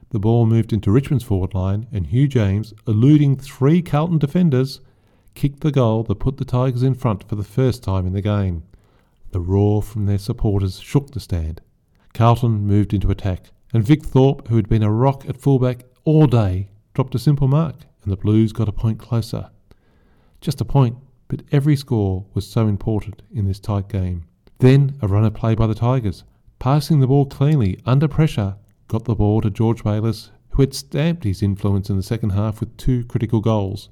The 0.09 0.19
ball 0.19 0.45
moved 0.45 0.71
into 0.71 0.91
Richmond's 0.91 1.25
forward 1.25 1.53
line, 1.53 1.87
and 1.91 2.07
Hugh 2.07 2.27
James, 2.27 2.73
eluding 2.87 3.35
three 3.35 3.81
Carlton 3.81 4.19
defenders, 4.19 4.79
kicked 5.35 5.59
the 5.59 5.71
goal 5.71 6.03
that 6.03 6.15
put 6.15 6.37
the 6.37 6.45
Tigers 6.45 6.81
in 6.81 6.93
front 6.93 7.27
for 7.27 7.35
the 7.35 7.43
first 7.43 7.83
time 7.83 8.07
in 8.07 8.13
the 8.13 8.21
game. 8.21 8.63
The 9.31 9.41
roar 9.41 9.83
from 9.83 10.05
their 10.05 10.17
supporters 10.17 10.79
shook 10.79 11.11
the 11.11 11.19
stand. 11.19 11.61
Carlton 12.13 12.65
moved 12.65 12.93
into 12.93 13.11
attack, 13.11 13.51
and 13.73 13.83
Vic 13.83 14.03
Thorpe, 14.03 14.47
who 14.47 14.55
had 14.55 14.69
been 14.69 14.81
a 14.81 14.91
rock 14.91 15.25
at 15.27 15.41
fullback 15.41 15.83
all 16.05 16.25
day, 16.25 16.69
dropped 16.93 17.13
a 17.15 17.19
simple 17.19 17.49
mark, 17.49 17.75
and 18.01 18.11
the 18.11 18.17
Blues 18.17 18.53
got 18.53 18.69
a 18.69 18.71
point 18.71 18.99
closer. 18.99 19.49
Just 20.39 20.61
a 20.61 20.65
point, 20.65 20.97
but 21.27 21.43
every 21.51 21.75
score 21.75 22.25
was 22.33 22.47
so 22.47 22.67
important 22.67 23.21
in 23.33 23.45
this 23.45 23.59
tight 23.59 23.89
game. 23.89 24.23
Then 24.59 24.97
a 25.01 25.07
runner 25.07 25.29
play 25.29 25.53
by 25.53 25.67
the 25.67 25.75
Tigers, 25.75 26.23
passing 26.59 27.01
the 27.01 27.07
ball 27.07 27.25
cleanly 27.25 27.77
under 27.85 28.07
pressure 28.07 28.55
got 28.87 29.05
the 29.05 29.15
ball 29.15 29.41
to 29.41 29.49
George 29.49 29.83
Bayliss, 29.83 30.31
who 30.51 30.61
had 30.61 30.73
stamped 30.73 31.23
his 31.23 31.43
influence 31.43 31.89
in 31.89 31.97
the 31.97 32.03
second 32.03 32.31
half 32.31 32.59
with 32.59 32.75
two 32.77 33.03
critical 33.05 33.41
goals. 33.41 33.89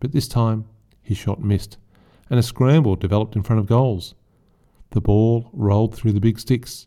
But 0.00 0.12
this 0.12 0.28
time 0.28 0.66
his 1.02 1.18
shot 1.18 1.40
missed, 1.40 1.76
and 2.30 2.38
a 2.38 2.42
scramble 2.42 2.96
developed 2.96 3.36
in 3.36 3.42
front 3.42 3.60
of 3.60 3.66
goals. 3.66 4.14
The 4.90 5.00
ball 5.00 5.50
rolled 5.52 5.94
through 5.94 6.12
the 6.12 6.20
big 6.20 6.38
sticks, 6.38 6.86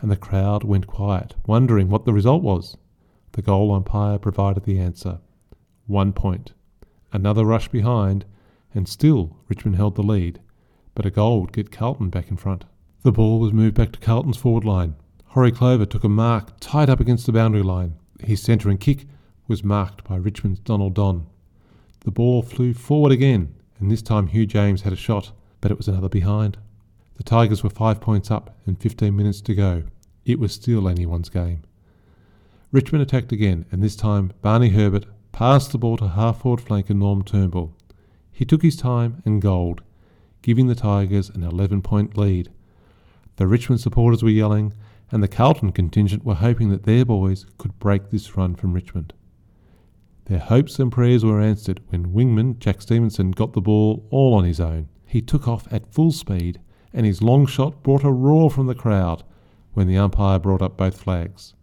and 0.00 0.10
the 0.10 0.16
crowd 0.16 0.64
went 0.64 0.86
quiet, 0.86 1.34
wondering 1.46 1.88
what 1.88 2.04
the 2.04 2.12
result 2.12 2.42
was. 2.42 2.76
The 3.32 3.42
goal 3.42 3.72
umpire 3.72 4.18
provided 4.18 4.64
the 4.64 4.78
answer. 4.78 5.18
One 5.86 6.12
point. 6.12 6.52
Another 7.12 7.44
rush 7.44 7.68
behind, 7.68 8.24
and 8.74 8.88
still 8.88 9.36
Richmond 9.48 9.76
held 9.76 9.96
the 9.96 10.02
lead, 10.02 10.40
but 10.94 11.06
a 11.06 11.10
goal 11.10 11.40
would 11.40 11.52
get 11.52 11.72
Carlton 11.72 12.10
back 12.10 12.30
in 12.30 12.36
front. 12.36 12.64
The 13.02 13.12
ball 13.12 13.40
was 13.40 13.52
moved 13.52 13.74
back 13.74 13.92
to 13.92 13.98
Carlton's 13.98 14.36
forward 14.36 14.64
line, 14.64 14.96
Horrie 15.38 15.54
Clover 15.54 15.86
took 15.86 16.02
a 16.02 16.08
mark 16.08 16.54
tight 16.58 16.88
up 16.88 16.98
against 16.98 17.24
the 17.24 17.30
boundary 17.30 17.62
line. 17.62 17.94
His 18.18 18.42
centre 18.42 18.70
and 18.70 18.80
kick 18.80 19.06
was 19.46 19.62
marked 19.62 20.02
by 20.02 20.16
Richmond's 20.16 20.58
Donald 20.58 20.94
Don. 20.94 21.28
The 22.00 22.10
ball 22.10 22.42
flew 22.42 22.74
forward 22.74 23.12
again, 23.12 23.54
and 23.78 23.88
this 23.88 24.02
time 24.02 24.26
Hugh 24.26 24.46
James 24.46 24.82
had 24.82 24.92
a 24.92 24.96
shot, 24.96 25.30
but 25.60 25.70
it 25.70 25.76
was 25.76 25.86
another 25.86 26.08
behind. 26.08 26.58
The 27.18 27.22
Tigers 27.22 27.62
were 27.62 27.70
five 27.70 28.00
points 28.00 28.32
up 28.32 28.58
and 28.66 28.80
15 28.80 29.14
minutes 29.14 29.40
to 29.42 29.54
go. 29.54 29.84
It 30.24 30.40
was 30.40 30.52
still 30.52 30.88
anyone's 30.88 31.28
game. 31.28 31.62
Richmond 32.72 33.02
attacked 33.02 33.30
again, 33.30 33.64
and 33.70 33.80
this 33.80 33.94
time 33.94 34.32
Barney 34.42 34.70
Herbert 34.70 35.06
passed 35.30 35.70
the 35.70 35.78
ball 35.78 35.98
to 35.98 36.08
half 36.08 36.40
forward 36.40 36.62
flanker 36.62 36.96
Norm 36.96 37.22
Turnbull. 37.22 37.76
He 38.32 38.44
took 38.44 38.62
his 38.62 38.74
time 38.74 39.22
and 39.24 39.40
goaled, 39.40 39.82
giving 40.42 40.66
the 40.66 40.74
Tigers 40.74 41.30
an 41.30 41.44
11 41.44 41.82
point 41.82 42.16
lead. 42.16 42.50
The 43.36 43.46
Richmond 43.46 43.80
supporters 43.80 44.24
were 44.24 44.30
yelling, 44.30 44.74
and 45.10 45.22
the 45.22 45.28
Carlton 45.28 45.72
contingent 45.72 46.24
were 46.24 46.34
hoping 46.34 46.68
that 46.70 46.84
their 46.84 47.04
boys 47.04 47.46
could 47.56 47.78
break 47.78 48.10
this 48.10 48.36
run 48.36 48.54
from 48.54 48.72
Richmond. 48.72 49.14
Their 50.26 50.38
hopes 50.38 50.78
and 50.78 50.92
prayers 50.92 51.24
were 51.24 51.40
answered 51.40 51.80
when 51.88 52.12
wingman 52.12 52.58
Jack 52.58 52.82
Stevenson 52.82 53.30
got 53.30 53.54
the 53.54 53.62
ball 53.62 54.06
all 54.10 54.34
on 54.34 54.44
his 54.44 54.60
own. 54.60 54.88
He 55.06 55.22
took 55.22 55.48
off 55.48 55.66
at 55.72 55.92
full 55.92 56.12
speed, 56.12 56.60
and 56.92 57.06
his 57.06 57.22
long 57.22 57.46
shot 57.46 57.82
brought 57.82 58.04
a 58.04 58.10
roar 58.10 58.50
from 58.50 58.66
the 58.66 58.74
crowd 58.74 59.24
when 59.72 59.86
the 59.86 59.96
umpire 59.96 60.38
brought 60.38 60.60
up 60.60 60.76
both 60.76 61.00
flags. 61.00 61.54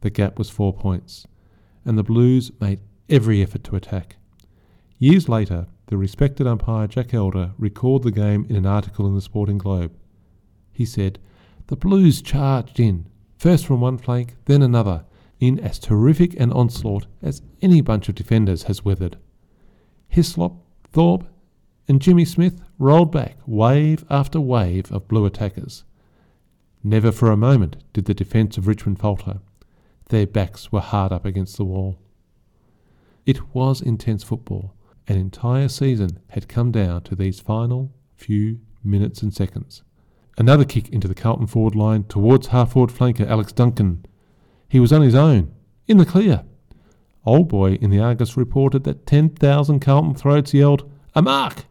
The 0.00 0.10
gap 0.10 0.38
was 0.38 0.48
four 0.48 0.72
points, 0.72 1.26
and 1.84 1.98
the 1.98 2.04
Blues 2.04 2.52
made 2.60 2.80
every 3.08 3.42
effort 3.42 3.64
to 3.64 3.76
attack. 3.76 4.16
Years 4.98 5.28
later, 5.28 5.66
the 5.86 5.96
respected 5.96 6.46
umpire 6.46 6.86
Jack 6.86 7.14
Elder 7.14 7.52
recalled 7.58 8.04
the 8.04 8.12
game 8.12 8.46
in 8.48 8.54
an 8.54 8.66
article 8.66 9.06
in 9.06 9.14
the 9.14 9.20
Sporting 9.20 9.58
Globe. 9.58 9.92
He 10.70 10.84
said, 10.84 11.18
the 11.68 11.76
Blues 11.76 12.20
charged 12.22 12.80
in, 12.80 13.06
first 13.36 13.66
from 13.66 13.80
one 13.80 13.98
flank, 13.98 14.36
then 14.46 14.62
another, 14.62 15.04
in 15.38 15.60
as 15.60 15.78
terrific 15.78 16.38
an 16.40 16.50
onslaught 16.52 17.06
as 17.22 17.42
any 17.62 17.80
bunch 17.80 18.08
of 18.08 18.14
defenders 18.14 18.64
has 18.64 18.84
weathered. 18.84 19.16
Hislop, 20.08 20.56
Thorpe, 20.92 21.28
and 21.86 22.02
Jimmy 22.02 22.24
Smith 22.24 22.60
rolled 22.78 23.12
back 23.12 23.36
wave 23.46 24.04
after 24.10 24.40
wave 24.40 24.90
of 24.90 25.08
blue 25.08 25.26
attackers. 25.26 25.84
Never 26.82 27.12
for 27.12 27.30
a 27.30 27.36
moment 27.36 27.76
did 27.92 28.06
the 28.06 28.14
defence 28.14 28.56
of 28.56 28.66
Richmond 28.66 28.98
falter. 28.98 29.40
Their 30.08 30.26
backs 30.26 30.72
were 30.72 30.80
hard 30.80 31.12
up 31.12 31.24
against 31.24 31.56
the 31.58 31.64
wall. 31.64 31.98
It 33.26 33.54
was 33.54 33.82
intense 33.82 34.22
football. 34.22 34.74
An 35.06 35.16
entire 35.16 35.68
season 35.68 36.18
had 36.30 36.48
come 36.48 36.72
down 36.72 37.02
to 37.02 37.14
these 37.14 37.40
final 37.40 37.92
few 38.16 38.60
minutes 38.82 39.22
and 39.22 39.34
seconds. 39.34 39.82
Another 40.38 40.64
kick 40.64 40.88
into 40.90 41.08
the 41.08 41.16
Carlton 41.16 41.48
forward 41.48 41.74
line 41.74 42.04
towards 42.04 42.46
half 42.46 42.72
forward 42.72 42.90
flanker 42.90 43.28
Alex 43.28 43.50
Duncan. 43.50 44.06
He 44.68 44.78
was 44.78 44.92
on 44.92 45.02
his 45.02 45.16
own, 45.16 45.52
in 45.88 45.98
the 45.98 46.06
clear. 46.06 46.44
Old 47.26 47.48
Boy 47.48 47.72
in 47.72 47.90
the 47.90 47.98
Argus 47.98 48.36
reported 48.36 48.84
that 48.84 49.04
10,000 49.04 49.80
Carlton 49.80 50.14
throats 50.14 50.54
yelled, 50.54 50.88
A 51.16 51.22
mark! 51.22 51.64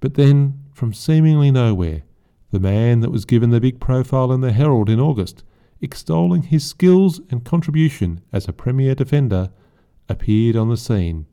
But 0.00 0.14
then, 0.14 0.64
from 0.72 0.92
seemingly 0.92 1.52
nowhere, 1.52 2.02
the 2.50 2.58
man 2.58 2.98
that 3.00 3.12
was 3.12 3.24
given 3.24 3.50
the 3.50 3.60
big 3.60 3.78
profile 3.78 4.32
in 4.32 4.40
the 4.40 4.52
Herald 4.52 4.90
in 4.90 4.98
August, 4.98 5.44
extolling 5.80 6.42
his 6.42 6.64
skills 6.66 7.20
and 7.30 7.44
contribution 7.44 8.22
as 8.32 8.48
a 8.48 8.52
premier 8.52 8.96
defender, 8.96 9.50
appeared 10.08 10.56
on 10.56 10.68
the 10.68 10.76
scene. 10.76 11.26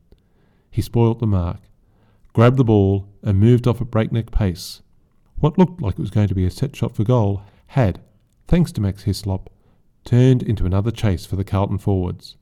He 0.69 0.83
spoilt 0.83 1.17
the 1.17 1.25
mark, 1.25 1.61
grabbed 2.33 2.57
the 2.57 2.63
ball, 2.63 3.07
and 3.23 3.39
moved 3.39 3.65
off 3.65 3.81
at 3.81 3.89
breakneck 3.89 4.29
pace. 4.29 4.83
What 5.39 5.57
looked 5.57 5.81
like 5.81 5.93
it 5.95 5.99
was 5.99 6.11
going 6.11 6.27
to 6.29 6.35
be 6.35 6.45
a 6.45 6.51
set 6.51 6.75
shot 6.75 6.95
for 6.95 7.03
goal 7.03 7.43
had, 7.67 7.99
thanks 8.47 8.71
to 8.73 8.81
Max 8.81 9.03
Hislop, 9.03 9.49
turned 10.03 10.41
into 10.41 10.65
another 10.65 10.91
chase 10.91 11.25
for 11.25 11.35
the 11.35 11.43
Carlton 11.43 11.77
forwards. 11.77 12.37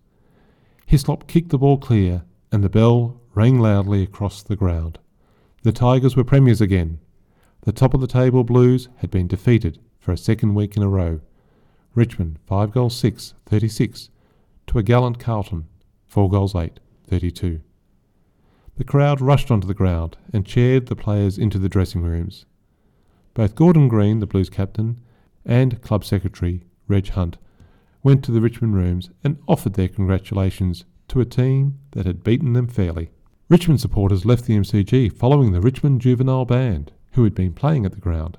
Hislop 0.85 1.27
kicked 1.27 1.49
the 1.49 1.57
ball 1.57 1.77
clear, 1.77 2.23
and 2.51 2.63
the 2.63 2.69
bell 2.69 3.19
rang 3.33 3.59
loudly 3.59 4.03
across 4.03 4.43
the 4.43 4.55
ground. 4.55 4.99
The 5.63 5.71
Tigers 5.71 6.15
were 6.15 6.23
premiers 6.23 6.61
again. 6.61 6.99
The 7.61 7.71
top 7.71 7.93
of 7.93 8.01
the 8.01 8.07
table 8.07 8.43
Blues 8.43 8.89
had 8.97 9.09
been 9.09 9.27
defeated 9.27 9.79
for 9.97 10.11
a 10.11 10.17
second 10.17 10.53
week 10.53 10.75
in 10.75 10.83
a 10.83 10.89
row. 10.89 11.21
Richmond 11.95 12.37
5 12.45 12.71
goals 12.71 12.95
6, 12.97 13.33
36, 13.45 14.09
to 14.67 14.77
a 14.77 14.83
gallant 14.83 15.19
Carlton 15.19 15.67
4 16.07 16.29
goals 16.29 16.53
8, 16.53 16.79
32. 17.07 17.61
The 18.75 18.83
crowd 18.83 19.21
rushed 19.21 19.49
onto 19.49 19.67
the 19.67 19.73
ground 19.73 20.17
and 20.31 20.45
cheered 20.45 20.87
the 20.87 20.95
players 20.95 21.37
into 21.37 21.57
the 21.57 21.69
dressing 21.69 22.01
rooms. 22.03 22.45
Both 23.33 23.55
Gordon 23.55 23.87
Green, 23.87 24.19
the 24.19 24.27
Blues 24.27 24.49
captain, 24.49 24.99
and 25.43 25.81
club 25.81 26.05
secretary 26.05 26.63
Reg 26.87 27.09
Hunt 27.09 27.37
went 28.03 28.23
to 28.25 28.31
the 28.31 28.41
Richmond 28.41 28.75
rooms 28.75 29.09
and 29.23 29.39
offered 29.47 29.73
their 29.73 29.87
congratulations 29.87 30.85
to 31.07 31.21
a 31.21 31.25
team 31.25 31.79
that 31.91 32.05
had 32.05 32.23
beaten 32.23 32.53
them 32.53 32.67
fairly. 32.67 33.09
Richmond 33.49 33.81
supporters 33.81 34.25
left 34.25 34.45
the 34.45 34.57
MCG 34.57 35.11
following 35.11 35.51
the 35.51 35.61
Richmond 35.61 36.01
Juvenile 36.01 36.45
Band, 36.45 36.91
who 37.13 37.23
had 37.23 37.33
been 37.33 37.53
playing 37.53 37.85
at 37.85 37.93
the 37.93 38.01
ground. 38.01 38.37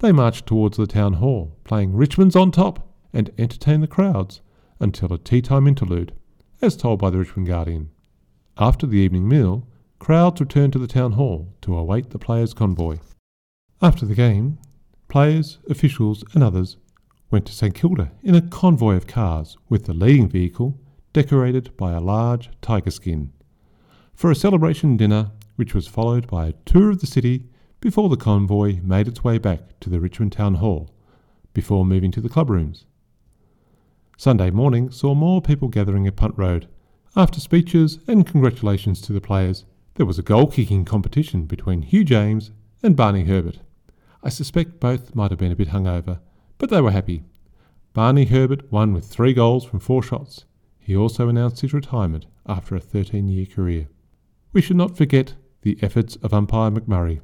They 0.00 0.12
marched 0.12 0.46
towards 0.46 0.76
the 0.76 0.86
town 0.86 1.14
hall, 1.14 1.56
playing 1.64 1.94
Richmond's 1.94 2.36
on 2.36 2.50
top, 2.50 2.88
and 3.12 3.30
entertained 3.38 3.82
the 3.82 3.88
crowds 3.88 4.40
until 4.80 5.12
a 5.12 5.18
tea 5.18 5.42
time 5.42 5.66
interlude, 5.66 6.12
as 6.60 6.76
told 6.76 7.00
by 7.00 7.10
the 7.10 7.18
Richmond 7.18 7.48
Guardian. 7.48 7.90
After 8.58 8.86
the 8.86 8.98
evening 8.98 9.28
meal, 9.28 9.66
crowds 9.98 10.40
returned 10.40 10.72
to 10.74 10.78
the 10.78 10.86
town 10.86 11.12
hall 11.12 11.48
to 11.62 11.76
await 11.76 12.10
the 12.10 12.18
players' 12.18 12.54
convoy. 12.54 12.98
After 13.82 14.04
the 14.04 14.14
game, 14.14 14.58
players, 15.08 15.56
officials, 15.70 16.22
and 16.34 16.42
others 16.42 16.76
went 17.30 17.46
to 17.46 17.52
St 17.54 17.74
Kilda 17.74 18.12
in 18.22 18.34
a 18.34 18.42
convoy 18.42 18.94
of 18.94 19.06
cars, 19.06 19.56
with 19.70 19.86
the 19.86 19.94
leading 19.94 20.28
vehicle 20.28 20.78
decorated 21.14 21.74
by 21.78 21.92
a 21.92 22.00
large 22.00 22.50
tiger 22.60 22.90
skin, 22.90 23.32
for 24.12 24.30
a 24.30 24.34
celebration 24.34 24.98
dinner 24.98 25.30
which 25.56 25.72
was 25.72 25.86
followed 25.86 26.26
by 26.26 26.48
a 26.48 26.52
tour 26.66 26.90
of 26.90 27.00
the 27.00 27.06
city 27.06 27.44
before 27.80 28.10
the 28.10 28.18
convoy 28.18 28.80
made 28.82 29.08
its 29.08 29.24
way 29.24 29.38
back 29.38 29.80
to 29.80 29.88
the 29.88 29.98
Richmond 29.98 30.32
Town 30.32 30.56
Hall, 30.56 30.90
before 31.54 31.86
moving 31.86 32.10
to 32.10 32.20
the 32.20 32.28
club 32.28 32.50
rooms. 32.50 32.84
Sunday 34.18 34.50
morning 34.50 34.90
saw 34.90 35.14
more 35.14 35.40
people 35.40 35.68
gathering 35.68 36.06
at 36.06 36.16
Punt 36.16 36.34
Road. 36.36 36.68
After 37.16 37.40
speeches 37.40 37.98
and 38.06 38.26
congratulations 38.26 39.00
to 39.00 39.14
the 39.14 39.22
players, 39.22 39.64
there 39.94 40.04
was 40.04 40.18
a 40.18 40.22
goal 40.22 40.48
kicking 40.48 40.84
competition 40.84 41.46
between 41.46 41.80
Hugh 41.80 42.04
James 42.04 42.50
and 42.82 42.94
Barney 42.94 43.24
Herbert. 43.24 43.60
I 44.22 44.28
suspect 44.28 44.80
both 44.80 45.14
might 45.14 45.30
have 45.30 45.38
been 45.38 45.52
a 45.52 45.56
bit 45.56 45.68
hungover, 45.68 46.20
but 46.58 46.68
they 46.68 46.80
were 46.80 46.90
happy. 46.90 47.24
Barney 47.94 48.26
Herbert 48.26 48.70
won 48.70 48.92
with 48.92 49.06
three 49.06 49.32
goals 49.32 49.64
from 49.64 49.80
four 49.80 50.02
shots. 50.02 50.44
He 50.78 50.94
also 50.94 51.28
announced 51.28 51.62
his 51.62 51.72
retirement 51.72 52.26
after 52.46 52.76
a 52.76 52.80
13 52.80 53.28
year 53.28 53.46
career. 53.46 53.88
We 54.52 54.60
should 54.60 54.76
not 54.76 54.96
forget 54.96 55.34
the 55.62 55.78
efforts 55.82 56.16
of 56.16 56.34
umpire 56.34 56.70
McMurray, 56.70 57.20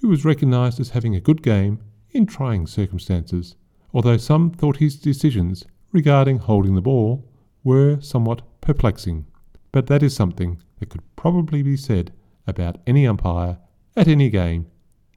who 0.00 0.08
was 0.08 0.24
recognised 0.24 0.80
as 0.80 0.90
having 0.90 1.14
a 1.14 1.20
good 1.20 1.42
game 1.42 1.80
in 2.10 2.26
trying 2.26 2.66
circumstances, 2.66 3.54
although 3.94 4.16
some 4.16 4.50
thought 4.50 4.78
his 4.78 4.96
decisions 4.96 5.64
regarding 5.92 6.38
holding 6.38 6.74
the 6.74 6.80
ball 6.80 7.28
were 7.62 8.00
somewhat 8.00 8.42
perplexing. 8.60 9.26
But 9.72 9.86
that 9.86 10.02
is 10.02 10.16
something 10.16 10.60
that 10.78 10.88
could 10.88 11.02
probably 11.14 11.62
be 11.62 11.76
said 11.76 12.12
about 12.46 12.78
any 12.86 13.06
umpire 13.06 13.58
at 13.96 14.08
any 14.08 14.30
game 14.30 14.66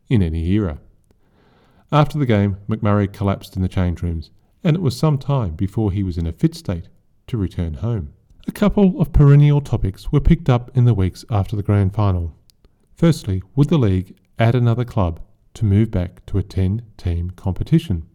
in 0.09 0.21
any 0.21 0.45
era. 0.51 0.79
After 1.93 2.17
the 2.17 2.25
game, 2.25 2.57
McMurray 2.67 3.13
collapsed 3.13 3.55
in 3.55 3.61
the 3.61 3.67
change 3.67 4.01
rooms, 4.01 4.31
and 4.63 4.75
it 4.75 4.81
was 4.81 4.97
some 4.97 5.19
time 5.19 5.53
before 5.53 5.91
he 5.91 6.01
was 6.01 6.17
in 6.17 6.25
a 6.25 6.31
fit 6.31 6.55
state 6.55 6.87
to 7.27 7.37
return 7.37 7.75
home. 7.75 8.13
A 8.47 8.51
couple 8.51 8.99
of 8.99 9.13
perennial 9.13 9.61
topics 9.61 10.11
were 10.11 10.19
picked 10.19 10.49
up 10.49 10.75
in 10.75 10.85
the 10.85 10.95
weeks 10.95 11.23
after 11.29 11.55
the 11.55 11.61
grand 11.61 11.93
final. 11.93 12.35
Firstly, 12.95 13.43
would 13.55 13.69
the 13.69 13.77
league 13.77 14.17
add 14.39 14.55
another 14.55 14.83
club 14.83 15.19
to 15.53 15.65
move 15.65 15.91
back 15.91 16.25
to 16.25 16.39
a 16.39 16.43
10 16.43 16.81
team 16.97 17.29
competition? 17.29 18.07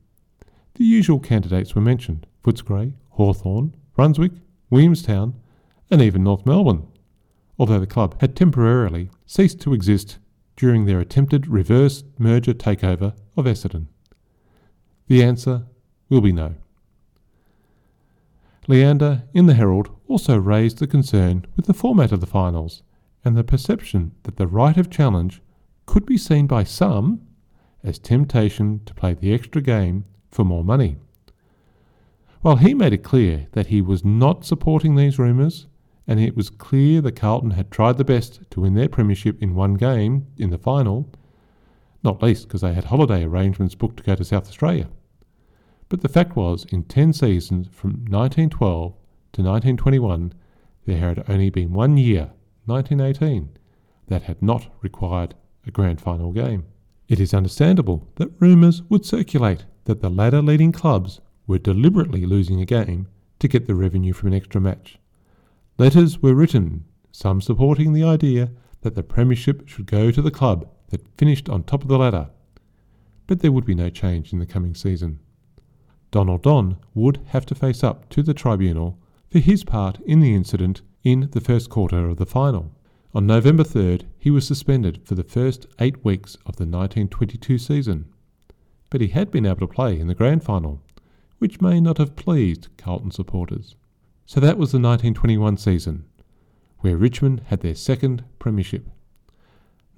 The 0.75 0.85
usual 0.85 1.21
candidates 1.21 1.77
were 1.77 1.81
mentioned 1.81 2.27
Footscray, 2.43 2.95
Hawthorn, 3.11 3.77
Brunswick, 3.95 4.33
Williamstown, 4.71 5.35
and 5.89 6.03
even 6.03 6.25
North 6.25 6.45
Melbourne, 6.45 6.89
although 7.61 7.79
the 7.79 7.87
club 7.87 8.21
had 8.21 8.35
temporarily 8.35 9.09
ceased 9.25 9.61
to 9.61 9.73
exist 9.73 10.19
during 10.57 10.87
their 10.87 10.99
attempted 10.99 11.47
reverse 11.47 12.03
merger 12.19 12.53
takeover 12.53 13.15
of 13.39 13.47
Essendon? 13.47 13.87
The 15.07 15.23
answer 15.23 15.65
will 16.09 16.21
be 16.21 16.33
no. 16.33 16.57
Leander 18.67 19.23
in 19.33 19.47
the 19.47 19.55
Herald 19.55 19.89
also 20.09 20.37
raised 20.37 20.79
the 20.79 20.87
concern 20.87 21.47
with 21.57 21.67
the 21.67 21.75
format 21.75 22.13
of 22.13 22.21
the 22.21 22.27
finals 22.27 22.83
and 23.25 23.37
the 23.37 23.45
perception 23.45 24.13
that 24.25 24.37
the 24.37 24.47
right 24.47 24.77
of 24.77 24.91
challenge 24.91 25.41
could 25.87 26.05
be 26.05 26.19
seen 26.19 26.47
by 26.47 26.65
some 26.65 27.23
as 27.83 27.99
temptation 27.99 28.81
to 28.85 28.93
play 28.93 29.15
the 29.15 29.33
extra 29.33 29.63
game 29.63 30.05
for 30.31 30.45
more 30.45 30.65
money. 30.65 30.97
While 32.43 32.57
he 32.57 32.75
made 32.75 32.93
it 32.93 33.03
clear 33.03 33.47
that 33.53 33.69
he 33.69 33.81
was 33.81 34.05
not 34.05 34.45
supporting 34.45 34.95
these 34.97 35.19
rumours, 35.19 35.67
and 36.07 36.21
it 36.21 36.37
was 36.37 36.51
clear 36.51 37.01
that 37.01 37.17
Carlton 37.17 37.53
had 37.53 37.71
tried 37.71 37.99
the 37.99 38.05
best 38.05 38.41
to 38.51 38.61
win 38.61 38.75
their 38.75 38.89
premiership 38.89 39.43
in 39.43 39.55
one 39.55 39.75
game 39.75 40.27
in 40.37 40.51
the 40.51 40.59
final, 40.59 41.11
not 42.03 42.23
least 42.23 42.47
because 42.47 42.61
they 42.61 42.75
had 42.75 42.85
holiday 42.85 43.25
arrangements 43.25 43.75
booked 43.75 43.99
to 43.99 44.03
go 44.03 44.15
to 44.15 44.25
South 44.25 44.49
Australia. 44.49 44.89
But 45.89 46.03
the 46.03 46.09
fact 46.09 46.37
was, 46.37 46.65
in 46.71 46.85
10 46.85 47.13
seasons 47.13 47.69
from 47.73 47.91
1912 48.09 48.93
to 49.33 49.43
1921, 49.43 50.35
there 50.87 50.99
had 50.99 51.25
only 51.29 51.51
been 51.51 51.73
one 51.73 51.97
year, 51.97 52.31
1918, 52.67 53.51
that 54.09 54.25
had 54.25 54.43
not 54.43 54.69
required 54.83 55.35
a 55.67 55.71
grand 55.71 56.01
final 56.01 56.33
game. 56.33 56.67
It 57.09 57.21
is 57.21 57.33
understandable 57.33 58.07
that 58.17 58.33
rumours 58.39 58.83
would 58.91 59.05
circulate 59.05 59.65
that 59.85 60.03
the 60.03 60.11
ladder 60.11 60.43
leading 60.43 60.73
clubs 60.73 61.21
were 61.47 61.59
deliberately 61.59 62.27
losing 62.27 62.61
a 62.61 62.67
game 62.67 63.09
to 63.39 63.49
get 63.49 63.67
the 63.67 63.75
revenue 63.75 64.13
from 64.13 64.29
an 64.29 64.35
extra 64.35 64.61
match. 64.61 64.99
Letters 65.79 66.21
were 66.21 66.35
written, 66.35 66.85
some 67.13 67.41
supporting 67.41 67.93
the 67.93 68.05
idea 68.05 68.51
that 68.83 68.95
the 68.95 69.03
Premiership 69.03 69.67
should 69.69 69.87
go 69.87 70.11
to 70.11 70.21
the 70.21 70.31
club 70.31 70.69
that 70.89 71.07
finished 71.17 71.49
on 71.49 71.63
top 71.63 71.83
of 71.83 71.89
the 71.89 71.99
ladder. 71.99 72.31
But 73.27 73.41
there 73.41 73.53
would 73.53 73.65
be 73.65 73.75
no 73.75 73.91
change 73.91 74.33
in 74.33 74.39
the 74.39 74.47
coming 74.47 74.75
season. 74.75 75.21
Donald 76.11 76.43
Don 76.43 76.79
would 76.95 77.21
have 77.29 77.45
to 77.47 77.55
face 77.55 77.85
up 77.85 78.09
to 78.11 78.23
the 78.23 78.35
tribunal 78.35 78.99
for 79.31 79.39
his 79.39 79.65
part 79.65 80.01
in 80.01 80.21
the 80.21 80.35
incident 80.35 80.81
in 81.05 81.29
the 81.33 81.41
first 81.41 81.69
quarter 81.69 82.09
of 82.09 82.17
the 82.17 82.27
final. 82.27 82.73
On 83.15 83.27
November 83.27 83.65
3rd, 83.65 84.05
he 84.19 84.31
was 84.31 84.47
suspended 84.47 85.01
for 85.05 85.15
the 85.15 85.25
first 85.25 85.67
eight 85.79 86.05
weeks 86.05 86.35
of 86.47 86.57
the 86.57 86.65
1922 86.65 87.59
season. 87.59 88.07
But 88.91 89.01
he 89.01 89.09
had 89.09 89.31
been 89.31 89.47
able 89.47 89.61
to 89.61 89.67
play 89.67 89.99
in 89.99 90.07
the 90.07 90.15
grand 90.15 90.43
final, 90.43 90.83
which 91.39 91.61
may 91.61 91.81
not 91.81 91.99
have 91.99 92.17
pleased 92.17 92.69
Carlton 92.77 93.11
supporters. 93.11 93.77
So 94.27 94.41
that 94.41 94.59
was 94.59 94.73
the 94.73 94.79
1921 94.79 95.57
season, 95.57 96.05
where 96.81 96.97
Richmond 96.97 97.43
had 97.47 97.61
their 97.61 97.75
second 97.75 98.25
premiership. 98.39 98.87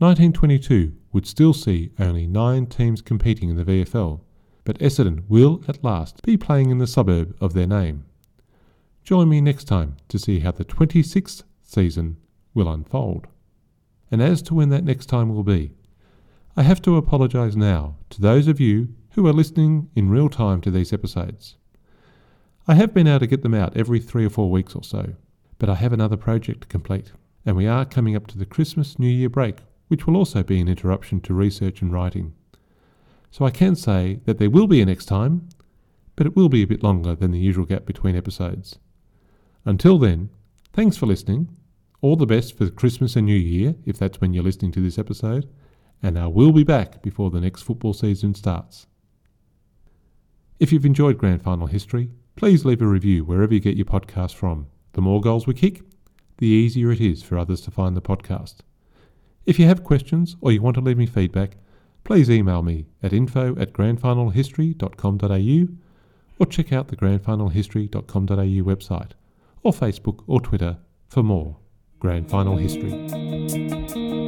1922 0.01 0.95
would 1.13 1.27
still 1.27 1.53
see 1.53 1.93
only 1.99 2.27
nine 2.27 2.65
teams 2.65 3.03
competing 3.03 3.51
in 3.51 3.57
the 3.57 3.65
VFL, 3.67 4.23
but 4.65 4.79
Essendon 4.79 5.25
will 5.29 5.63
at 5.69 5.85
last 5.85 6.23
be 6.23 6.39
playing 6.39 6.71
in 6.71 6.79
the 6.79 6.87
suburb 6.87 7.37
of 7.39 7.53
their 7.53 7.67
name. 7.67 8.07
Join 9.05 9.29
me 9.29 9.43
next 9.43 9.65
time 9.65 9.99
to 10.09 10.19
see 10.19 10.39
how 10.39 10.53
the 10.53 10.65
26th 10.65 11.43
season 11.63 12.17
will 12.55 12.73
unfold. 12.73 13.27
And 14.11 14.23
as 14.23 14.41
to 14.45 14.55
when 14.55 14.71
that 14.71 14.85
next 14.85 15.05
time 15.05 15.35
will 15.35 15.45
be, 15.45 15.73
I 16.57 16.63
have 16.63 16.81
to 16.81 16.97
apologise 16.97 17.55
now 17.55 17.97
to 18.09 18.23
those 18.23 18.49
of 18.49 18.59
you 18.59 18.95
who 19.11 19.27
are 19.27 19.35
listening 19.35 19.91
in 19.95 20.09
real 20.09 20.31
time 20.31 20.63
to 20.63 20.71
these 20.71 20.95
episodes. 20.95 21.59
I 22.67 22.73
have 22.73 22.95
been 22.95 23.07
able 23.07 23.21
to 23.21 23.27
get 23.27 23.43
them 23.43 23.53
out 23.53 23.77
every 23.77 24.01
three 24.01 24.25
or 24.25 24.31
four 24.31 24.51
weeks 24.51 24.75
or 24.75 24.83
so, 24.83 25.13
but 25.59 25.69
I 25.69 25.75
have 25.75 25.93
another 25.93 26.17
project 26.17 26.63
to 26.63 26.69
complete, 26.69 27.13
and 27.45 27.55
we 27.55 27.67
are 27.67 27.85
coming 27.85 28.17
up 28.17 28.27
to 28.29 28.39
the 28.39 28.47
Christmas 28.47 28.99
New 28.99 29.07
Year 29.07 29.29
break, 29.29 29.59
which 29.91 30.07
will 30.07 30.17
also 30.17 30.45
be 30.45 30.61
an 30.61 30.69
interruption 30.69 31.21
to 31.21 31.35
research 31.35 31.83
and 31.83 31.93
writing. 31.93 32.33
So 33.33 33.45
I 33.45 33.51
can 33.51 33.75
say 33.75 34.21
that 34.25 34.39
there 34.39 34.49
will 34.49 34.69
be 34.69 34.81
a 34.81 34.87
next 34.87 35.07
time, 35.07 35.49
but 36.15 36.29
it 36.29 36.37
will 36.37 36.49
be 36.49 36.63
a 36.63 36.67
bit 36.67 36.85
longer 36.85 37.17
than 37.17 37.33
the 37.33 37.41
usual 37.41 37.65
gap 37.65 37.87
between 37.87 38.15
episodes. 38.15 38.79
Until 39.65 39.99
then, 39.99 40.31
thanks 40.73 40.97
for 40.97 41.07
listening. 41.07 41.49
All 42.03 42.15
the 42.15 42.25
best 42.25 42.57
for 42.57 42.71
Christmas 42.71 43.17
and 43.17 43.27
New 43.27 43.35
Year, 43.35 43.75
if 43.85 43.99
that's 43.99 44.21
when 44.21 44.33
you're 44.33 44.45
listening 44.45 44.71
to 44.73 44.81
this 44.81 44.97
episode, 44.97 45.49
and 46.01 46.17
I 46.17 46.29
will 46.29 46.53
be 46.53 46.63
back 46.63 47.03
before 47.03 47.31
the 47.31 47.41
next 47.41 47.63
football 47.63 47.93
season 47.93 48.37
starts. 48.37 48.87
If 50.61 50.73
you've 50.73 50.87
enjoyed 50.87 51.19
Grand 51.19 51.43
Final 51.43 51.67
history, 51.67 52.11
please 52.37 52.65
leave 52.65 52.81
a 52.81 52.87
review 52.87 53.25
wherever 53.25 53.53
you 53.53 53.59
get 53.59 53.77
your 53.77 53.87
podcast 53.87 54.37
from. 54.37 54.69
The 54.93 55.03
more 55.03 55.21
goals 55.21 55.49
we 55.49 55.55
kick, 55.55 55.83
the 56.39 56.47
easier 56.47 56.93
it 56.93 57.01
is 57.01 57.25
for 57.25 57.37
others 57.37 57.61
to 57.63 57.73
find 57.73 57.97
the 57.97 58.01
podcast. 58.01 58.59
If 59.51 59.59
you 59.59 59.67
have 59.67 59.83
questions 59.83 60.37
or 60.41 60.53
you 60.53 60.63
want 60.63 60.77
to 60.77 60.81
leave 60.81 60.97
me 60.97 61.07
feedback, 61.07 61.57
please 62.05 62.31
email 62.31 62.63
me 62.63 62.87
at 63.03 63.13
info 63.13 63.57
at 63.59 63.73
grandfinalhistory.com.au 63.73 65.69
or 66.39 66.47
check 66.47 66.73
out 66.73 66.87
the 66.87 66.95
grandfinalhistory.com.au 66.95 68.63
website 68.63 69.11
or 69.65 69.73
Facebook 69.73 70.23
or 70.29 70.41
Twitter 70.41 70.79
for 71.09 71.25
more 71.25 71.57
Grand 71.99 72.31
Final 72.31 72.59
History. 72.59 74.20